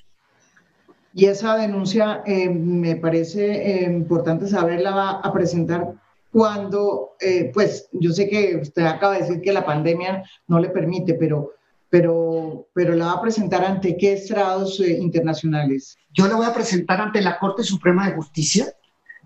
Y 1.14 1.26
esa 1.28 1.56
denuncia 1.56 2.24
eh, 2.26 2.50
me 2.50 2.98
parece 2.98 3.84
eh, 3.84 3.84
importante 3.86 4.48
saberla 4.48 4.92
va 4.92 5.12
a 5.12 5.32
presentar 5.32 5.94
cuando, 6.30 7.12
eh, 7.22 7.52
pues 7.54 7.88
yo 7.94 8.12
sé 8.12 8.28
que 8.28 8.58
usted 8.62 8.86
acaba 8.86 9.14
de 9.14 9.22
decir 9.22 9.42
que 9.42 9.54
la 9.54 9.66
pandemia 9.66 10.26
no 10.48 10.60
le 10.60 10.68
permite, 10.68 11.14
pero, 11.14 11.54
pero, 11.96 12.68
pero 12.74 12.94
la 12.94 13.06
va 13.06 13.12
a 13.14 13.22
presentar 13.22 13.64
ante 13.64 13.96
qué 13.96 14.12
estrados 14.12 14.82
eh, 14.82 14.98
internacionales. 15.00 15.96
Yo 16.12 16.28
la 16.28 16.36
voy 16.36 16.46
a 16.46 16.54
presentar 16.54 17.00
ante 17.00 17.22
la 17.22 17.40
Corte 17.40 17.64
Suprema 17.64 18.06
de 18.06 18.16
Justicia, 18.18 18.66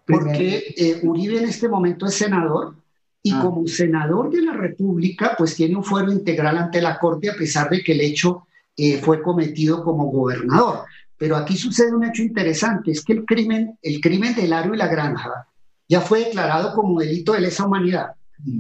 porque 0.06 0.76
eh, 0.78 1.00
Uribe 1.02 1.40
en 1.40 1.46
este 1.46 1.68
momento 1.68 2.06
es 2.06 2.14
senador 2.14 2.76
y 3.24 3.34
ah. 3.34 3.40
como 3.42 3.66
senador 3.66 4.30
de 4.30 4.44
la 4.44 4.54
República, 4.54 5.34
pues 5.36 5.56
tiene 5.56 5.78
un 5.78 5.84
fuero 5.84 6.12
integral 6.12 6.60
ante 6.60 6.80
la 6.80 7.00
Corte 7.00 7.32
a 7.32 7.34
pesar 7.34 7.72
de 7.72 7.82
que 7.82 7.94
el 7.94 8.02
hecho 8.02 8.46
fue 9.02 9.24
cometido 9.24 9.84
como 9.84 10.06
gobernador. 10.06 10.86
Pero 11.18 11.38
aquí 11.38 11.58
sucede 11.58 11.92
un 11.92 12.06
hecho 12.06 12.22
interesante, 12.22 12.92
es 12.92 13.04
que 13.04 13.14
el 13.14 13.26
crimen, 13.26 13.80
el 13.82 14.00
crimen 14.00 14.36
del 14.36 14.54
Aro 14.54 14.76
y 14.76 14.78
la 14.78 14.88
Granja, 14.88 15.48
ya 15.88 16.02
fue 16.02 16.26
declarado 16.26 16.76
como 16.76 17.00
delito 17.00 17.34
de 17.34 17.42
lesa 17.42 17.66
humanidad. 17.66 18.12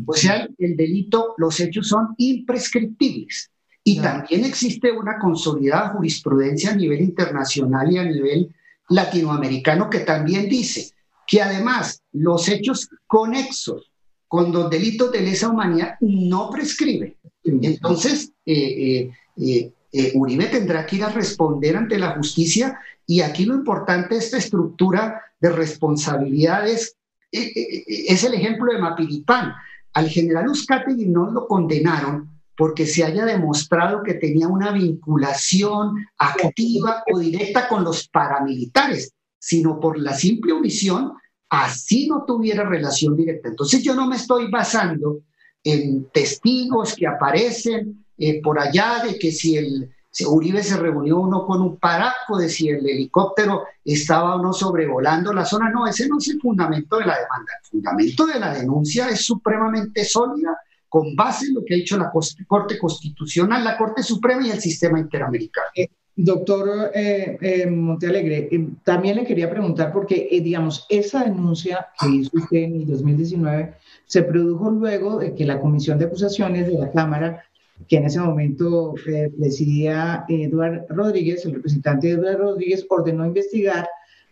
O 0.08 0.14
sea, 0.14 0.48
el 0.58 0.76
delito, 0.76 1.36
los 1.38 1.60
hechos 1.60 1.88
son 1.88 2.16
imprescriptibles. 2.18 3.52
Y 3.84 4.00
también 4.02 4.46
existe 4.46 4.92
una 4.92 5.18
consolidada 5.18 5.90
jurisprudencia 5.90 6.72
a 6.72 6.76
nivel 6.76 7.02
internacional 7.02 7.92
y 7.92 7.98
a 7.98 8.04
nivel 8.04 8.54
latinoamericano 8.90 9.90
que 9.90 10.00
también 10.00 10.50
dice 10.50 10.92
que 11.26 11.42
además 11.42 12.02
los 12.12 12.48
hechos 12.50 12.90
conexos 13.08 13.92
con 14.28 14.52
los 14.52 14.70
delitos 14.70 15.12
de 15.12 15.22
lesa 15.22 15.50
humanidad 15.50 15.96
no 16.02 16.50
prescriben. 16.50 17.16
Entonces, 17.44 18.32
eh, 18.46 19.12
eh, 19.38 19.72
eh, 19.92 20.12
Uribe 20.16 20.46
tendrá 20.48 20.86
que 20.86 20.98
ir 20.98 21.04
a 21.04 21.10
responder 21.10 21.78
ante 21.78 21.98
la 21.98 22.12
justicia 22.12 22.80
y 23.06 23.22
aquí 23.22 23.46
lo 23.46 23.56
importante 23.56 24.16
de 24.16 24.22
esta 24.22 24.38
estructura 24.38 25.22
de 25.40 25.50
responsabilidades 25.52 26.96
es 27.32 28.24
el 28.24 28.34
ejemplo 28.34 28.72
de 28.74 28.80
Mapiripán. 28.80 29.54
Al 29.94 30.10
general 30.10 30.48
Uzcategui 30.48 31.06
no 31.06 31.32
lo 31.32 31.48
condenaron 31.48 32.39
porque 32.60 32.86
se 32.86 33.06
haya 33.06 33.24
demostrado 33.24 34.04
que 34.04 34.16
tenía 34.16 34.50
una 34.50 34.74
vinculación 34.74 35.96
activa 36.18 37.06
o 37.10 37.18
directa 37.18 37.70
con 37.70 37.86
los 37.86 38.10
paramilitares, 38.10 39.14
sino 39.40 39.80
por 39.80 39.98
la 39.98 40.14
simple 40.14 40.52
omisión, 40.52 41.14
así 41.50 42.10
no 42.10 42.26
tuviera 42.28 42.68
relación 42.68 43.16
directa. 43.16 43.48
Entonces 43.48 43.82
yo 43.82 43.96
no 43.96 44.08
me 44.08 44.18
estoy 44.18 44.52
basando 44.52 45.22
en 45.64 46.10
testigos 46.12 46.96
que 46.98 47.08
aparecen 47.08 48.06
eh, 48.18 48.42
por 48.42 48.60
allá 48.60 49.06
de 49.06 49.18
que 49.18 49.32
si 49.32 49.56
el 49.56 49.90
si 50.12 50.26
Uribe 50.26 50.62
se 50.62 50.76
reunió 50.76 51.18
uno 51.18 51.46
con 51.46 51.62
un 51.62 51.78
paraco 51.78 52.38
de 52.40 52.50
si 52.50 52.68
el 52.68 52.86
helicóptero 52.86 53.64
estaba 53.86 54.36
o 54.36 54.42
no 54.42 54.52
sobrevolando 54.52 55.32
la 55.32 55.46
zona. 55.46 55.70
No, 55.70 55.88
ese 55.88 56.10
no 56.10 56.18
es 56.18 56.28
el 56.28 56.42
fundamento 56.42 56.98
de 56.98 57.06
la 57.06 57.14
demanda. 57.14 57.54
El 57.62 57.70
fundamento 57.70 58.26
de 58.26 58.40
la 58.40 58.54
denuncia 58.54 59.08
es 59.08 59.24
supremamente 59.24 60.04
sólida 60.04 60.58
con 60.90 61.16
base 61.16 61.46
en 61.48 61.56
lo 61.56 61.64
que 61.64 61.76
ha 61.76 61.78
dicho 61.78 61.98
la 61.98 62.12
Corte 62.48 62.78
Constitucional, 62.78 63.64
la 63.64 63.78
Corte 63.78 64.04
Suprema 64.04 64.46
y 64.46 64.52
el 64.52 64.60
sistema 64.60 65.00
interamericano. 65.00 65.68
Eh, 65.76 65.88
doctor 66.16 66.92
eh, 66.94 67.38
eh, 67.40 67.66
Montealegre, 67.68 68.50
también 68.84 69.16
le 69.16 69.26
quería 69.26 69.50
preguntar 69.50 69.94
porque, 69.94 70.28
digamos, 70.44 70.86
esa 70.90 71.24
denuncia 71.24 71.88
que 72.00 72.10
hizo 72.10 72.32
usted 72.34 72.58
en 72.58 72.76
el 72.76 72.88
2019 72.88 73.76
se 74.06 74.24
produjo 74.24 74.70
luego 74.72 75.20
de 75.20 75.34
que 75.34 75.46
la 75.46 75.62
Comisión 75.62 75.98
de 75.98 76.06
Acusaciones 76.06 76.68
de 76.68 76.74
la 76.74 76.92
Cámara 76.92 77.44
que 77.88 77.98
en 77.98 78.06
ese 78.06 78.20
momento 78.20 78.94
eh, 79.08 79.32
presidía 79.38 80.26
Eduardo 80.28 80.86
Rodríguez, 80.90 81.46
el 81.46 81.54
representante 81.54 82.10
Eduardo 82.10 82.52
Rodríguez, 82.52 82.86
ordenó 82.90 83.26
investigar 83.26 83.88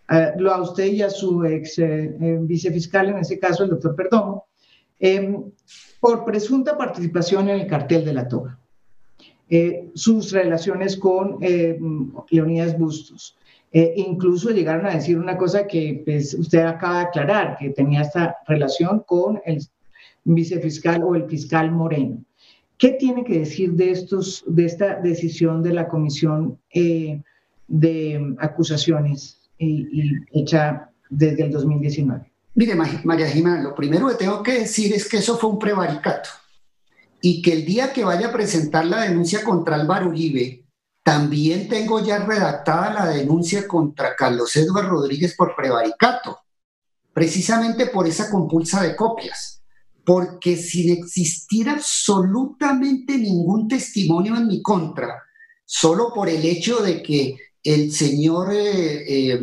eh, 0.09 0.31
lo 0.37 0.53
a 0.53 0.61
usted 0.61 0.85
y 0.85 1.01
a 1.01 1.09
su 1.09 1.43
ex 1.45 1.79
eh, 1.79 2.15
vicefiscal, 2.41 3.09
en 3.09 3.19
ese 3.19 3.39
caso 3.39 3.63
el 3.63 3.69
doctor 3.71 3.95
Perdomo, 3.95 4.47
por 5.99 6.25
presunta 6.25 6.77
participación 6.77 7.49
en 7.49 7.59
el 7.59 7.67
cartel 7.67 8.05
de 8.05 8.13
la 8.13 8.27
toga. 8.27 8.59
sus 9.93 10.31
relaciones 10.31 10.97
con 10.97 11.39
Leonidas 12.29 12.77
Bustos. 12.77 13.37
incluso 13.71 14.49
llegaron 14.49 14.85
a 14.85 14.95
decir 14.95 15.17
una 15.17 15.37
cosa 15.37 15.67
que 15.67 16.01
pues, 16.05 16.33
usted 16.33 16.59
acaba 16.59 16.99
de 16.99 17.05
aclarar, 17.05 17.57
que 17.57 17.69
tenía 17.69 18.01
esta 18.01 18.37
relación 18.47 19.03
con 19.05 19.39
el 19.45 19.59
vicefiscal 20.25 21.03
o 21.03 21.15
el 21.15 21.25
fiscal 21.25 21.71
Moreno. 21.71 22.23
¿Qué 22.77 22.91
tiene 22.91 23.23
que 23.23 23.39
decir 23.39 23.73
de, 23.73 23.91
estos, 23.91 24.43
de 24.47 24.65
esta 24.65 24.95
decisión 25.01 25.63
de 25.63 25.73
la 25.73 25.87
Comisión 25.87 26.59
eh, 26.71 27.21
de 27.67 28.35
Acusaciones 28.39 29.49
hecha 29.57 30.91
desde 31.09 31.43
el 31.43 31.51
2019? 31.51 32.31
Mire, 32.57 32.73
María 32.73 33.29
Jimena, 33.29 33.61
lo 33.61 33.75
primero 33.75 34.07
que 34.07 34.15
tengo 34.15 34.41
que 34.41 34.61
decir 34.61 34.91
es 34.91 35.07
que 35.07 35.17
eso 35.17 35.37
fue 35.37 35.51
un 35.51 35.59
prevaricato 35.59 36.29
y 37.21 37.39
que 37.39 37.53
el 37.53 37.63
día 37.63 37.93
que 37.93 38.03
vaya 38.03 38.29
a 38.29 38.31
presentar 38.31 38.83
la 38.83 39.03
denuncia 39.03 39.43
contra 39.43 39.75
Álvaro 39.75 40.09
Uribe, 40.09 40.65
también 41.03 41.69
tengo 41.69 42.03
ya 42.03 42.17
redactada 42.17 42.91
la 42.91 43.05
denuncia 43.09 43.67
contra 43.67 44.15
Carlos 44.15 44.55
Eduardo 44.55 44.89
Rodríguez 44.89 45.35
por 45.35 45.55
prevaricato, 45.55 46.39
precisamente 47.13 47.85
por 47.85 48.07
esa 48.07 48.31
compulsa 48.31 48.81
de 48.81 48.95
copias, 48.95 49.61
porque 50.03 50.57
sin 50.57 50.89
existir 50.89 51.69
absolutamente 51.69 53.19
ningún 53.19 53.67
testimonio 53.67 54.35
en 54.35 54.47
mi 54.47 54.63
contra, 54.63 55.21
solo 55.63 56.11
por 56.11 56.27
el 56.27 56.43
hecho 56.43 56.77
de 56.81 57.03
que 57.03 57.37
el 57.63 57.91
señor 57.91 58.51
eh, 58.51 59.33
eh, 59.33 59.39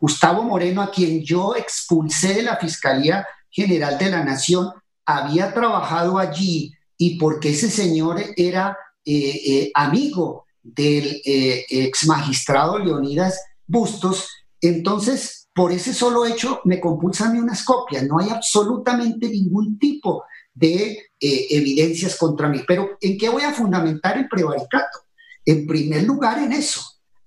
Gustavo 0.00 0.42
Moreno, 0.42 0.82
a 0.82 0.90
quien 0.90 1.22
yo 1.22 1.54
expulsé 1.56 2.34
de 2.34 2.42
la 2.42 2.56
Fiscalía 2.56 3.26
General 3.50 3.98
de 3.98 4.10
la 4.10 4.24
Nación, 4.24 4.70
había 5.06 5.54
trabajado 5.54 6.18
allí 6.18 6.72
y 6.96 7.18
porque 7.18 7.50
ese 7.50 7.70
señor 7.70 8.20
era 8.36 8.76
eh, 9.04 9.70
amigo 9.74 10.44
del 10.62 11.22
ex 11.24 12.06
magistrado 12.06 12.78
Leonidas 12.78 13.40
Bustos, 13.66 14.28
entonces 14.60 15.48
por 15.54 15.72
ese 15.72 15.92
solo 15.92 16.24
hecho 16.24 16.60
me 16.64 16.78
compulsan 16.78 17.36
unas 17.36 17.64
copias. 17.64 18.04
No 18.04 18.20
hay 18.20 18.28
absolutamente 18.28 19.28
ningún 19.28 19.78
tipo 19.78 20.22
de 20.54 21.10
evidencias 21.18 22.16
contra 22.16 22.48
mí. 22.48 22.62
Pero 22.66 22.90
¿en 23.00 23.18
qué 23.18 23.28
voy 23.28 23.42
a 23.42 23.52
fundamentar 23.52 24.18
el 24.18 24.28
prevaricato? 24.28 25.00
En 25.44 25.66
primer 25.66 26.04
lugar, 26.04 26.38
en 26.38 26.52
eso, 26.52 26.80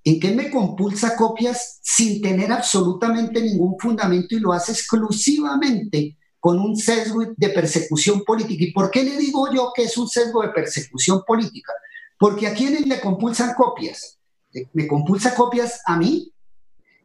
en 0.04 0.20
que 0.20 0.32
me 0.32 0.50
compulsa 0.50 1.16
copias 1.16 1.80
sin 1.82 2.22
tener 2.22 2.52
absolutamente 2.52 3.42
ningún 3.42 3.76
fundamento 3.80 4.36
y 4.36 4.40
lo 4.40 4.52
hace 4.54 4.72
exclusivamente 4.72 6.18
con 6.40 6.60
un 6.60 6.76
sesgo 6.76 7.24
de 7.38 7.50
persecución 7.50 8.24
política. 8.24 8.64
¿Y 8.64 8.72
por 8.72 8.90
qué 8.90 9.04
le 9.04 9.16
digo 9.18 9.52
yo 9.54 9.72
que 9.76 9.84
es 9.84 9.98
un 9.98 10.08
sesgo 10.08 10.42
de 10.42 10.50
persecución 10.50 11.22
política? 11.26 11.72
Porque 12.18 12.48
a 12.48 12.54
quienes 12.54 12.88
le 12.88 13.00
compulsan 13.00 13.54
copias, 13.54 14.20
eh, 14.54 14.68
me 14.74 14.88
compulsa 14.88 15.36
copias 15.36 15.82
a 15.86 15.98
mí, 15.98 16.34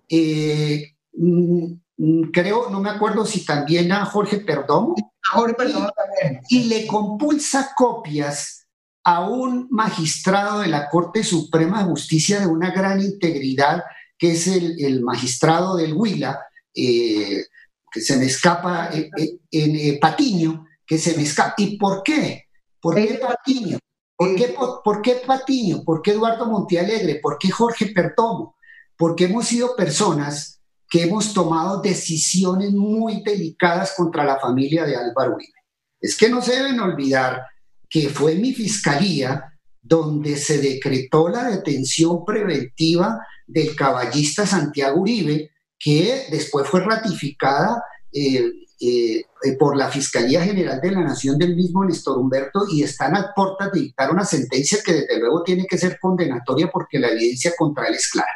eh, 0.09 0.95
mm, 1.13 1.73
mm, 1.99 2.31
creo, 2.33 2.71
no 2.71 2.81
me 2.81 2.89
acuerdo 2.89 3.27
si 3.27 3.45
también 3.45 3.93
a 3.93 4.07
Jorge 4.07 4.39
Perdomo. 4.39 4.95
Jorge 5.33 5.55
Perdomo 5.55 5.91
también. 5.91 6.41
Y 6.49 6.65
le 6.65 6.87
compulsa 6.87 7.73
copias 7.77 8.66
a 9.07 9.21
un 9.21 9.69
magistrado 9.71 10.59
de 10.59 10.67
la 10.67 10.89
Corte 10.89 11.23
Suprema 11.23 11.79
de 11.79 11.91
Justicia 11.91 12.41
de 12.41 12.49
una 12.49 12.73
gran 12.73 13.01
integridad, 13.01 13.85
que 14.19 14.33
es 14.33 14.49
el, 14.49 15.01
magistrado 15.01 15.77
del 15.77 15.95
Huila, 15.95 16.41
eh, 16.75 17.45
que 17.89 18.01
se 18.01 18.17
me 18.17 18.25
escapa 18.25 18.91
eh, 18.93 19.09
eh, 19.17 19.39
en, 19.53 20.01
Patiño, 20.01 20.67
que 20.85 20.99
se 20.99 21.17
me 21.17 21.23
escapa. 21.23 21.55
¿Y 21.57 21.77
por 21.79 22.03
qué? 22.03 22.47
¿Por 22.81 22.97
qué 22.97 23.21
Patiño? 23.23 23.79
¿Por 24.17 24.35
qué, 24.35 24.57
por, 24.85 25.03
qué 25.03 25.23
Patiño? 25.25 25.85
¿Por 25.85 26.03
qué 26.03 26.11
Eduardo 26.11 26.47
Montealegre? 26.47 27.21
¿Por 27.23 27.39
qué 27.39 27.49
Jorge 27.49 27.93
Pertomo? 27.95 28.57
Porque 28.97 29.27
hemos 29.27 29.47
sido 29.47 29.77
personas 29.77 30.61
que 30.91 31.05
hemos 31.05 31.33
tomado 31.33 31.81
decisiones 31.81 32.73
muy 32.73 33.23
delicadas 33.23 33.95
contra 33.97 34.25
la 34.25 34.41
familia 34.41 34.85
de 34.85 34.97
Álvaro 34.97 35.37
Uribe. 35.37 35.61
Es 36.01 36.17
que 36.17 36.29
no 36.29 36.43
se 36.43 36.57
deben 36.57 36.81
olvidar 36.81 37.45
que 37.89 38.09
fue 38.09 38.35
mi 38.35 38.53
fiscalía 38.53 39.53
donde 39.83 40.37
se 40.37 40.59
decretó 40.59 41.29
la 41.29 41.49
detención 41.49 42.25
preventiva 42.25 43.21
del 43.47 43.77
caballista 43.77 44.47
Santiago 44.47 45.01
Uribe, 45.01 45.51
que 45.79 46.25
después 46.31 46.69
fue 46.69 46.81
ratificada 46.81 47.83
eh, 48.13 48.51
eh, 48.81 49.25
por 49.59 49.77
la 49.77 49.89
Fiscalía 49.91 50.43
General 50.43 50.81
de 50.81 50.91
la 50.91 51.03
Nación 51.03 51.39
del 51.39 51.55
mismo 51.55 51.85
Néstor 51.85 52.19
Humberto 52.19 52.67
y 52.71 52.83
están 52.83 53.15
a 53.17 53.33
puertas 53.35 53.73
de 53.73 53.81
dictar 53.81 54.11
una 54.11 54.25
sentencia 54.25 54.79
que 54.85 54.93
desde 54.93 55.19
luego 55.19 55.43
tiene 55.43 55.67
que 55.67 55.79
ser 55.79 55.99
condenatoria 56.01 56.69
porque 56.71 56.99
la 56.99 57.09
evidencia 57.09 57.53
contra 57.57 57.87
él 57.87 57.95
es 57.95 58.09
clara. 58.09 58.33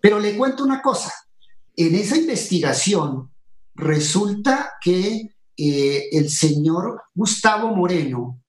Pero 0.00 0.20
le 0.20 0.36
cuento 0.36 0.62
una 0.62 0.82
cosa, 0.82 1.12
en 1.76 1.94
esa 1.94 2.16
investigación 2.16 3.30
resulta 3.74 4.74
que 4.80 5.30
eh, 5.56 6.08
el 6.12 6.28
señor 6.30 7.02
Gustavo 7.14 7.74
Moreno, 7.74 8.42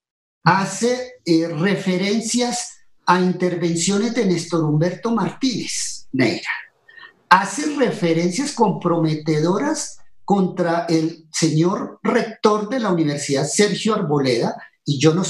hace 0.43 1.13
eh, 1.25 1.47
referencias 1.47 2.79
a 3.05 3.19
intervenciones 3.19 4.13
de 4.13 4.25
Néstor 4.25 4.63
Humberto 4.63 5.11
Martínez 5.11 6.07
Neira. 6.11 6.49
Hace 7.29 7.75
referencias 7.75 8.53
comprometedoras 8.53 9.99
contra 10.25 10.85
el 10.87 11.27
señor 11.31 11.99
rector 12.03 12.69
de 12.69 12.79
la 12.79 12.91
universidad, 12.91 13.45
Sergio 13.45 13.95
Arboleda, 13.95 14.55
y 14.85 14.99
yo 14.99 15.13
no, 15.13 15.23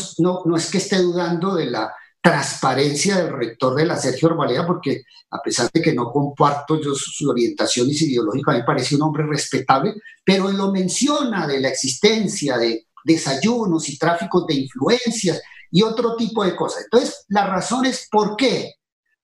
no, 0.45 0.55
es 0.55 0.69
que 0.69 0.77
esté 0.77 0.97
dudando 0.97 1.55
de 1.55 1.65
la 1.65 1.93
transparencia 2.21 3.17
del 3.17 3.33
rector 3.33 3.75
de 3.75 3.85
la 3.85 3.97
Sergio 3.97 4.29
Arboleda, 4.29 4.65
porque 4.65 5.03
a 5.31 5.41
pesar 5.41 5.69
de 5.71 5.81
que 5.81 5.93
no 5.93 6.11
comparto 6.11 6.79
yo 6.79 6.93
sus 6.93 7.27
orientaciones 7.27 8.01
ideológicas, 8.01 8.57
me 8.57 8.63
parece 8.63 8.95
un 8.95 9.01
hombre 9.03 9.25
respetable, 9.25 9.95
pero 10.23 10.51
lo 10.51 10.71
menciona 10.71 11.47
de 11.47 11.59
la 11.59 11.69
existencia 11.69 12.57
de 12.57 12.87
desayunos 13.03 13.89
y 13.89 13.97
tráficos 13.97 14.45
de 14.47 14.55
influencias 14.55 15.41
y 15.69 15.83
otro 15.83 16.15
tipo 16.15 16.43
de 16.43 16.55
cosas. 16.55 16.83
Entonces, 16.83 17.25
la 17.29 17.47
razón 17.47 17.85
es 17.85 18.07
por 18.11 18.35
qué 18.35 18.75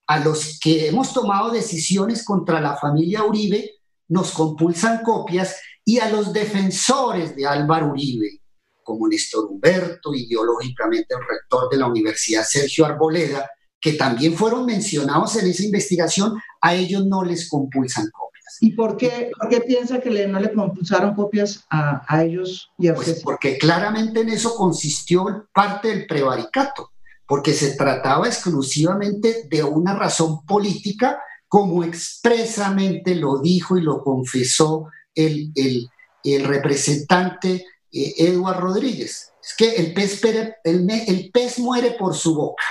a 0.08 0.20
los 0.20 0.58
que 0.60 0.88
hemos 0.88 1.14
tomado 1.14 1.52
decisiones 1.52 2.24
contra 2.24 2.62
la 2.62 2.78
familia 2.78 3.24
Uribe 3.24 3.72
nos 4.08 4.32
compulsan 4.32 5.04
copias 5.04 5.58
y 5.84 6.00
a 6.00 6.10
los 6.10 6.32
defensores 6.32 7.36
de 7.36 7.46
Álvaro 7.46 7.92
Uribe, 7.92 8.42
como 8.84 9.08
Néstor 9.08 9.46
Humberto, 9.46 10.14
ideológicamente 10.14 11.14
el 11.14 11.20
rector 11.28 11.70
de 11.70 11.78
la 11.78 11.88
Universidad 11.88 12.46
Sergio 12.46 12.86
Arboleda, 12.86 13.50
que 13.80 13.94
también 13.94 14.36
fueron 14.36 14.66
mencionados 14.66 15.36
en 15.36 15.48
esa 15.48 15.64
investigación, 15.64 16.42
a 16.62 16.74
ellos 16.74 17.06
no 17.06 17.24
les 17.24 17.50
compulsan 17.50 18.10
copias. 18.12 18.27
¿Y 18.62 18.72
por 18.74 18.98
qué, 18.98 19.32
por 19.38 19.50
qué 19.50 19.62
piensa 19.62 20.00
que 20.00 20.28
no 20.28 20.40
le 20.40 20.54
compulsaron 20.54 21.16
copias 21.16 21.66
a, 21.70 22.04
a 22.08 22.24
ellos 22.24 22.72
y 22.78 22.88
a 22.88 22.96
pues 22.96 23.22
Porque 23.24 23.58
claramente 23.58 24.22
en 24.22 24.30
eso 24.30 24.56
consistió 24.56 25.48
parte 25.54 25.90
del 25.90 26.08
prevaricato, 26.08 26.92
porque 27.28 27.54
se 27.54 27.76
trataba 27.76 28.28
exclusivamente 28.28 29.48
de 29.50 29.64
una 29.64 29.96
razón 29.96 30.46
política, 30.46 31.20
como 31.48 31.84
expresamente 31.84 33.16
lo 33.16 33.40
dijo 33.40 33.78
y 33.78 33.82
lo 33.82 34.04
confesó 34.04 34.88
el, 35.16 35.52
el, 35.56 35.90
el 36.24 36.44
representante 36.44 37.66
eh, 37.92 38.14
Eduardo 38.18 38.62
Rodríguez. 38.62 39.32
Es 39.42 39.56
que 39.56 39.76
el 39.76 39.94
pez, 39.94 40.22
el, 40.64 40.90
el 40.90 41.32
pez 41.32 41.60
muere 41.60 41.92
por 41.92 42.16
su 42.16 42.36
boca. 42.36 42.64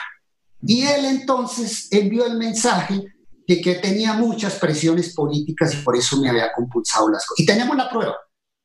Y 0.63 0.83
él 0.83 1.05
entonces 1.05 1.89
envió 1.91 2.27
el 2.27 2.37
mensaje 2.37 3.03
de 3.47 3.61
que 3.61 3.77
tenía 3.77 4.15
muchas 4.15 4.55
presiones 4.57 5.15
políticas 5.15 5.75
y 5.75 5.79
por 5.79 5.97
eso 5.97 6.21
me 6.21 6.29
había 6.29 6.53
compulsado 6.53 7.09
las 7.09 7.25
cosas. 7.27 7.43
Y 7.43 7.47
tenemos 7.47 7.77
la 7.77 7.89
prueba, 7.89 8.17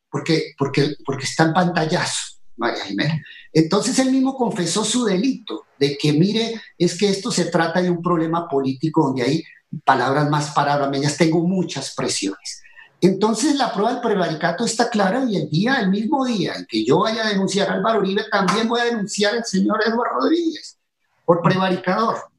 porque, 0.10 0.54
porque, 0.58 0.96
porque 1.06 1.26
está 1.26 1.44
en 1.44 1.54
pantallazo, 1.54 2.38
María 2.58 2.84
Jiménez. 2.86 3.22
Entonces 3.54 3.98
él 4.00 4.12
mismo 4.12 4.36
confesó 4.36 4.84
su 4.84 5.06
delito, 5.06 5.66
de 5.78 5.98
que 5.98 6.14
mire, 6.14 6.60
es 6.78 6.98
que 6.98 7.10
esto 7.10 7.32
se 7.32 7.46
trata 7.46 7.82
de 7.82 7.90
un 7.90 8.02
problema 8.02 8.48
político 8.48 9.04
donde 9.04 9.24
hay 9.24 9.44
palabras 9.84 10.30
más, 10.30 10.52
palabras 10.52 10.90
menos, 10.90 11.16
tengo 11.18 11.46
muchas 11.46 11.94
presiones. 11.96 12.62
Entonces 13.02 13.56
la 13.56 13.74
prueba 13.74 13.94
del 13.94 14.02
prevaricato 14.02 14.64
está 14.64 14.90
clara 14.90 15.26
y 15.28 15.36
el 15.36 15.50
día, 15.50 15.80
el 15.80 15.90
mismo 15.90 16.24
día 16.24 16.54
en 16.56 16.66
que 16.68 16.86
yo 16.86 17.00
vaya 17.00 17.26
a 17.26 17.30
denunciar 17.30 17.70
a 17.70 17.74
Álvaro 17.74 18.00
Uribe, 18.00 18.26
también 18.32 18.68
voy 18.68 18.80
a 18.80 18.86
denunciar 18.86 19.34
al 19.34 19.44
señor 19.44 19.82
Eduardo 19.84 20.20
Rodríguez 20.20 20.78
por 21.26 21.42
prevaricador. 21.42 22.31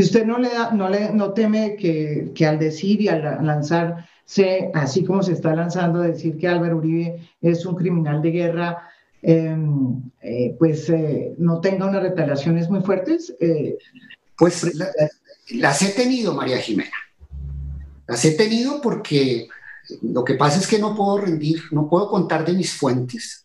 ¿Y 0.00 0.02
usted 0.02 0.24
no, 0.24 0.38
le 0.38 0.48
da, 0.48 0.70
no, 0.70 0.88
le, 0.88 1.12
no 1.12 1.34
teme 1.34 1.76
que, 1.76 2.32
que 2.34 2.46
al 2.46 2.58
decir 2.58 3.02
y 3.02 3.08
al 3.08 3.22
lanzarse, 3.44 4.70
así 4.72 5.04
como 5.04 5.22
se 5.22 5.34
está 5.34 5.54
lanzando, 5.54 6.00
decir 6.00 6.38
que 6.38 6.48
Álvaro 6.48 6.78
Uribe 6.78 7.28
es 7.42 7.66
un 7.66 7.74
criminal 7.74 8.22
de 8.22 8.30
guerra, 8.30 8.88
em, 9.20 10.00
eh, 10.22 10.56
pues 10.58 10.88
eh, 10.88 11.34
no 11.36 11.60
tenga 11.60 11.84
unas 11.84 12.02
retaliaciones 12.02 12.70
muy 12.70 12.80
fuertes? 12.80 13.34
Eh, 13.40 13.76
pues 14.38 14.72
las 15.50 15.82
he 15.82 15.90
tenido, 15.90 16.32
María 16.32 16.56
Jimena. 16.56 16.96
Las 18.06 18.24
he 18.24 18.30
tenido 18.30 18.80
porque 18.80 19.48
lo 20.00 20.24
que 20.24 20.32
pasa 20.32 20.60
es 20.60 20.66
que 20.66 20.78
no 20.78 20.96
puedo 20.96 21.18
rendir, 21.18 21.60
no 21.72 21.90
puedo 21.90 22.08
contar 22.08 22.46
de 22.46 22.54
mis 22.54 22.72
fuentes 22.72 23.44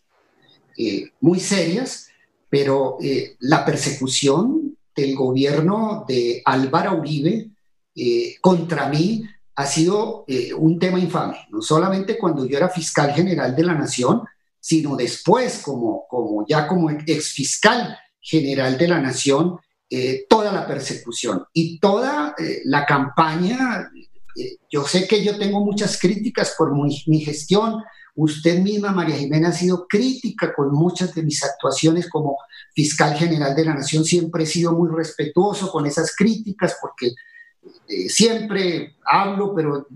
muy 1.20 1.38
serias, 1.38 2.08
pero 2.48 2.96
la 3.40 3.62
persecución 3.66 4.65
del 4.96 5.14
gobierno 5.14 6.04
de 6.08 6.42
Álvaro 6.44 6.96
Uribe 6.96 7.50
eh, 7.94 8.36
contra 8.40 8.88
mí 8.88 9.22
ha 9.54 9.66
sido 9.66 10.24
eh, 10.26 10.52
un 10.52 10.78
tema 10.78 10.98
infame, 10.98 11.46
no 11.50 11.62
solamente 11.62 12.18
cuando 12.18 12.46
yo 12.46 12.56
era 12.56 12.68
fiscal 12.68 13.12
general 13.12 13.54
de 13.54 13.62
la 13.62 13.74
nación, 13.74 14.22
sino 14.58 14.96
después 14.96 15.62
como, 15.62 16.06
como 16.08 16.44
ya 16.46 16.66
como 16.66 16.90
ex 16.90 17.32
fiscal 17.32 17.96
general 18.20 18.76
de 18.76 18.88
la 18.88 19.00
nación, 19.00 19.58
eh, 19.88 20.26
toda 20.28 20.52
la 20.52 20.66
persecución 20.66 21.44
y 21.52 21.78
toda 21.78 22.34
la 22.64 22.84
campaña. 22.84 23.90
yo 24.68 24.84
sé 24.84 25.06
que 25.06 25.24
yo 25.24 25.38
tengo 25.38 25.64
muchas 25.64 25.98
críticas 25.98 26.54
por 26.58 26.74
mi, 26.74 27.02
mi 27.06 27.20
gestión, 27.20 27.82
Usted 28.16 28.60
misma, 28.60 28.92
María 28.92 29.16
Jimena, 29.16 29.50
ha 29.50 29.52
sido 29.52 29.86
crítica 29.86 30.54
con 30.54 30.72
muchas 30.72 31.14
de 31.14 31.22
mis 31.22 31.44
actuaciones 31.44 32.08
como 32.08 32.38
fiscal 32.74 33.14
general 33.14 33.54
de 33.54 33.66
la 33.66 33.74
Nación. 33.74 34.06
Siempre 34.06 34.44
he 34.44 34.46
sido 34.46 34.72
muy 34.72 34.88
respetuoso 34.90 35.70
con 35.70 35.84
esas 35.84 36.16
críticas 36.16 36.78
porque 36.80 37.08
eh, 37.88 38.08
siempre 38.08 38.96
hablo, 39.04 39.54
pero 39.54 39.86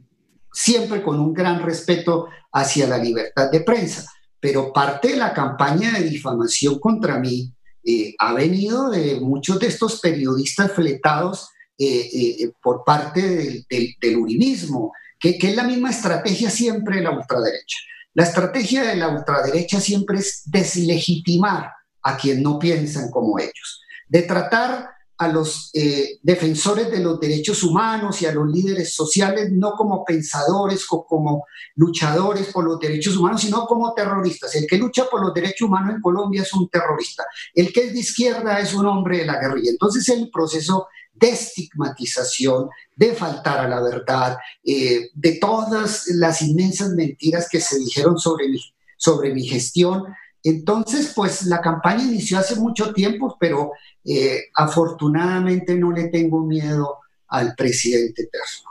siempre 0.53 1.03
con 1.03 1.19
un 1.19 1.33
gran 1.33 1.63
respeto 1.63 2.29
hacia 2.53 2.87
la 2.87 2.99
libertad 2.99 3.51
de 3.51 3.61
prensa. 3.61 4.05
Pero 4.39 4.71
parte 4.71 5.09
de 5.09 5.17
la 5.17 5.33
campaña 5.33 5.93
de 5.93 6.05
difamación 6.05 6.79
contra 6.79 7.19
mí 7.19 7.55
eh, 7.83 8.15
ha 8.19 8.35
venido 8.35 8.91
de 8.91 9.19
muchos 9.19 9.59
de 9.59 9.69
estos 9.69 9.99
periodistas 9.99 10.73
fletados 10.73 11.49
eh, 11.79 12.51
por 12.63 12.85
parte 12.85 13.23
del, 13.23 13.97
del, 13.99 14.17
uribismo, 14.19 14.93
que, 15.19 15.39
que, 15.39 15.49
es 15.49 15.57
la 15.57 15.63
misma 15.63 15.89
estrategia 15.89 16.51
siempre 16.51 16.97
de 16.97 17.03
la 17.05 17.13
ultraderecha. 17.13 17.79
La 18.15 18.25
estrategia 18.25 18.83
de 18.83 18.97
la 18.97 19.09
ultraderecha 19.09 19.81
siempre 19.81 20.19
es 20.19 20.43
deslegitimar 20.47 21.73
a 22.03 22.17
quien 22.17 22.43
no 22.43 22.59
piensan 22.59 23.11
como 23.11 23.39
ellos, 23.39 23.83
de 24.09 24.23
tratar 24.23 24.91
a 25.21 25.29
los 25.29 25.69
eh, 25.75 26.19
defensores 26.23 26.91
de 26.91 27.01
los 27.01 27.21
derechos 27.21 27.63
humanos 27.63 28.23
y 28.23 28.27
a 28.27 28.33
los 28.33 28.51
líderes 28.51 28.95
sociales 28.95 29.51
no 29.53 29.73
como 29.73 30.03
pensadores 30.03 30.87
o 30.91 31.05
como 31.05 31.45
luchadores 31.77 32.47
por 32.47 32.65
los 32.65 32.81
derechos 32.81 33.19
humanos, 33.19 33.43
sino 33.43 33.67
como 33.67 33.93
terroristas. 33.93 34.57
El 34.57 34.67
que 34.67 34.79
lucha 34.79 35.05
por 35.11 35.23
los 35.23 35.35
derechos 35.35 35.69
humanos 35.69 35.95
en 35.95 36.01
Colombia 36.01 36.41
es 36.41 36.55
un 36.55 36.71
terrorista. 36.71 37.27
El 37.53 37.71
que 37.71 37.89
es 37.89 37.93
de 37.93 38.01
izquierda 38.01 38.61
es 38.61 38.73
un 38.73 38.87
hombre 38.87 39.19
de 39.19 39.27
la 39.27 39.39
guerrilla. 39.39 39.71
Entonces 39.73 40.09
el 40.09 40.31
proceso 40.31 40.89
de 41.21 41.29
estigmatización, 41.29 42.71
de 42.97 43.15
faltar 43.15 43.61
a 43.61 43.69
la 43.69 43.81
verdad, 43.83 44.39
eh, 44.65 45.11
de 45.15 45.33
todas 45.33 46.07
las 46.15 46.41
inmensas 46.41 46.91
mentiras 46.91 47.49
que 47.51 47.61
se 47.61 47.79
dijeron 47.79 48.19
sobre 48.19 48.49
mi, 48.49 48.59
sobre 48.97 49.35
mi 49.35 49.45
gestión. 49.47 50.05
Entonces, 50.43 51.13
pues 51.15 51.45
la 51.45 51.61
campaña 51.61 52.05
inició 52.05 52.39
hace 52.39 52.57
mucho 52.57 52.95
tiempo, 52.95 53.37
pero 53.39 53.73
eh, 54.05 54.45
afortunadamente 54.55 55.77
no 55.77 55.93
le 55.93 56.09
tengo 56.09 56.41
miedo 56.41 56.99
al 57.29 57.55
presidente 57.55 58.23
eterno. 58.23 58.71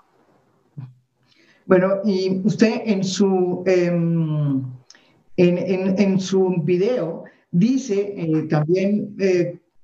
Bueno, 1.67 2.01
y 2.03 2.41
usted 2.43 2.81
en 2.85 3.03
su, 3.03 3.63
em, 3.67 4.63
en, 5.37 5.99
en, 5.99 6.19
su 6.19 6.55
video 6.63 7.25
dice 7.51 8.15
eh, 8.17 8.47
también 8.49 9.15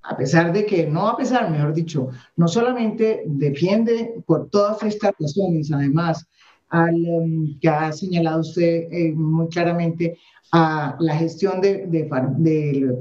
a 0.07 0.15
pesar 0.15 0.53
de 0.53 0.65
que, 0.65 0.85
no 0.85 1.07
a 1.07 1.17
pesar, 1.17 1.49
mejor 1.49 1.73
dicho, 1.73 2.09
no 2.35 2.47
solamente 2.47 3.23
defiende 3.25 4.15
por 4.25 4.49
todas 4.49 4.81
estas 4.83 5.13
razones, 5.19 5.71
además, 5.71 6.27
al, 6.69 6.95
um, 6.95 7.59
que 7.59 7.67
ha 7.69 7.91
señalado 7.91 8.41
usted 8.41 8.87
eh, 8.91 9.13
muy 9.13 9.47
claramente 9.49 10.17
a 10.51 10.95
la 10.99 11.15
gestión 11.17 11.59
de, 11.61 12.07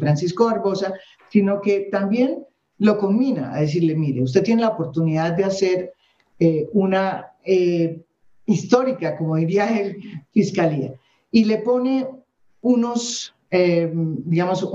Francisco 0.00 0.46
Barbosa, 0.46 0.94
sino 1.30 1.60
que 1.60 1.88
también 1.90 2.44
lo 2.78 2.98
combina 2.98 3.54
a 3.54 3.60
decirle, 3.60 3.94
mire, 3.94 4.22
usted 4.22 4.42
tiene 4.42 4.62
la 4.62 4.70
oportunidad 4.70 5.36
de 5.36 5.44
hacer 5.44 5.92
eh, 6.38 6.68
una 6.72 7.26
eh, 7.44 8.00
histórica, 8.46 9.16
como 9.16 9.36
diría 9.36 9.78
el 9.78 9.98
fiscalía, 10.32 10.94
y 11.30 11.44
le 11.44 11.58
pone 11.58 12.08
unos, 12.60 13.34
digamos, 13.50 14.66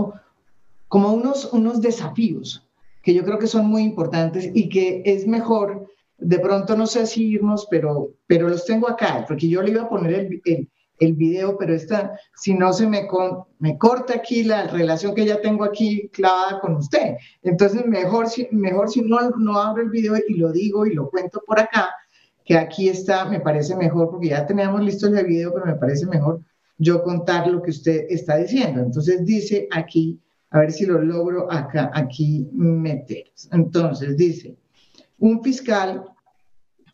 como 0.89 1.13
unos, 1.13 1.53
unos 1.53 1.81
desafíos 1.81 2.67
que 3.01 3.13
yo 3.13 3.23
creo 3.23 3.39
que 3.39 3.47
son 3.47 3.67
muy 3.67 3.83
importantes 3.83 4.51
y 4.53 4.67
que 4.67 5.01
es 5.05 5.25
mejor, 5.25 5.87
de 6.17 6.39
pronto 6.39 6.75
no 6.75 6.85
sé 6.85 7.05
si 7.05 7.27
irnos, 7.29 7.67
pero, 7.71 8.09
pero 8.27 8.49
los 8.49 8.65
tengo 8.65 8.89
acá, 8.89 9.23
porque 9.25 9.47
yo 9.47 9.61
le 9.61 9.71
iba 9.71 9.83
a 9.83 9.89
poner 9.89 10.13
el, 10.13 10.41
el, 10.43 10.69
el 10.99 11.13
video, 11.13 11.57
pero 11.57 11.73
esta, 11.73 12.19
si 12.35 12.53
no 12.53 12.73
se 12.73 12.87
me, 12.87 13.07
me 13.59 13.77
corta 13.77 14.15
aquí 14.15 14.43
la 14.43 14.67
relación 14.67 15.15
que 15.15 15.25
ya 15.25 15.39
tengo 15.39 15.63
aquí 15.63 16.09
clavada 16.09 16.59
con 16.59 16.75
usted. 16.75 17.15
Entonces, 17.43 17.85
mejor 17.85 18.27
si, 18.27 18.47
mejor 18.51 18.89
si 18.89 19.01
no, 19.01 19.29
no 19.37 19.59
abro 19.59 19.83
el 19.83 19.89
video 19.89 20.15
y 20.27 20.33
lo 20.33 20.51
digo 20.51 20.85
y 20.85 20.93
lo 20.93 21.09
cuento 21.09 21.41
por 21.45 21.59
acá, 21.59 21.89
que 22.43 22.57
aquí 22.57 22.89
está, 22.89 23.25
me 23.25 23.39
parece 23.39 23.75
mejor, 23.75 24.09
porque 24.09 24.29
ya 24.29 24.45
teníamos 24.45 24.83
listo 24.83 25.07
el 25.07 25.25
video, 25.25 25.53
pero 25.53 25.67
me 25.67 25.75
parece 25.75 26.05
mejor 26.07 26.41
yo 26.79 27.03
contar 27.03 27.47
lo 27.47 27.61
que 27.61 27.71
usted 27.71 28.07
está 28.09 28.37
diciendo. 28.37 28.81
Entonces, 28.81 29.23
dice 29.23 29.67
aquí 29.71 30.19
a 30.51 30.59
ver 30.59 30.71
si 30.71 30.85
lo 30.85 31.01
logro 31.01 31.51
acá, 31.51 31.91
aquí 31.93 32.47
meter. 32.53 33.31
Entonces 33.51 34.17
dice, 34.17 34.57
un 35.19 35.43
fiscal, 35.43 36.05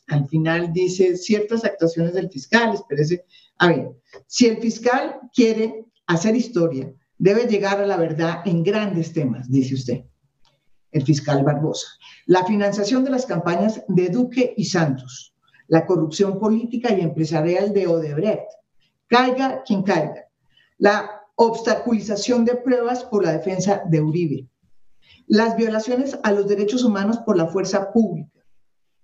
al 0.08 0.28
final 0.28 0.74
dice 0.74 1.16
ciertas 1.16 1.64
actuaciones 1.64 2.14
del 2.14 2.30
fiscal, 2.30 2.74
espérese. 2.74 3.26
A 3.60 3.68
ver, 3.68 3.92
si 4.28 4.48
el 4.48 4.58
fiscal 4.58 5.20
quiere 5.34 5.86
hacer 6.08 6.36
historia, 6.36 6.92
debe 7.18 7.48
llegar 7.48 7.80
a 7.80 7.86
la 7.86 7.98
verdad 7.98 8.42
en 8.46 8.64
grandes 8.64 9.14
temas, 9.14 9.50
dice 9.50 9.76
usted, 9.76 10.04
el 10.92 11.04
fiscal 11.04 11.44
Barbosa. 11.44 11.88
La 12.26 12.44
financiación 12.46 13.04
de 13.04 13.12
las 13.12 13.26
campañas 13.26 13.84
de 13.88 14.10
Duque 14.10 14.54
y 14.58 14.66
Santos, 14.66 15.34
la 15.68 15.86
corrupción 15.86 16.40
política 16.40 16.94
y 16.94 17.02
empresarial 17.02 17.74
de 17.74 17.88
Odebrecht, 17.88 18.50
caiga 19.08 19.64
quien 19.64 19.84
caiga. 19.84 20.26
La 20.78 21.15
obstaculización 21.36 22.46
de 22.46 22.56
pruebas 22.56 23.04
por 23.04 23.24
la 23.24 23.34
defensa 23.34 23.84
de 23.86 24.02
Uribe, 24.02 24.48
las 25.28 25.56
violaciones 25.58 26.18
a 26.24 26.32
los 26.32 26.48
derechos 26.48 26.84
humanos 26.84 27.20
por 27.20 27.38
la 27.38 27.48
fuerza 27.48 27.92
pública, 27.92 28.42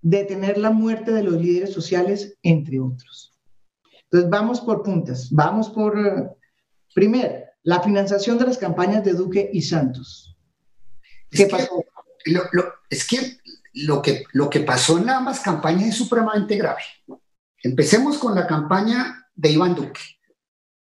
detener 0.00 0.58
la 0.58 0.70
muerte 0.70 1.12
de 1.12 1.22
los 1.22 1.34
líderes 1.34 1.72
sociales, 1.72 2.36
entre 2.42 2.80
otros. 2.80 3.38
Entonces, 4.04 4.30
vamos 4.30 4.60
por 4.60 4.82
puntas, 4.82 5.28
vamos 5.30 5.70
por, 5.70 5.98
eh, 5.98 6.28
primero, 6.94 7.44
la 7.62 7.80
financiación 7.80 8.38
de 8.38 8.46
las 8.46 8.58
campañas 8.58 9.04
de 9.04 9.12
Duque 9.12 9.50
y 9.52 9.62
Santos. 9.62 10.36
¿Qué 11.30 11.46
pasó? 11.46 11.84
es 12.90 13.06
que 13.06 13.38
lo, 13.72 14.02
que 14.02 14.24
lo 14.32 14.50
que 14.50 14.60
pasó 14.60 14.98
en 14.98 15.08
ambas 15.10 15.40
campañas 15.40 15.88
es 15.88 15.94
supremamente 15.96 16.56
grave. 16.56 16.82
Empecemos 17.62 18.18
con 18.18 18.34
la 18.34 18.46
campaña 18.46 19.28
de 19.34 19.50
Iván 19.50 19.74
Duque. 19.74 20.00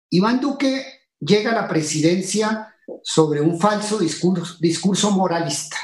Iván 0.10 0.40
Duque 0.42 0.99
llega 1.20 1.54
la 1.54 1.68
presidencia 1.68 2.74
sobre 3.04 3.42
un 3.42 3.60
falso 3.60 4.00
discurso, 4.00 5.12
moralista. 5.12 5.78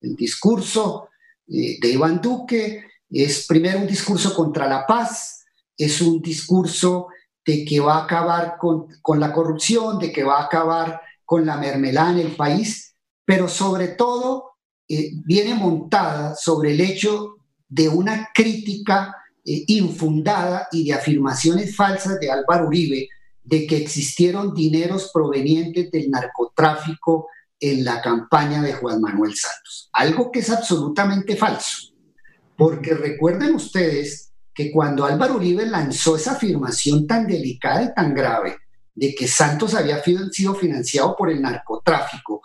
El 0.00 0.14
discurso 0.14 1.08
eh, 1.48 1.78
de 1.80 1.90
Iván 1.90 2.20
Duque 2.20 2.84
es 3.10 3.46
primero 3.46 3.80
un 3.80 3.86
discurso 3.86 4.34
contra 4.34 4.68
la 4.68 4.86
paz, 4.86 5.44
es 5.76 6.00
un 6.00 6.20
discurso 6.20 7.08
de 7.44 7.64
que 7.64 7.80
va 7.80 7.98
a 7.98 8.04
acabar 8.04 8.56
con, 8.58 8.86
con 9.02 9.18
la 9.18 9.32
corrupción, 9.32 9.98
de 9.98 10.12
que 10.12 10.22
va 10.22 10.38
a 10.38 10.44
acabar 10.44 11.00
con 11.24 11.46
la 11.46 11.56
mermelada 11.56 12.12
en 12.12 12.18
el 12.18 12.36
país, 12.36 12.94
pero 13.24 13.48
sobre 13.48 13.88
todo 13.88 14.50
eh, 14.88 15.12
viene 15.24 15.54
montada 15.54 16.34
sobre 16.34 16.72
el 16.72 16.80
hecho 16.80 17.36
de 17.68 17.88
una 17.88 18.30
crítica 18.34 19.14
eh, 19.44 19.64
infundada 19.68 20.68
y 20.72 20.84
de 20.84 20.94
afirmaciones 20.94 21.76
falsas 21.76 22.18
de 22.18 22.30
Álvaro 22.30 22.66
Uribe, 22.66 23.08
de 23.50 23.66
que 23.66 23.78
existieron 23.78 24.54
dineros 24.54 25.10
provenientes 25.12 25.90
del 25.90 26.08
narcotráfico 26.08 27.26
en 27.58 27.84
la 27.84 28.00
campaña 28.00 28.62
de 28.62 28.74
Juan 28.74 29.00
Manuel 29.00 29.34
Santos. 29.34 29.90
Algo 29.92 30.30
que 30.30 30.38
es 30.38 30.50
absolutamente 30.50 31.34
falso. 31.34 31.92
Porque 32.56 32.94
recuerden 32.94 33.56
ustedes 33.56 34.30
que 34.54 34.70
cuando 34.70 35.04
Álvaro 35.04 35.34
Uribe 35.34 35.66
lanzó 35.66 36.14
esa 36.14 36.32
afirmación 36.32 37.08
tan 37.08 37.26
delicada 37.26 37.82
y 37.82 37.92
tan 37.92 38.14
grave 38.14 38.56
de 38.94 39.16
que 39.16 39.26
Santos 39.26 39.74
había 39.74 40.00
sido 40.00 40.54
financiado 40.54 41.16
por 41.16 41.28
el 41.28 41.42
narcotráfico, 41.42 42.42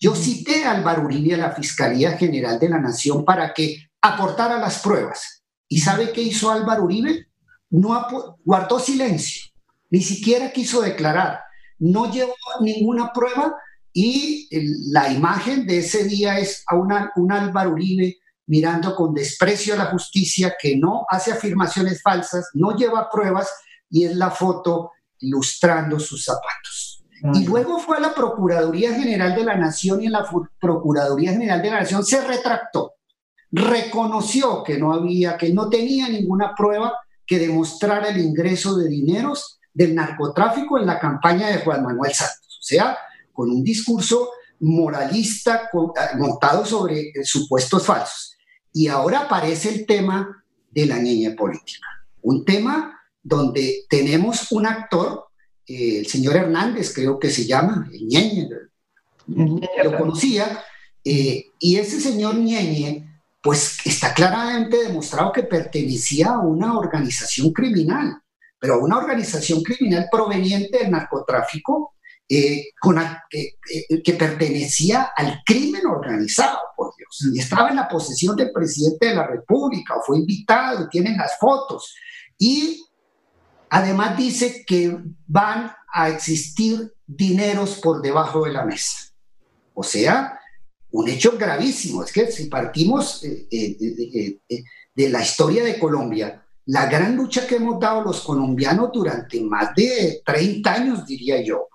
yo 0.00 0.16
cité 0.16 0.64
a 0.64 0.72
Álvaro 0.72 1.04
Uribe 1.04 1.34
a 1.34 1.38
la 1.38 1.52
Fiscalía 1.52 2.16
General 2.16 2.58
de 2.58 2.68
la 2.68 2.80
Nación 2.80 3.24
para 3.24 3.54
que 3.54 3.90
aportara 4.02 4.58
las 4.58 4.80
pruebas. 4.80 5.44
¿Y 5.68 5.78
sabe 5.78 6.10
qué 6.10 6.20
hizo 6.20 6.50
Álvaro 6.50 6.82
Uribe? 6.82 7.28
No 7.70 8.04
guardó 8.44 8.80
silencio 8.80 9.47
ni 9.90 10.00
siquiera 10.00 10.52
quiso 10.52 10.80
declarar, 10.80 11.40
no 11.78 12.10
llevó 12.10 12.34
ninguna 12.60 13.12
prueba 13.12 13.54
y 13.92 14.48
la 14.92 15.10
imagen 15.10 15.66
de 15.66 15.78
ese 15.78 16.04
día 16.04 16.38
es 16.38 16.62
a 16.66 16.76
una, 16.76 17.12
un 17.16 17.32
Álvaro 17.32 17.70
Uribe 17.70 18.18
mirando 18.46 18.94
con 18.94 19.14
desprecio 19.14 19.74
a 19.74 19.78
la 19.78 19.86
justicia 19.86 20.54
que 20.60 20.76
no 20.76 21.06
hace 21.08 21.32
afirmaciones 21.32 22.02
falsas, 22.02 22.48
no 22.54 22.76
lleva 22.76 23.10
pruebas 23.10 23.48
y 23.90 24.04
es 24.04 24.16
la 24.16 24.30
foto 24.30 24.92
ilustrando 25.20 25.98
sus 25.98 26.24
zapatos. 26.24 27.04
Y 27.34 27.44
luego 27.44 27.80
fue 27.80 27.96
a 27.96 28.00
la 28.00 28.14
Procuraduría 28.14 28.94
General 28.94 29.34
de 29.34 29.44
la 29.44 29.56
Nación 29.56 30.00
y 30.02 30.06
en 30.06 30.12
la 30.12 30.24
Procuraduría 30.60 31.32
General 31.32 31.60
de 31.60 31.70
la 31.70 31.80
Nación 31.80 32.04
se 32.04 32.24
retractó, 32.24 32.94
reconoció 33.50 34.62
que 34.62 34.78
no 34.78 34.92
había, 34.92 35.36
que 35.36 35.52
no 35.52 35.68
tenía 35.68 36.08
ninguna 36.08 36.54
prueba 36.56 36.94
que 37.26 37.38
demostrara 37.38 38.08
el 38.08 38.18
ingreso 38.18 38.76
de 38.76 38.88
dineros 38.88 39.57
del 39.78 39.94
narcotráfico 39.94 40.76
en 40.76 40.86
la 40.86 40.98
campaña 40.98 41.48
de 41.48 41.58
Juan 41.58 41.84
Manuel 41.84 42.12
Santos, 42.12 42.58
o 42.60 42.62
sea, 42.62 42.98
con 43.32 43.48
un 43.48 43.62
discurso 43.62 44.30
moralista 44.58 45.70
ah, 45.72 46.10
montado 46.18 46.66
sobre 46.66 47.10
eh, 47.10 47.12
supuestos 47.22 47.86
falsos. 47.86 48.36
Y 48.72 48.88
ahora 48.88 49.20
aparece 49.20 49.68
el 49.68 49.86
tema 49.86 50.44
de 50.70 50.86
la 50.86 50.98
niña 50.98 51.36
política, 51.36 51.86
un 52.22 52.44
tema 52.44 53.00
donde 53.22 53.84
tenemos 53.88 54.50
un 54.50 54.66
actor 54.66 55.28
el 55.68 56.06
señor 56.06 56.34
Hernández, 56.34 56.94
creo 56.94 57.18
que 57.18 57.28
se 57.28 57.44
llama, 57.46 57.86
Ñeñe, 57.92 58.48
lo 59.26 59.98
conocía, 59.98 60.64
y 61.04 61.76
ese 61.76 62.00
señor 62.00 62.36
Ñeñe, 62.36 63.20
pues 63.42 63.76
está 63.84 64.14
claramente 64.14 64.82
demostrado 64.82 65.30
que 65.30 65.42
pertenecía 65.42 66.28
a 66.30 66.38
una 66.38 66.78
organización 66.78 67.52
criminal, 67.52 68.18
pero 68.58 68.74
a 68.74 68.78
una 68.78 68.98
organización 68.98 69.62
criminal 69.62 70.08
proveniente 70.10 70.78
del 70.78 70.90
narcotráfico 70.90 71.94
eh, 72.28 72.70
con, 72.80 72.98
que 73.30 74.12
pertenecía 74.14 75.12
al 75.16 75.40
crimen 75.46 75.86
organizado, 75.86 76.58
por 76.76 76.92
Dios. 76.96 77.32
Y 77.34 77.38
estaba 77.38 77.70
en 77.70 77.76
la 77.76 77.88
posesión 77.88 78.36
del 78.36 78.52
presidente 78.52 79.06
de 79.06 79.14
la 79.14 79.26
República, 79.26 79.96
o 79.96 80.02
fue 80.02 80.18
invitado, 80.18 80.84
y 80.84 80.88
tienen 80.88 81.16
las 81.16 81.38
fotos. 81.38 81.94
Y 82.36 82.84
además 83.70 84.16
dice 84.16 84.64
que 84.66 84.98
van 85.26 85.72
a 85.92 86.08
existir 86.08 86.92
dineros 87.06 87.80
por 87.80 88.02
debajo 88.02 88.44
de 88.44 88.52
la 88.52 88.64
mesa. 88.64 89.12
O 89.74 89.82
sea, 89.82 90.38
un 90.90 91.08
hecho 91.08 91.36
gravísimo. 91.38 92.02
Es 92.02 92.12
que 92.12 92.30
si 92.30 92.46
partimos 92.46 93.24
eh, 93.24 93.46
eh, 93.50 94.40
eh, 94.48 94.64
de 94.94 95.08
la 95.08 95.22
historia 95.22 95.64
de 95.64 95.78
Colombia, 95.78 96.44
la 96.68 96.86
gran 96.86 97.16
lucha 97.16 97.46
que 97.46 97.56
hemos 97.56 97.80
dado 97.80 98.02
los 98.02 98.20
colombianos 98.20 98.90
durante 98.92 99.40
más 99.40 99.74
de 99.74 100.20
30 100.24 100.70
años, 100.70 101.06
diría 101.06 101.42
yo, 101.42 101.68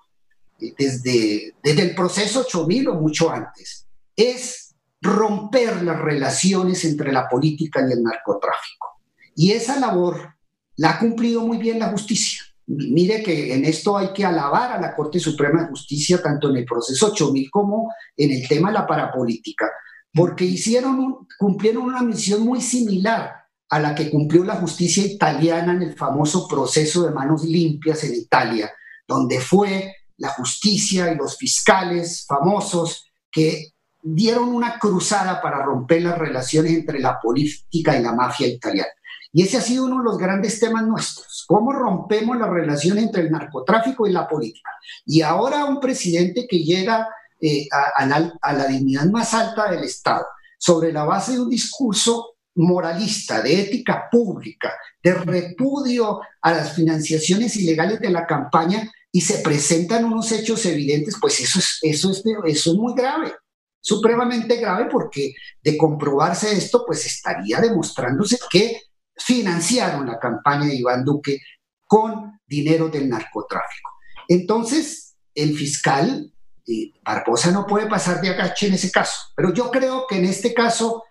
desde, 0.78 1.54
desde 1.60 1.82
el 1.82 1.94
proceso 1.96 2.42
8000 2.42 2.88
o 2.88 2.94
mucho 2.94 3.28
antes, 3.28 3.88
es 4.14 4.72
romper 5.00 5.82
las 5.82 6.00
relaciones 6.00 6.84
entre 6.84 7.12
la 7.12 7.28
política 7.28 7.80
y 7.80 7.92
el 7.92 8.04
narcotráfico. 8.04 9.00
Y 9.34 9.50
esa 9.50 9.80
labor 9.80 10.36
la 10.76 10.90
ha 10.90 10.98
cumplido 11.00 11.44
muy 11.44 11.58
bien 11.58 11.80
la 11.80 11.90
justicia. 11.90 12.42
Mire 12.66 13.20
que 13.24 13.52
en 13.52 13.64
esto 13.64 13.98
hay 13.98 14.12
que 14.12 14.24
alabar 14.24 14.70
a 14.70 14.80
la 14.80 14.94
Corte 14.94 15.18
Suprema 15.18 15.62
de 15.62 15.70
Justicia, 15.70 16.22
tanto 16.22 16.50
en 16.50 16.58
el 16.58 16.64
proceso 16.64 17.08
8000 17.08 17.50
como 17.50 17.92
en 18.16 18.30
el 18.30 18.46
tema 18.46 18.68
de 18.68 18.74
la 18.74 18.86
parapolítica, 18.86 19.68
porque 20.12 20.44
hicieron 20.44 21.26
cumplieron 21.36 21.82
una 21.82 22.00
misión 22.00 22.42
muy 22.42 22.60
similar 22.60 23.43
a 23.74 23.80
la 23.80 23.92
que 23.92 24.08
cumplió 24.08 24.44
la 24.44 24.54
justicia 24.54 25.04
italiana 25.04 25.72
en 25.72 25.82
el 25.82 25.96
famoso 25.96 26.46
proceso 26.46 27.02
de 27.02 27.10
manos 27.10 27.42
limpias 27.42 28.04
en 28.04 28.14
Italia, 28.14 28.70
donde 29.04 29.40
fue 29.40 29.92
la 30.18 30.28
justicia 30.28 31.10
y 31.10 31.16
los 31.16 31.36
fiscales 31.36 32.24
famosos 32.24 33.10
que 33.32 33.72
dieron 34.00 34.50
una 34.50 34.78
cruzada 34.78 35.42
para 35.42 35.64
romper 35.64 36.02
las 36.02 36.16
relaciones 36.16 36.70
entre 36.70 37.00
la 37.00 37.18
política 37.20 37.98
y 37.98 38.02
la 38.04 38.12
mafia 38.12 38.46
italiana. 38.46 38.92
Y 39.32 39.42
ese 39.42 39.56
ha 39.56 39.60
sido 39.60 39.86
uno 39.86 39.98
de 39.98 40.04
los 40.04 40.18
grandes 40.18 40.60
temas 40.60 40.86
nuestros, 40.86 41.44
cómo 41.48 41.72
rompemos 41.72 42.38
la 42.38 42.46
relación 42.46 42.98
entre 42.98 43.22
el 43.22 43.32
narcotráfico 43.32 44.06
y 44.06 44.12
la 44.12 44.28
política. 44.28 44.70
Y 45.04 45.22
ahora 45.22 45.64
un 45.64 45.80
presidente 45.80 46.46
que 46.48 46.62
llega 46.62 47.08
eh, 47.40 47.66
a, 47.72 48.06
la, 48.06 48.66
dignidad 48.68 49.06
más 49.06 49.34
alta 49.34 49.68
del 49.68 49.82
Estado, 49.82 50.26
sobre 50.58 50.92
la 50.92 51.02
base 51.02 51.32
de 51.32 51.40
un 51.40 51.50
discurso 51.50 52.33
moralista, 52.54 53.42
de 53.42 53.60
ética 53.60 54.08
pública, 54.10 54.72
de 55.02 55.14
repudio 55.14 56.20
a 56.40 56.52
las 56.52 56.74
financiaciones 56.74 57.56
ilegales 57.56 58.00
de 58.00 58.10
la 58.10 58.26
campaña 58.26 58.90
y 59.10 59.20
se 59.20 59.38
presentan 59.38 60.04
unos 60.04 60.30
hechos 60.32 60.64
evidentes, 60.66 61.16
pues 61.20 61.40
eso 61.40 61.58
es, 61.58 61.78
eso 61.82 62.10
es, 62.10 62.22
eso 62.46 62.72
es 62.72 62.76
muy 62.76 62.94
grave, 62.94 63.32
supremamente 63.80 64.56
grave 64.56 64.88
porque 64.90 65.34
de 65.62 65.76
comprobarse 65.76 66.52
esto, 66.52 66.84
pues 66.86 67.06
estaría 67.06 67.60
demostrándose 67.60 68.38
que 68.50 68.80
financiaron 69.16 70.06
la 70.06 70.18
campaña 70.18 70.66
de 70.66 70.76
Iván 70.76 71.04
Duque 71.04 71.40
con 71.86 72.40
dinero 72.46 72.88
del 72.88 73.08
narcotráfico. 73.08 73.90
Entonces, 74.28 75.14
el 75.34 75.56
fiscal 75.56 76.32
eh, 76.66 76.92
Barbosa 77.04 77.50
no 77.50 77.66
puede 77.66 77.86
pasar 77.86 78.20
de 78.20 78.30
agache 78.30 78.68
en 78.68 78.74
ese 78.74 78.90
caso, 78.90 79.16
pero 79.36 79.52
yo 79.52 79.70
creo 79.70 80.06
que 80.08 80.16
en 80.16 80.24
este 80.24 80.54
caso 80.54 81.04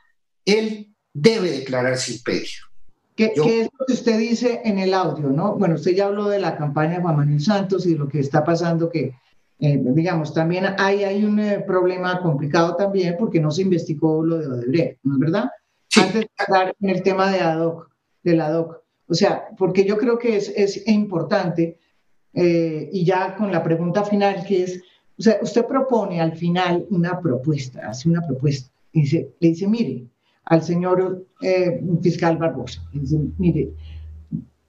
él 0.46 0.93
debe 1.14 1.52
declararse 1.52 2.14
imperio. 2.14 2.64
¿Qué, 3.16 3.32
¿Qué, 3.36 3.62
es 3.62 3.70
lo 3.78 3.86
que 3.86 3.94
usted 3.94 4.18
dice 4.18 4.62
en 4.66 4.80
el 4.80 4.94
audio? 4.94 5.30
¿no? 5.30 5.56
Bueno, 5.56 5.76
usted 5.76 5.92
ya 5.92 6.08
habló 6.08 6.28
de 6.30 6.40
la 6.40 6.58
campaña 6.58 6.96
de 6.96 7.02
Juan 7.02 7.18
Manuel 7.18 7.42
Santos 7.42 7.86
y 7.86 7.94
de 7.94 8.00
lo 8.00 8.10
que 8.10 8.20
está 8.20 8.44
pasando, 8.44 8.90
que 8.90 9.14
eh, 9.66 9.80
digamos, 9.82 10.34
también 10.34 10.66
hay, 10.78 11.06
hay 11.06 11.24
un 11.24 11.40
eh, 11.40 11.64
problema 11.66 12.20
complicado 12.22 12.76
también 12.76 13.16
porque 13.18 13.40
no 13.40 13.50
se 13.50 13.62
investigó 13.62 14.22
lo 14.22 14.38
de 14.38 14.48
Odebrecht, 14.48 15.00
¿no 15.04 15.14
es 15.14 15.20
verdad? 15.20 15.50
Antes 15.96 16.22
de 16.22 16.30
hablar 16.38 16.76
en 16.82 16.90
el 16.90 17.02
tema 17.02 17.32
de 17.32 17.40
ADOC, 17.40 17.90
de 18.24 18.36
la 18.36 18.50
DOC. 18.50 18.84
O 19.08 19.14
sea, 19.14 19.46
porque 19.58 19.86
yo 19.86 19.98
creo 19.98 20.18
que 20.18 20.36
es, 20.36 20.50
es 20.50 20.86
importante, 20.88 21.80
eh, 22.34 22.90
y 22.92 23.06
ya 23.06 23.36
con 23.36 23.54
la 23.54 23.64
pregunta 23.64 24.04
final, 24.04 24.44
que 24.46 24.64
es, 24.64 24.82
o 25.18 25.22
sea, 25.22 25.40
usted 25.42 25.66
propone 25.66 26.20
al 26.20 26.36
final 26.36 26.86
una 26.90 27.22
propuesta, 27.22 27.88
hace 27.88 28.10
una 28.10 28.22
propuesta, 28.22 28.70
y 28.92 29.04
dice, 29.04 29.34
le 29.40 29.48
dice, 29.48 29.68
mire, 29.68 30.08
al 30.46 30.62
señor 30.64 31.26
eh, 31.42 31.82
fiscal 32.02 32.38
Barbosa, 32.38 32.82
mire, 33.38 33.74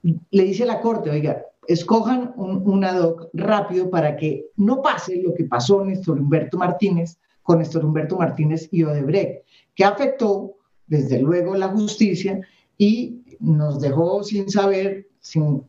le 0.03 0.43
dice 0.43 0.65
la 0.65 0.81
Corte, 0.81 1.09
oiga, 1.09 1.43
escojan 1.67 2.33
un, 2.35 2.61
un 2.67 2.83
ad 2.83 3.01
hoc 3.01 3.29
rápido 3.33 3.89
para 3.89 4.15
que 4.15 4.45
no 4.55 4.81
pase 4.81 5.21
lo 5.21 5.33
que 5.33 5.45
pasó 5.45 5.83
Néstor 5.83 6.19
Humberto 6.19 6.57
Martínez 6.57 7.17
con 7.41 7.59
Néstor 7.59 7.85
Humberto 7.85 8.17
Martínez 8.17 8.67
y 8.71 8.83
Odebrecht, 8.83 9.43
que 9.75 9.83
afectó 9.83 10.55
desde 10.87 11.19
luego 11.19 11.55
la 11.55 11.69
justicia 11.69 12.39
y 12.77 13.21
nos 13.39 13.79
dejó 13.79 14.23
sin 14.23 14.49
saber 14.49 15.07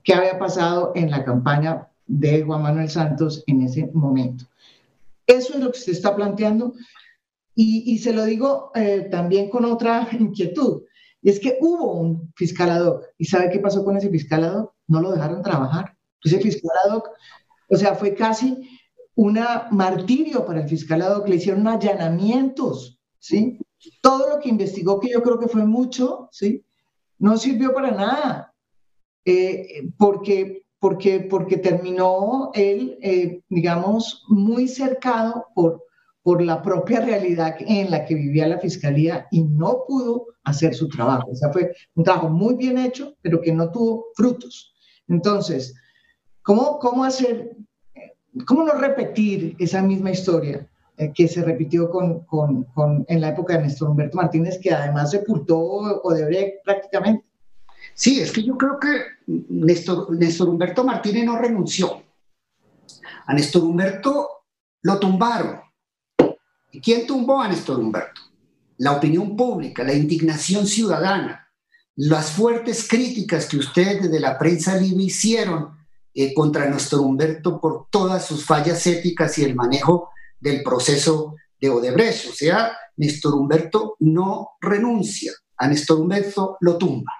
qué 0.02 0.14
había 0.14 0.38
pasado 0.38 0.92
en 0.94 1.10
la 1.10 1.24
campaña 1.24 1.88
de 2.06 2.42
Juan 2.42 2.62
Manuel 2.62 2.88
Santos 2.88 3.42
en 3.46 3.62
ese 3.62 3.90
momento. 3.92 4.44
Eso 5.26 5.54
es 5.54 5.60
lo 5.60 5.72
que 5.72 5.78
se 5.78 5.92
está 5.92 6.14
planteando 6.14 6.74
y, 7.58 7.98
se 7.98 8.12
lo 8.12 8.24
digo 8.24 8.70
eh, 8.74 9.08
también 9.10 9.48
con 9.48 9.64
otra 9.64 10.06
inquietud. 10.12 10.82
Y 11.22 11.30
es 11.30 11.40
que 11.40 11.58
hubo 11.60 11.94
un 11.94 12.32
fiscal 12.36 12.70
ad 12.70 12.86
hoc. 12.86 13.04
¿Y 13.16 13.24
sabe 13.24 13.50
qué 13.50 13.58
pasó 13.58 13.82
con 13.82 13.96
ese 13.96 14.10
fiscal 14.10 14.44
ad 14.44 14.60
hoc? 14.60 14.74
No 14.86 15.00
lo 15.00 15.10
dejaron 15.10 15.42
trabajar. 15.42 15.96
Ese 16.22 16.38
fiscal 16.38 16.70
ad 16.84 16.96
hoc, 16.96 17.10
o 17.70 17.76
sea, 17.76 17.94
fue 17.94 18.14
casi 18.14 18.68
un 19.14 19.40
martirio 19.70 20.44
para 20.44 20.60
el 20.60 20.68
fiscal 20.68 21.00
ad 21.00 21.16
hoc. 21.16 21.28
Le 21.28 21.36
hicieron 21.36 21.66
allanamientos, 21.66 23.00
¿sí? 23.18 23.58
Todo 24.02 24.28
lo 24.28 24.40
que 24.40 24.50
investigó, 24.50 25.00
que 25.00 25.08
yo 25.08 25.22
creo 25.22 25.38
que 25.38 25.48
fue 25.48 25.64
mucho, 25.64 26.28
¿sí? 26.32 26.62
no 27.18 27.36
sirvió 27.36 27.72
para 27.72 27.90
nada, 27.90 28.54
eh, 29.24 29.90
porque, 29.98 30.66
porque, 30.78 31.20
porque 31.20 31.56
terminó 31.56 32.50
él, 32.54 32.98
eh, 33.02 33.42
digamos, 33.48 34.24
muy 34.28 34.68
cercado 34.68 35.46
por, 35.54 35.84
por 36.26 36.42
la 36.42 36.60
propia 36.60 37.00
realidad 37.02 37.54
en 37.60 37.88
la 37.88 38.04
que 38.04 38.16
vivía 38.16 38.48
la 38.48 38.58
fiscalía 38.58 39.28
y 39.30 39.44
no 39.44 39.84
pudo 39.86 40.26
hacer 40.42 40.74
su 40.74 40.88
trabajo. 40.88 41.30
O 41.30 41.36
sea, 41.36 41.52
fue 41.52 41.72
un 41.94 42.02
trabajo 42.02 42.28
muy 42.28 42.56
bien 42.56 42.78
hecho, 42.78 43.14
pero 43.22 43.40
que 43.40 43.52
no 43.52 43.70
tuvo 43.70 44.06
frutos. 44.16 44.74
Entonces, 45.06 45.76
¿cómo, 46.42 46.80
cómo 46.80 47.04
hacer, 47.04 47.56
cómo 48.44 48.64
no 48.64 48.72
repetir 48.72 49.54
esa 49.60 49.80
misma 49.82 50.10
historia? 50.10 50.68
Eh, 50.96 51.12
que 51.14 51.28
se 51.28 51.44
repitió 51.44 51.88
con, 51.90 52.24
con, 52.24 52.64
con, 52.74 53.04
en 53.06 53.20
la 53.20 53.28
época 53.28 53.56
de 53.56 53.62
Néstor 53.62 53.90
Humberto 53.90 54.16
Martínez, 54.16 54.58
que 54.60 54.74
además 54.74 55.12
sepultó 55.12 55.56
Odebrecht 55.60 56.64
prácticamente. 56.64 57.24
Sí, 57.94 58.18
es 58.18 58.32
que 58.32 58.42
yo 58.42 58.58
creo 58.58 58.80
que 58.80 58.88
Néstor, 59.28 60.10
Néstor 60.10 60.48
Humberto 60.48 60.82
Martínez 60.82 61.24
no 61.24 61.38
renunció. 61.38 62.02
A 63.26 63.32
Néstor 63.32 63.62
Humberto 63.62 64.28
lo 64.82 64.98
tumbaron. 64.98 65.65
¿Y 66.76 66.80
quién 66.82 67.06
tumbó 67.06 67.40
a 67.40 67.48
Néstor 67.48 67.80
Humberto? 67.80 68.20
La 68.76 68.92
opinión 68.92 69.34
pública, 69.34 69.82
la 69.82 69.94
indignación 69.94 70.66
ciudadana, 70.66 71.48
las 71.94 72.32
fuertes 72.32 72.86
críticas 72.86 73.46
que 73.46 73.56
ustedes 73.56 74.02
desde 74.02 74.20
la 74.20 74.36
prensa 74.38 74.76
libre 74.76 75.04
hicieron 75.04 75.70
eh, 76.12 76.34
contra 76.34 76.68
Néstor 76.68 77.00
Humberto 77.00 77.58
por 77.62 77.86
todas 77.88 78.26
sus 78.26 78.44
fallas 78.44 78.86
éticas 78.86 79.38
y 79.38 79.44
el 79.44 79.54
manejo 79.54 80.10
del 80.38 80.62
proceso 80.62 81.36
de 81.58 81.70
Odebrecht. 81.70 82.28
O 82.28 82.34
sea, 82.34 82.76
Néstor 82.98 83.36
Humberto 83.36 83.96
no 84.00 84.50
renuncia, 84.60 85.32
a 85.56 85.68
Néstor 85.68 86.00
Humberto 86.00 86.58
lo 86.60 86.76
tumba. 86.76 87.10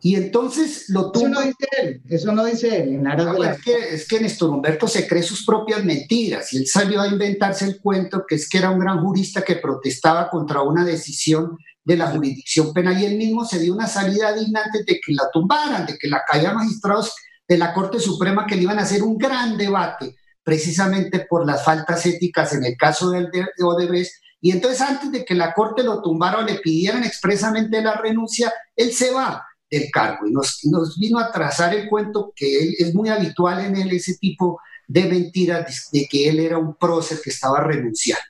Y 0.00 0.14
entonces 0.14 0.88
lo 0.88 1.10
tumba. 1.10 1.28
Eso 1.28 1.40
no 1.40 1.46
dice 1.46 1.66
él, 1.82 2.02
eso 2.08 2.32
no 2.32 2.44
dice 2.44 2.82
él. 2.82 2.88
En 2.94 3.06
ah, 3.06 3.16
es, 3.50 3.62
que, 3.62 3.94
es 3.94 4.06
que 4.06 4.20
Néstor 4.20 4.50
Humberto 4.50 4.86
se 4.86 5.06
cree 5.06 5.22
sus 5.22 5.44
propias 5.44 5.84
mentiras 5.84 6.52
y 6.52 6.58
él 6.58 6.66
salió 6.66 7.00
a 7.00 7.08
inventarse 7.08 7.64
el 7.64 7.80
cuento 7.80 8.24
que 8.28 8.36
es 8.36 8.48
que 8.48 8.58
era 8.58 8.70
un 8.70 8.78
gran 8.78 9.00
jurista 9.02 9.42
que 9.42 9.56
protestaba 9.56 10.28
contra 10.28 10.62
una 10.62 10.84
decisión 10.84 11.58
de 11.82 11.96
la 11.96 12.08
jurisdicción 12.08 12.72
penal 12.72 13.00
y 13.00 13.06
él 13.06 13.16
mismo 13.16 13.44
se 13.44 13.58
dio 13.58 13.72
una 13.72 13.86
salida 13.86 14.32
digna 14.32 14.62
antes 14.64 14.84
de 14.84 15.00
que 15.04 15.12
la 15.12 15.30
tumbaran, 15.32 15.86
de 15.86 15.96
que 15.96 16.08
la 16.08 16.22
caían 16.26 16.56
magistrados 16.56 17.14
de 17.48 17.56
la 17.56 17.72
Corte 17.72 18.00
Suprema 18.00 18.46
que 18.46 18.56
le 18.56 18.62
iban 18.62 18.78
a 18.78 18.82
hacer 18.82 19.02
un 19.02 19.16
gran 19.16 19.56
debate 19.56 20.16
precisamente 20.42 21.26
por 21.28 21.46
las 21.46 21.64
faltas 21.64 22.04
éticas 22.06 22.52
en 22.52 22.64
el 22.64 22.76
caso 22.76 23.10
de 23.10 23.28
Odebrecht. 23.60 24.12
Y 24.40 24.52
entonces 24.52 24.80
antes 24.80 25.10
de 25.10 25.24
que 25.24 25.34
la 25.34 25.54
Corte 25.54 25.82
lo 25.82 26.02
tumbara 26.02 26.38
o 26.38 26.42
le 26.42 26.56
pidieran 26.56 27.02
expresamente 27.02 27.82
la 27.82 27.96
renuncia, 27.96 28.52
él 28.76 28.92
se 28.92 29.10
va 29.10 29.44
del 29.70 29.90
cargo 29.90 30.26
y 30.26 30.32
nos, 30.32 30.64
nos 30.64 30.98
vino 30.98 31.18
a 31.18 31.30
trazar 31.32 31.74
el 31.74 31.88
cuento 31.88 32.32
que 32.34 32.58
él, 32.58 32.74
es 32.78 32.94
muy 32.94 33.08
habitual 33.08 33.64
en 33.64 33.76
él 33.76 33.92
ese 33.92 34.16
tipo 34.16 34.60
de 34.86 35.04
mentiras 35.06 35.88
de, 35.92 36.06
que 36.06 36.28
él 36.28 36.40
era 36.40 36.58
un 36.58 36.76
prócer 36.76 37.18
que 37.22 37.30
estaba 37.30 37.60
renunciando. 37.60 38.24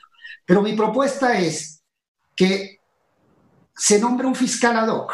Pero 0.44 0.62
mi 0.62 0.72
propuesta 0.74 1.38
es 1.38 1.82
que 2.34 2.80
se 3.76 3.98
nombre 3.98 4.26
un 4.26 4.34
fiscal 4.34 4.76
ad 4.76 4.88
hoc 4.88 5.12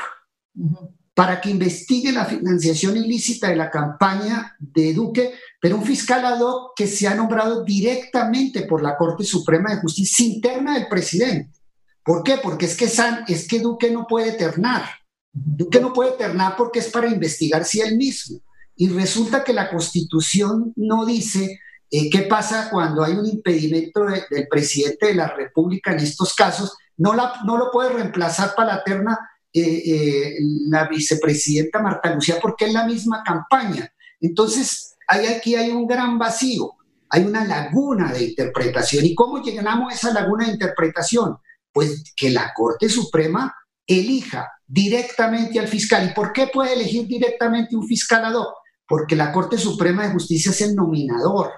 para 1.14 1.40
que 1.40 1.50
investigue 1.50 2.12
la 2.12 2.24
financiación 2.24 2.96
ilícita 2.96 3.48
de 3.48 3.56
la 3.56 3.70
campaña 3.70 4.56
de 4.58 4.94
Duque, 4.94 5.34
pero 5.60 5.76
un 5.76 5.84
fiscal 5.84 6.24
ad 6.24 6.40
hoc 6.40 6.72
que 6.76 6.86
se 6.86 7.06
ha 7.06 7.14
nombrado 7.14 7.64
directamente 7.64 8.62
por 8.62 8.82
la 8.82 8.96
Corte 8.96 9.24
Suprema 9.24 9.74
de 9.74 9.80
Justicia 9.80 10.24
interna 10.26 10.74
del 10.74 10.88
presidente. 10.88 11.58
¿Por 12.04 12.22
qué? 12.22 12.38
Porque 12.42 12.66
es 12.66 12.76
que, 12.76 12.88
San, 12.88 13.24
es 13.28 13.46
que 13.46 13.60
Duque 13.60 13.90
no 13.90 14.06
puede 14.06 14.32
ternar. 14.32 14.82
Duque 15.32 15.80
no 15.80 15.92
puede 15.92 16.12
ternar 16.12 16.56
porque 16.56 16.80
es 16.80 16.90
para 16.90 17.08
investigar 17.08 17.64
si 17.64 17.80
él 17.80 17.96
mismo. 17.96 18.40
Y 18.76 18.88
resulta 18.88 19.44
que 19.44 19.52
la 19.52 19.70
Constitución 19.70 20.72
no 20.76 21.06
dice 21.06 21.58
eh, 21.90 22.10
qué 22.10 22.22
pasa 22.22 22.68
cuando 22.70 23.02
hay 23.02 23.12
un 23.12 23.26
impedimento 23.26 24.04
del 24.30 24.48
presidente 24.48 25.06
de 25.06 25.14
la 25.14 25.28
República 25.28 25.92
en 25.92 26.00
estos 26.00 26.34
casos. 26.34 26.76
No, 26.96 27.14
la, 27.14 27.34
no 27.44 27.56
lo 27.56 27.70
puede 27.70 27.90
reemplazar 27.90 28.54
para 28.54 28.76
la 28.76 28.84
terna 28.84 29.18
eh, 29.52 29.60
eh, 29.60 30.34
la 30.68 30.88
vicepresidenta 30.88 31.82
Marta 31.82 32.14
Lucía 32.14 32.38
porque 32.40 32.66
es 32.66 32.72
la 32.72 32.86
misma 32.86 33.22
campaña. 33.22 33.92
Entonces, 34.20 34.96
hay, 35.06 35.26
aquí 35.26 35.54
hay 35.54 35.70
un 35.70 35.86
gran 35.86 36.18
vacío, 36.18 36.72
hay 37.10 37.24
una 37.24 37.44
laguna 37.44 38.12
de 38.12 38.24
interpretación. 38.24 39.04
¿Y 39.04 39.14
cómo 39.14 39.42
llegamos 39.42 39.92
a 39.92 39.94
esa 39.94 40.12
laguna 40.12 40.46
de 40.46 40.52
interpretación? 40.52 41.36
Pues 41.72 42.14
que 42.16 42.30
la 42.30 42.52
Corte 42.54 42.88
Suprema 42.88 43.54
elija 43.86 44.50
directamente 44.72 45.60
al 45.60 45.68
fiscal. 45.68 46.08
¿Y 46.08 46.14
por 46.14 46.32
qué 46.32 46.46
puede 46.46 46.72
elegir 46.72 47.06
directamente 47.06 47.76
un 47.76 47.86
fiscal 47.86 48.24
ad 48.24 48.34
hoc? 48.34 48.54
Porque 48.88 49.14
la 49.14 49.30
Corte 49.30 49.58
Suprema 49.58 50.04
de 50.04 50.12
Justicia 50.12 50.50
es 50.50 50.62
el 50.62 50.74
nominador, 50.74 51.50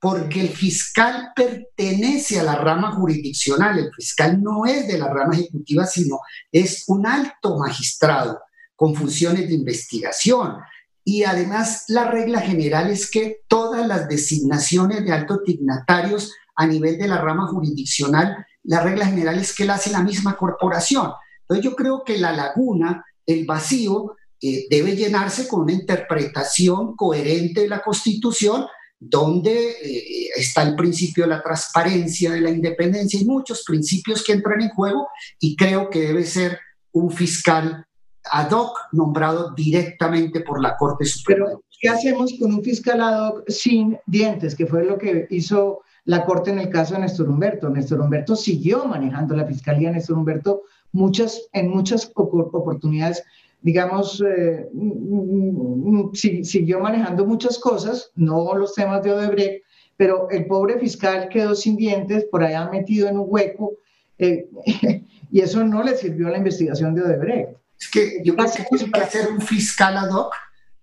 porque 0.00 0.40
el 0.40 0.48
fiscal 0.48 1.32
pertenece 1.36 2.40
a 2.40 2.42
la 2.42 2.56
rama 2.56 2.92
jurisdiccional, 2.92 3.78
el 3.78 3.90
fiscal 3.94 4.42
no 4.42 4.64
es 4.64 4.88
de 4.88 4.96
la 4.96 5.12
rama 5.12 5.34
ejecutiva, 5.34 5.84
sino 5.84 6.18
es 6.50 6.84
un 6.86 7.06
alto 7.06 7.58
magistrado 7.58 8.40
con 8.74 8.94
funciones 8.94 9.48
de 9.48 9.54
investigación. 9.54 10.56
Y 11.04 11.24
además 11.24 11.84
la 11.88 12.10
regla 12.10 12.40
general 12.40 12.90
es 12.90 13.10
que 13.10 13.40
todas 13.48 13.86
las 13.86 14.08
designaciones 14.08 15.04
de 15.04 15.12
altos 15.12 15.40
dignatarios 15.44 16.32
a 16.56 16.66
nivel 16.66 16.96
de 16.96 17.06
la 17.06 17.20
rama 17.20 17.48
jurisdiccional, 17.48 18.46
la 18.62 18.80
regla 18.80 19.04
general 19.06 19.38
es 19.38 19.54
que 19.54 19.66
la 19.66 19.74
hace 19.74 19.90
la 19.90 20.02
misma 20.02 20.38
corporación. 20.38 21.12
Entonces 21.48 21.64
yo 21.64 21.76
creo 21.76 22.02
que 22.04 22.18
la 22.18 22.32
laguna, 22.32 23.04
el 23.24 23.44
vacío, 23.46 24.16
eh, 24.40 24.66
debe 24.68 24.94
llenarse 24.94 25.48
con 25.48 25.62
una 25.62 25.72
interpretación 25.72 26.94
coherente 26.94 27.62
de 27.62 27.68
la 27.68 27.82
Constitución, 27.82 28.66
donde 28.98 29.70
eh, 29.70 30.28
está 30.36 30.62
el 30.62 30.74
principio 30.74 31.24
de 31.24 31.30
la 31.30 31.42
transparencia, 31.42 32.32
de 32.32 32.40
la 32.40 32.50
independencia 32.50 33.20
y 33.20 33.24
muchos 33.24 33.62
principios 33.64 34.24
que 34.24 34.32
entran 34.32 34.60
en 34.60 34.70
juego 34.70 35.08
y 35.38 35.56
creo 35.56 35.88
que 35.88 36.00
debe 36.00 36.24
ser 36.24 36.58
un 36.92 37.10
fiscal 37.10 37.86
ad 38.30 38.50
hoc 38.50 38.76
nombrado 38.92 39.52
directamente 39.54 40.40
por 40.40 40.60
la 40.62 40.76
Corte 40.76 41.04
Suprema. 41.04 41.46
Pero, 41.46 41.62
¿qué 41.80 41.88
hacemos 41.88 42.34
con 42.38 42.54
un 42.54 42.62
fiscal 42.62 43.00
ad 43.00 43.28
hoc 43.28 43.48
sin 43.48 43.98
dientes, 44.06 44.54
que 44.54 44.66
fue 44.66 44.84
lo 44.84 44.98
que 44.98 45.26
hizo 45.30 45.80
la 46.04 46.24
Corte 46.24 46.50
en 46.50 46.58
el 46.58 46.70
caso 46.70 46.94
de 46.94 47.00
Néstor 47.00 47.28
Humberto? 47.28 47.70
Néstor 47.70 48.00
Humberto 48.00 48.36
siguió 48.36 48.84
manejando 48.86 49.36
la 49.36 49.46
fiscalía, 49.46 49.90
Néstor 49.90 50.18
Humberto 50.18 50.62
muchas, 50.96 51.42
en 51.52 51.68
muchas 51.68 52.10
oportunidades, 52.14 53.22
digamos, 53.60 54.22
eh, 54.22 54.68
mm, 54.72 56.08
mm, 56.08 56.14
siguió 56.42 56.80
manejando 56.80 57.26
muchas 57.26 57.58
cosas, 57.58 58.10
no 58.16 58.54
los 58.54 58.74
temas 58.74 59.02
de 59.02 59.12
Odebrecht, 59.12 59.62
pero 59.96 60.28
el 60.30 60.46
pobre 60.46 60.78
fiscal 60.78 61.28
quedó 61.28 61.54
sin 61.54 61.76
dientes, 61.76 62.24
por 62.30 62.42
allá 62.42 62.68
metido 62.70 63.08
en 63.08 63.18
un 63.18 63.26
hueco, 63.28 63.74
eh, 64.18 64.48
y 65.30 65.40
eso 65.40 65.62
no 65.64 65.82
le 65.82 65.96
sirvió 65.96 66.28
a 66.28 66.30
la 66.30 66.38
investigación 66.38 66.94
de 66.94 67.02
Odebrecht. 67.02 67.50
Es 67.78 67.90
que 67.90 68.22
yo 68.24 68.34
creo 68.34 68.50
que 68.78 68.86
para 68.86 69.08
ser 69.08 69.30
un 69.30 69.40
fiscal 69.40 69.96
ad 69.96 70.10
hoc, 70.10 70.32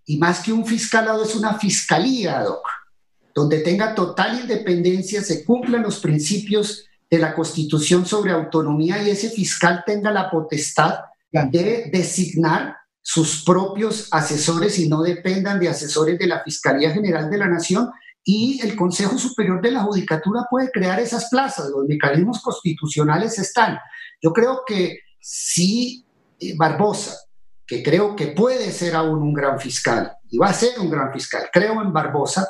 y 0.06 0.18
más 0.18 0.44
que 0.44 0.54
un 0.54 0.66
fiscal 0.66 1.08
ad 1.08 1.20
hoc, 1.20 1.26
es 1.26 1.36
una 1.36 1.58
fiscalía 1.58 2.40
ad 2.40 2.48
hoc, 2.48 2.68
donde 3.34 3.60
tenga 3.60 3.96
total 3.96 4.42
independencia, 4.42 5.24
se 5.24 5.44
cumplan 5.44 5.82
los 5.82 6.00
principios 6.00 6.86
de 7.14 7.20
la 7.20 7.36
Constitución 7.36 8.08
sobre 8.08 8.32
autonomía 8.32 9.04
y 9.04 9.12
ese 9.12 9.30
fiscal 9.30 9.84
tenga 9.86 10.10
la 10.10 10.32
potestad 10.32 11.02
de 11.32 11.92
designar 11.94 12.76
sus 13.04 13.44
propios 13.44 14.08
asesores 14.10 14.80
y 14.80 14.90
no 14.90 15.04
dependan 15.04 15.60
de 15.60 15.70
asesores 15.70 16.18
de 16.18 16.26
la 16.26 16.42
Fiscalía 16.44 16.90
General 16.90 17.30
de 17.30 17.38
la 17.38 17.46
Nación 17.48 17.92
y 18.24 18.60
el 18.64 18.76
Consejo 18.76 19.20
Superior 19.20 19.62
de 19.62 19.70
la 19.70 19.84
Judicatura 19.84 20.48
puede 20.50 20.72
crear 20.72 21.00
esas 21.00 21.30
plazas, 21.30 21.70
los 21.70 21.86
mecanismos 21.88 22.42
constitucionales 22.42 23.38
están. 23.38 23.78
Yo 24.20 24.34
creo 24.34 24.62
que 24.66 24.98
si 25.22 26.08
eh, 26.40 26.56
Barbosa, 26.58 27.16
que 27.68 27.84
creo 27.84 28.16
que 28.16 28.30
puede 28.30 28.72
ser 28.72 28.96
aún 28.96 29.22
un 29.22 29.36
gran 29.36 29.60
fiscal 29.60 30.14
y 30.32 30.40
va 30.40 30.48
a 30.48 30.54
ser 30.54 30.80
un 30.80 30.90
gran 30.90 31.14
fiscal, 31.14 31.48
creo 31.54 31.80
en 31.80 31.94
Barbosa, 31.94 32.48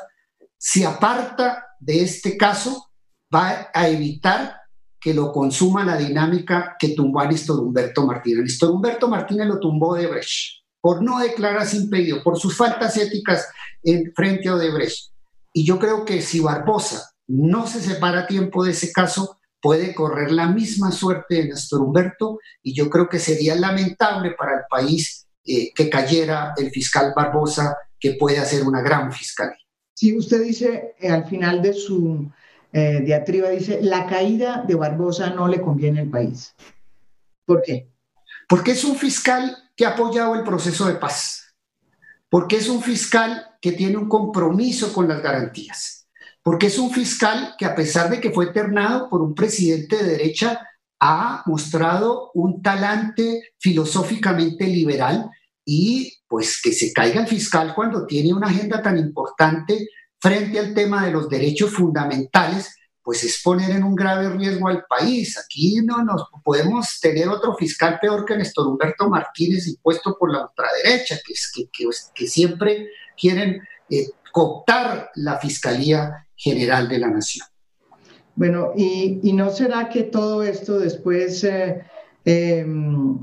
si 0.56 0.84
aparta 0.84 1.66
de 1.78 2.02
este 2.02 2.38
caso, 2.38 2.92
va 3.32 3.70
a 3.72 3.88
evitar 3.88 4.56
que 5.00 5.14
lo 5.14 5.32
consuma 5.32 5.84
la 5.84 5.96
dinámica 5.96 6.76
que 6.78 6.88
tumbó 6.90 7.20
a 7.20 7.26
Néstor 7.26 7.60
Humberto 7.60 8.06
Martínez. 8.06 8.44
Néstor 8.44 8.70
Humberto 8.70 9.08
Martínez 9.08 9.46
lo 9.46 9.60
tumbó 9.60 9.94
de 9.94 10.06
Brecht 10.06 10.64
por 10.84 11.02
no 11.02 11.18
declararse 11.18 11.78
impedido, 11.78 12.22
por 12.22 12.38
sus 12.38 12.58
faltas 12.58 12.98
éticas 12.98 13.48
en 13.82 14.12
frente 14.14 14.50
a 14.50 14.54
Odebrecht. 14.54 15.12
Y 15.54 15.64
yo 15.64 15.78
creo 15.78 16.04
que 16.04 16.20
si 16.20 16.40
Barbosa 16.40 17.10
no 17.26 17.66
se 17.66 17.80
separa 17.80 18.20
a 18.20 18.26
tiempo 18.26 18.62
de 18.62 18.72
ese 18.72 18.92
caso, 18.92 19.38
puede 19.62 19.94
correr 19.94 20.30
la 20.30 20.46
misma 20.48 20.92
suerte 20.92 21.36
de 21.36 21.44
Néstor 21.46 21.80
Humberto 21.80 22.38
y 22.62 22.74
yo 22.74 22.90
creo 22.90 23.08
que 23.08 23.18
sería 23.18 23.54
lamentable 23.54 24.32
para 24.32 24.58
el 24.58 24.64
país 24.68 25.26
eh, 25.46 25.72
que 25.74 25.88
cayera 25.88 26.52
el 26.58 26.70
fiscal 26.70 27.14
Barbosa, 27.16 27.74
que 27.98 28.16
puede 28.20 28.36
hacer 28.36 28.62
una 28.62 28.82
gran 28.82 29.10
fiscalía. 29.10 29.56
Si 29.94 30.14
usted 30.14 30.42
dice 30.42 30.96
eh, 31.00 31.08
al 31.08 31.24
final 31.24 31.62
de 31.62 31.72
su 31.72 32.30
eh, 32.76 33.02
diatriba 33.02 33.50
dice, 33.50 33.78
la 33.82 34.04
caída 34.04 34.64
de 34.66 34.74
Barbosa 34.74 35.30
no 35.30 35.46
le 35.46 35.60
conviene 35.60 36.00
al 36.00 36.08
país. 36.08 36.56
¿Por 37.46 37.62
qué? 37.62 37.88
Porque 38.48 38.72
es 38.72 38.82
un 38.82 38.96
fiscal 38.96 39.56
que 39.76 39.86
ha 39.86 39.90
apoyado 39.90 40.34
el 40.34 40.42
proceso 40.42 40.84
de 40.86 40.96
paz, 40.96 41.54
porque 42.28 42.56
es 42.56 42.68
un 42.68 42.82
fiscal 42.82 43.46
que 43.60 43.70
tiene 43.70 43.96
un 43.96 44.08
compromiso 44.08 44.92
con 44.92 45.06
las 45.06 45.22
garantías, 45.22 46.08
porque 46.42 46.66
es 46.66 46.76
un 46.76 46.90
fiscal 46.90 47.54
que 47.56 47.64
a 47.64 47.76
pesar 47.76 48.10
de 48.10 48.20
que 48.20 48.32
fue 48.32 48.52
ternado 48.52 49.08
por 49.08 49.22
un 49.22 49.36
presidente 49.36 49.96
de 49.96 50.10
derecha, 50.10 50.68
ha 50.98 51.44
mostrado 51.46 52.32
un 52.34 52.60
talante 52.60 53.52
filosóficamente 53.60 54.66
liberal 54.66 55.30
y 55.64 56.12
pues 56.26 56.60
que 56.60 56.72
se 56.72 56.92
caiga 56.92 57.20
el 57.20 57.28
fiscal 57.28 57.72
cuando 57.72 58.04
tiene 58.04 58.34
una 58.34 58.48
agenda 58.48 58.82
tan 58.82 58.98
importante 58.98 59.88
frente 60.24 60.58
al 60.58 60.72
tema 60.72 61.04
de 61.04 61.12
los 61.12 61.28
derechos 61.28 61.70
fundamentales, 61.70 62.74
pues 63.02 63.22
es 63.24 63.42
poner 63.42 63.72
en 63.72 63.84
un 63.84 63.94
grave 63.94 64.30
riesgo 64.30 64.68
al 64.68 64.86
país. 64.86 65.38
Aquí 65.38 65.82
no 65.84 66.02
nos 66.02 66.22
podemos 66.42 66.98
tener 66.98 67.28
otro 67.28 67.54
fiscal 67.54 67.98
peor 68.00 68.24
que 68.24 68.34
Néstor 68.34 68.68
Humberto 68.68 69.10
Martínez 69.10 69.68
impuesto 69.68 70.16
por 70.18 70.32
la 70.32 70.46
ultraderecha, 70.46 71.16
que, 71.22 71.34
es, 71.34 72.10
que, 72.14 72.26
siempre 72.26 72.88
quieren 73.18 73.60
eh, 73.90 74.06
cooptar 74.32 75.10
la 75.16 75.38
Fiscalía 75.38 76.26
General 76.34 76.88
de 76.88 76.98
la 77.00 77.08
Nación. 77.08 77.46
Bueno, 78.34 78.72
¿y, 78.74 79.20
y 79.22 79.34
no 79.34 79.50
será 79.50 79.90
que 79.90 80.04
todo 80.04 80.42
esto 80.42 80.78
después, 80.78 81.44
eh, 81.44 81.84
em, 82.24 83.18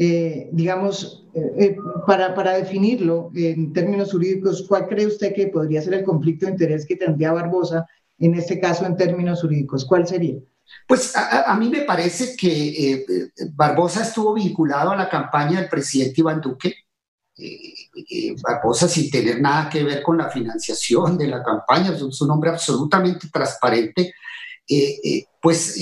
eh, 0.00 0.48
digamos, 0.52 1.24
eh, 1.34 1.52
eh, 1.58 1.76
para, 2.06 2.32
para, 2.32 2.52
definirlo 2.52 3.32
en 3.34 3.72
términos 3.72 4.12
jurídicos, 4.12 4.64
¿cuál 4.68 4.86
cree 4.86 5.08
usted 5.08 5.34
que 5.34 5.48
podría 5.48 5.82
ser 5.82 5.94
el 5.94 6.04
conflicto 6.04 6.46
de 6.46 6.52
interés 6.52 6.86
que 6.86 6.94
tendría 6.94 7.32
Barbosa 7.32 7.84
en 8.16 8.36
este 8.36 8.60
caso 8.60 8.86
en 8.86 8.96
términos 8.96 9.40
jurídicos? 9.40 9.84
¿Cuál 9.84 10.06
sería? 10.06 10.36
Pues 10.86 11.16
a, 11.16 11.52
mí 11.58 11.68
me 11.68 11.80
parece 11.80 12.36
que 12.36 13.04
Barbosa 13.54 14.02
estuvo 14.02 14.34
vinculado 14.34 14.92
a 14.92 14.96
la 14.96 15.08
campaña 15.08 15.58
del 15.58 15.68
presidente 15.68 16.20
Iván 16.20 16.40
Duque. 16.40 16.74
Barbosa 18.40 18.86
sin 18.86 19.10
tener 19.10 19.40
nada 19.40 19.68
que 19.68 19.82
ver 19.82 20.00
con 20.04 20.16
la 20.16 20.30
financiación 20.30 21.18
de 21.18 21.26
la 21.26 21.42
campaña, 21.42 21.92
es 21.92 22.20
un 22.20 22.30
hombre 22.30 22.50
absolutamente 22.50 23.28
transparente. 23.32 24.14
pues 25.42 25.76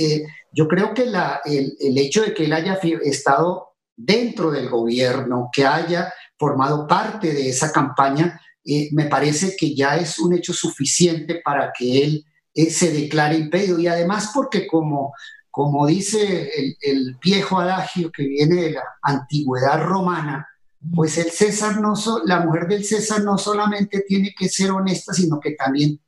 yo 0.52 0.66
creo 0.68 0.94
que 0.94 1.04
la, 1.04 1.42
el 1.44 1.98
hecho 1.98 2.22
de 2.22 2.32
que 2.32 2.46
él 2.46 2.54
haya 2.54 2.78
estado 3.02 3.76
dentro 3.97 4.51
del 4.51 4.68
gobierno, 4.68 5.49
que 5.53 5.64
haya 5.64 6.12
formado 6.38 6.86
parte 6.86 7.32
de 7.32 7.49
esa 7.49 7.72
campaña, 7.72 8.40
eh, 8.64 8.88
me 8.92 9.07
parece 9.07 9.57
que 9.57 9.74
ya 9.74 9.97
es 9.97 10.18
un 10.18 10.34
hecho 10.34 10.53
suficiente 10.53 11.40
para 11.44 11.72
que 11.76 12.05
él 12.05 12.24
eh, 12.53 12.70
se 12.70 12.92
declare 12.92 13.36
impedido. 13.36 13.78
Y 13.78 13.86
además 13.86 14.30
porque 14.34 14.66
como, 14.66 15.14
como 15.51 15.86
dice 15.86 16.51
el, 16.80 17.16
viejo 17.22 17.61
adagio 17.61 18.11
que 18.11 18.24
viene 18.26 18.55
de 18.57 18.70
la 18.72 18.82
antigüedad 19.03 19.82
romana, 19.82 20.47
pues 20.94 21.16
el 21.18 21.30
César 21.30 21.80
no 21.80 21.94
la 22.24 22.40
mujer 22.40 22.68
del 22.68 22.84
César 22.84 23.22
no 23.22 23.38
solamente 23.38 24.05
tiene 24.07 24.34
que 24.36 24.49
ser 24.49 24.70
honesta, 24.70 25.12
sino 25.12 25.40
que 25.40 25.53
también 25.53 26.01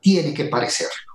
tiene 0.00 0.34
que 0.34 0.46
parecerlo. 0.46 1.12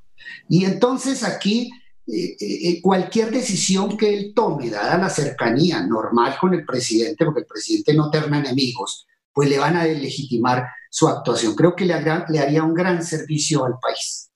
Y 0.47 0.65
entonces 0.65 1.23
aquí 1.23 1.69
eh, 2.07 2.35
eh, 2.39 2.69
eh, 2.69 2.81
cualquier 2.81 3.31
decisión 3.31 3.97
que 3.97 4.13
él 4.15 4.33
tome, 4.35 4.69
dada 4.69 4.97
la 4.97 5.09
cercanía 5.09 5.81
normal 5.81 6.35
con 6.39 6.53
el 6.53 6.63
presidente, 6.63 7.25
porque 7.25 7.41
el 7.41 7.47
presidente 7.47 7.95
no 7.95 8.11
terna 8.11 8.39
enemigos, 8.39 9.07
pues 9.33 9.49
le 9.49 9.57
van 9.57 9.75
a 9.75 9.85
legitimar 9.85 10.67
su 10.89 11.07
actuación. 11.07 11.55
Creo 11.55 11.75
que 11.75 11.85
le, 11.85 11.95
le 12.29 12.39
haría 12.39 12.63
un 12.63 12.73
gran 12.73 13.03
servicio 13.03 13.65
al 13.65 13.79
país. 13.79 14.29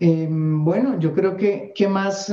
Em, 0.00 0.64
bueno, 0.64 0.98
yo 0.98 1.14
creo 1.14 1.36
que, 1.36 1.72
que 1.74 1.86
más 1.86 2.32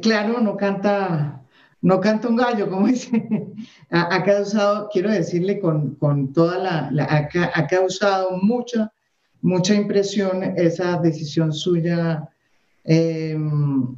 claro 0.00 0.40
no 0.40 0.56
canta 0.56 1.42
no 1.82 2.00
canta 2.00 2.28
un 2.28 2.36
gallo, 2.36 2.68
como 2.68 2.86
dice, 2.88 3.52
ha, 3.90 4.22
causado, 4.24 4.88
quiero 4.92 5.10
decirle 5.10 5.60
con, 5.60 5.94
con 5.96 6.32
toda 6.32 6.58
la, 6.90 7.06
ha, 7.08 7.66
causado 7.66 8.38
mucha, 8.42 8.92
mucha 9.40 9.74
impresión 9.74 10.42
esa 10.56 10.98
decisión 10.98 11.52
suya 11.52 12.28
em, 12.86 13.94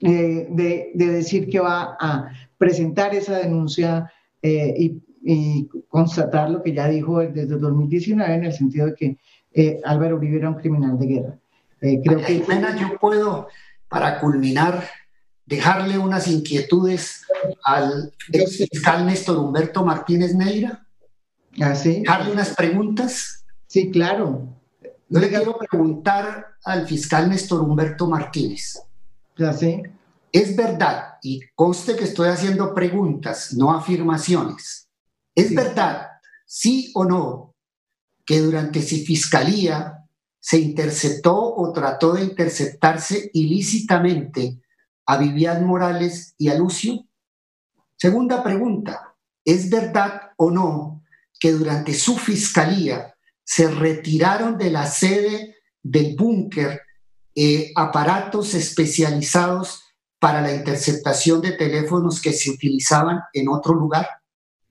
eh, 0.00 0.48
de, 0.50 0.90
de, 0.94 1.06
decir 1.08 1.48
que 1.48 1.60
va 1.60 1.96
a 1.98 2.30
presentar 2.58 3.14
esa 3.14 3.38
denuncia 3.38 4.10
eh, 4.42 4.74
y, 4.78 5.00
constatar 5.88 6.50
lo 6.50 6.62
que 6.62 6.74
ya 6.74 6.86
dijo 6.86 7.20
desde 7.20 7.56
2019 7.56 8.34
en 8.34 8.44
el 8.44 8.52
sentido 8.52 8.86
de 8.88 8.94
que 8.94 9.16
eh, 9.54 9.80
Álvaro 9.82 10.16
Uribe 10.16 10.36
era 10.36 10.50
un 10.50 10.56
criminal 10.56 10.98
de 10.98 11.06
guerra. 11.06 11.38
creo 11.80 12.18
que... 12.18 12.44
yo 12.78 12.98
puedo, 13.00 13.48
para 13.88 14.20
culminar, 14.20 14.84
dejarle 15.46 15.96
unas 15.96 16.28
inquietudes 16.28 17.24
al 17.64 18.12
fiscal 18.20 19.06
Néstor 19.06 19.38
Humberto 19.38 19.82
Martínez 19.82 20.34
Neira? 20.34 20.86
¿Ah, 21.58 21.74
sí? 21.74 22.00
¿Dejarle 22.00 22.32
unas 22.32 22.54
preguntas? 22.54 23.46
Sí, 23.66 23.90
claro. 23.90 24.54
Yo 25.14 25.20
le 25.20 25.28
quiero 25.28 25.56
preguntar 25.56 26.56
al 26.64 26.88
fiscal 26.88 27.28
Néstor 27.28 27.60
Humberto 27.60 28.08
Martínez. 28.08 28.82
Es 30.32 30.56
verdad, 30.56 31.18
y 31.22 31.40
conste 31.54 31.94
que 31.94 32.02
estoy 32.02 32.30
haciendo 32.30 32.74
preguntas, 32.74 33.54
no 33.54 33.72
afirmaciones. 33.72 34.88
¿Es 35.32 35.54
verdad, 35.54 36.08
sí 36.44 36.90
o 36.96 37.04
no, 37.04 37.54
que 38.26 38.40
durante 38.40 38.82
su 38.82 38.96
fiscalía 39.04 40.04
se 40.40 40.58
interceptó 40.58 41.54
o 41.54 41.72
trató 41.72 42.14
de 42.14 42.24
interceptarse 42.24 43.30
ilícitamente 43.34 44.60
a 45.06 45.16
Vivian 45.16 45.64
Morales 45.64 46.34
y 46.38 46.48
a 46.48 46.58
Lucio? 46.58 47.06
Segunda 47.94 48.42
pregunta, 48.42 49.14
¿es 49.44 49.70
verdad 49.70 50.32
o 50.36 50.50
no 50.50 51.04
que 51.38 51.52
durante 51.52 51.94
su 51.94 52.16
fiscalía 52.16 53.13
se 53.44 53.70
retiraron 53.70 54.56
de 54.56 54.70
la 54.70 54.86
sede 54.86 55.56
del 55.82 56.16
búnker 56.16 56.80
eh, 57.34 57.72
aparatos 57.76 58.54
especializados 58.54 59.82
para 60.18 60.40
la 60.40 60.54
interceptación 60.54 61.42
de 61.42 61.52
teléfonos 61.52 62.20
que 62.20 62.32
se 62.32 62.50
utilizaban 62.50 63.20
en 63.32 63.48
otro 63.48 63.74
lugar? 63.74 64.08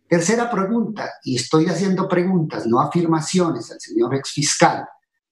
Tercera 0.07 0.49
pregunta, 0.49 1.11
y 1.23 1.35
estoy 1.35 1.67
haciendo 1.67 2.07
preguntas, 2.07 2.65
no 2.65 2.79
afirmaciones 2.79 3.71
al 3.71 3.79
señor 3.79 4.15
exfiscal. 4.15 4.87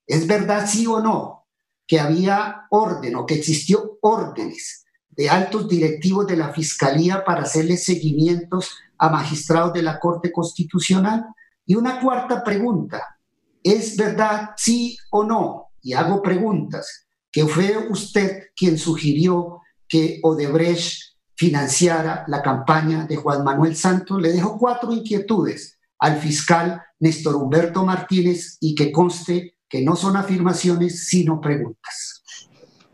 ¿Es 0.05 0.27
verdad 0.27 0.67
sí 0.67 0.87
o 0.87 0.99
no 0.99 1.45
que 1.87 1.99
había 1.99 2.65
orden 2.69 3.15
o 3.15 3.25
que 3.25 3.35
existió 3.35 3.97
órdenes 4.01 4.85
de 5.09 5.29
altos 5.29 5.67
directivos 5.67 6.25
de 6.27 6.37
la 6.37 6.53
Fiscalía 6.53 7.23
para 7.23 7.43
hacerle 7.43 7.77
seguimientos 7.77 8.75
a 8.97 9.09
magistrados 9.09 9.73
de 9.73 9.83
la 9.83 9.99
Corte 9.99 10.31
Constitucional? 10.31 11.25
Y 11.65 11.75
una 11.75 11.99
cuarta 12.01 12.43
pregunta, 12.43 13.19
¿es 13.63 13.97
verdad, 13.97 14.51
sí 14.57 14.97
o 15.11 15.23
no? 15.23 15.71
Y 15.81 15.93
hago 15.93 16.21
preguntas, 16.21 17.07
que 17.31 17.45
fue 17.45 17.77
usted 17.89 18.43
quien 18.55 18.77
sugirió 18.77 19.61
que 19.87 20.19
Odebrecht 20.23 21.11
financiara 21.35 22.23
la 22.27 22.41
campaña 22.41 23.05
de 23.05 23.15
Juan 23.15 23.43
Manuel 23.43 23.75
Santos. 23.75 24.21
Le 24.21 24.31
dejo 24.31 24.57
cuatro 24.57 24.93
inquietudes 24.93 25.79
al 25.99 26.17
fiscal 26.17 26.81
Néstor 26.99 27.35
Humberto 27.35 27.83
Martínez 27.85 28.57
y 28.59 28.75
que 28.75 28.91
conste 28.91 29.55
que 29.67 29.81
no 29.83 29.95
son 29.95 30.17
afirmaciones, 30.17 31.07
sino 31.07 31.41
preguntas. 31.41 32.23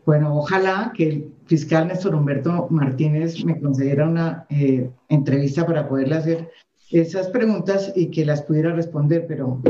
Bueno, 0.06 0.34
ojalá 0.38 0.92
que 0.96 1.08
el 1.08 1.34
fiscal 1.46 1.88
Néstor 1.88 2.14
Humberto 2.14 2.68
Martínez 2.70 3.44
me 3.44 3.60
concediera 3.60 4.08
una 4.08 4.46
eh, 4.48 4.90
entrevista 5.08 5.66
para 5.66 5.86
poderle 5.86 6.16
hacer 6.16 6.50
esas 6.90 7.28
preguntas 7.28 7.92
y 7.94 8.10
que 8.10 8.24
las 8.24 8.42
pudiera 8.42 8.72
responder, 8.72 9.26
pero 9.28 9.60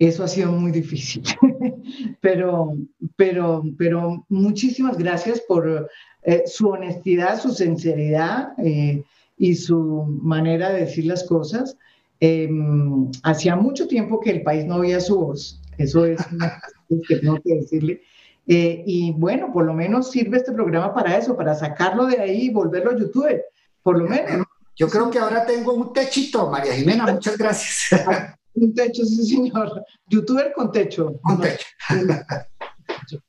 eso 0.00 0.24
ha 0.24 0.28
sido 0.28 0.50
muy 0.50 0.72
difícil. 0.72 1.22
pero, 2.20 2.74
pero, 3.16 3.62
pero 3.76 4.24
muchísimas 4.30 4.96
gracias 4.96 5.40
por 5.40 5.88
eh, 6.22 6.42
su 6.46 6.68
honestidad, 6.68 7.40
su 7.40 7.52
sinceridad 7.52 8.54
eh, 8.58 9.04
y 9.36 9.54
su 9.54 10.06
manera 10.22 10.70
de 10.70 10.80
decir 10.80 11.04
las 11.04 11.24
cosas. 11.24 11.76
Em, 12.18 13.10
hacía 13.22 13.56
mucho 13.56 13.86
tiempo 13.86 14.20
que 14.20 14.30
el 14.30 14.42
país 14.42 14.64
no 14.64 14.76
oía 14.76 15.00
su 15.00 15.18
voz. 15.18 15.60
Eso 15.76 16.06
es 16.06 16.18
una 16.32 16.60
cosa 16.88 17.02
que 17.06 17.16
tengo 17.16 17.38
que 17.42 17.54
decirle. 17.56 18.00
Eh, 18.46 18.82
y 18.86 19.12
bueno, 19.12 19.52
por 19.52 19.66
lo 19.66 19.74
menos 19.74 20.10
sirve 20.10 20.38
este 20.38 20.52
programa 20.52 20.94
para 20.94 21.16
eso, 21.18 21.36
para 21.36 21.54
sacarlo 21.54 22.06
de 22.06 22.18
ahí 22.18 22.46
y 22.46 22.50
volverlo 22.50 22.92
a 22.92 22.96
YouTube, 22.96 23.42
por 23.82 23.98
lo 23.98 24.08
menos. 24.08 24.46
Yo 24.76 24.88
creo 24.88 25.10
que 25.10 25.18
ahora 25.18 25.44
tengo 25.44 25.74
un 25.74 25.92
techito, 25.92 26.48
María 26.50 26.72
Jimena, 26.72 27.06
muchas 27.12 27.36
gracias. 27.36 28.00
un 28.60 28.74
techo, 28.74 29.04
sí, 29.04 29.24
señor. 29.26 29.84
YouTuber 30.08 30.52
con 30.52 30.70
techo. 30.72 31.18
Con 31.22 31.40
techo. 31.40 31.66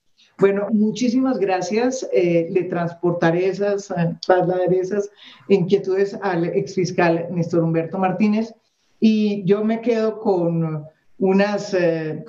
Bueno, 0.42 0.70
muchísimas 0.72 1.38
gracias. 1.38 2.10
Eh, 2.12 2.48
le 2.50 2.64
transportaré 2.64 3.46
esas, 3.46 3.92
eh, 3.92 4.16
trasladaré 4.26 4.80
esas 4.80 5.12
inquietudes 5.48 6.18
al 6.24 6.46
exfiscal 6.46 7.28
Néstor 7.30 7.62
Humberto 7.64 8.00
Martínez 8.00 8.52
y 9.00 9.44
yo 9.46 9.64
me 9.64 9.82
quedo 9.82 10.20
con 10.20 10.84
unas 11.20 11.76
eh, 11.76 12.26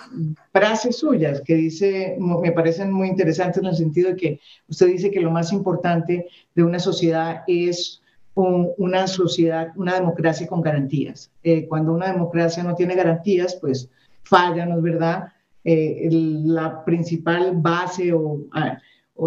frases 0.53 0.99
suyas 0.99 1.41
que 1.41 1.55
dice, 1.55 2.19
me 2.21 2.53
parecen 2.53 2.93
muy 2.93 3.09
interesantes 3.09 3.63
en 3.63 3.69
el 3.71 3.77
sentido 3.77 4.11
de 4.11 4.17
que 4.17 4.41
usted 4.69 4.89
dice 4.89 5.11
que 5.11 5.21
lo 5.23 5.31
más 5.31 5.51
importante 5.51 6.29
de 6.55 6.63
una 6.63 6.79
sociedad 6.79 7.45
es 7.47 8.02
una 8.35 9.07
sociedad, 9.07 9.73
una 9.77 9.95
democracia 9.95 10.47
con 10.47 10.63
garantías. 10.63 11.31
Eh, 11.43 11.67
cuando 11.69 11.93
una 11.93 12.11
democracia 12.13 12.63
no 12.63 12.75
tiene 12.75 12.95
garantías, 12.95 13.57
pues 13.61 13.91
falla, 14.23 14.65
¿no 14.65 14.77
es 14.77 14.83
verdad? 14.83 15.29
Eh, 15.65 16.09
la 16.11 16.85
principal 16.85 17.53
base 17.57 18.13
o, 18.13 18.41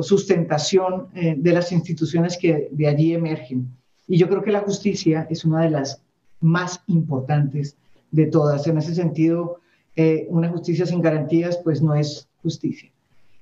sustentación 0.02 1.08
de 1.14 1.54
las 1.54 1.72
instituciones 1.72 2.38
que 2.38 2.68
de 2.70 2.88
allí 2.88 3.14
emergen. 3.14 3.70
Y 4.08 4.18
yo 4.18 4.28
creo 4.28 4.44
que 4.44 4.52
la 4.52 4.60
justicia 4.60 5.26
es 5.30 5.46
una 5.46 5.62
de 5.62 5.70
las 5.70 6.02
más 6.42 6.82
importantes 6.88 7.78
de 8.12 8.28
todas. 8.28 8.68
En 8.68 8.78
ese 8.78 8.96
sentido, 8.96 9.60
eh, 9.96 10.28
una 10.30 10.50
justicia 10.50 10.86
sin 10.86 11.02
garantías, 11.02 11.58
pues 11.64 11.82
no 11.82 11.96
es 11.96 12.28
justicia. 12.42 12.92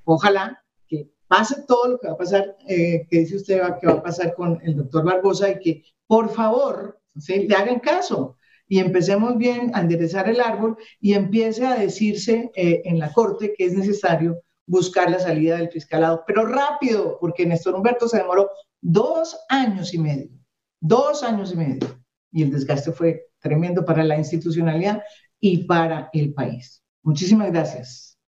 Ojalá 0.06 0.63
pase 1.34 1.64
todo 1.68 1.88
lo 1.88 2.00
que 2.00 2.06
va 2.06 2.14
a 2.14 2.18
pasar, 2.18 2.56
eh, 2.68 3.08
que 3.10 3.20
dice 3.22 3.38
usted 3.38 3.60
que 3.82 3.88
va 3.88 3.94
a 3.94 4.04
pasar 4.04 4.36
con 4.36 4.60
el 4.64 4.76
doctor 4.76 5.04
Barbosa 5.04 5.50
y 5.50 5.60
que 5.60 5.84
por 6.06 6.30
favor 6.30 7.02
¿sí? 7.18 7.48
le 7.48 7.56
hagan 7.56 7.80
caso 7.80 8.38
y 8.68 8.78
empecemos 8.78 9.36
bien 9.36 9.72
a 9.74 9.82
enderezar 9.82 10.30
el 10.30 10.40
árbol 10.40 10.78
y 11.00 11.16
empiece 11.16 11.66
a 11.66 11.74
decirse 11.74 12.52
eh, 12.54 12.84
en 12.86 13.00
la 13.00 13.12
corte 13.12 13.56
que 13.58 13.66
es 13.66 13.74
necesario 13.74 14.44
buscar 14.68 15.10
la 15.10 15.18
salida 15.18 15.58
del 15.58 15.72
fiscalado, 15.72 16.24
pero 16.28 16.46
rápido, 16.46 17.18
porque 17.20 17.48
Néstor 17.48 17.74
Humberto 17.74 18.08
se 18.08 18.18
demoró 18.18 18.52
dos 18.80 19.36
años 19.50 19.92
y 19.96 19.98
medio, 19.98 20.30
dos 20.82 21.24
años 21.24 21.52
y 21.54 21.56
medio, 21.56 22.00
y 22.32 22.44
el 22.44 22.52
desgaste 22.52 22.92
fue 22.92 23.26
tremendo 23.40 23.84
para 23.84 24.04
la 24.04 24.20
institucionalidad 24.20 25.02
y 25.40 25.66
para 25.66 26.12
el 26.14 26.32
país. 26.32 26.84
Muchísimas 27.02 27.52
gracias 27.52 28.20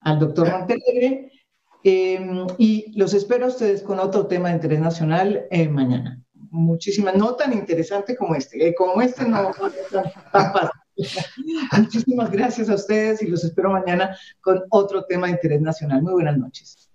al 0.00 0.18
doctor 0.18 0.50
Montelegre 0.50 1.37
Em, 1.84 2.46
y 2.58 2.92
los 2.98 3.14
espero 3.14 3.46
a 3.46 3.48
ustedes 3.48 3.82
con 3.82 4.00
otro 4.00 4.26
tema 4.26 4.48
de 4.48 4.56
interés 4.56 4.80
nacional 4.80 5.46
eh, 5.50 5.68
mañana. 5.68 6.22
Muchísimas, 6.50 7.14
no 7.14 7.34
tan 7.34 7.52
interesante 7.52 8.16
como 8.16 8.34
este, 8.34 8.68
eh, 8.68 8.74
como 8.74 9.00
este 9.02 9.26
no. 9.26 9.52
Muchísimas 11.76 12.30
gracias 12.30 12.68
a 12.68 12.74
ustedes 12.74 13.22
y 13.22 13.26
los 13.26 13.44
espero 13.44 13.70
mañana 13.70 14.16
con 14.40 14.62
otro 14.70 15.04
tema 15.04 15.26
de 15.26 15.34
interés 15.34 15.60
nacional. 15.60 16.02
Muy 16.02 16.14
buenas 16.14 16.36
noches. 16.36 16.90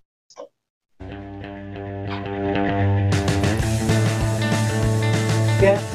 Yeah. 5.62 5.93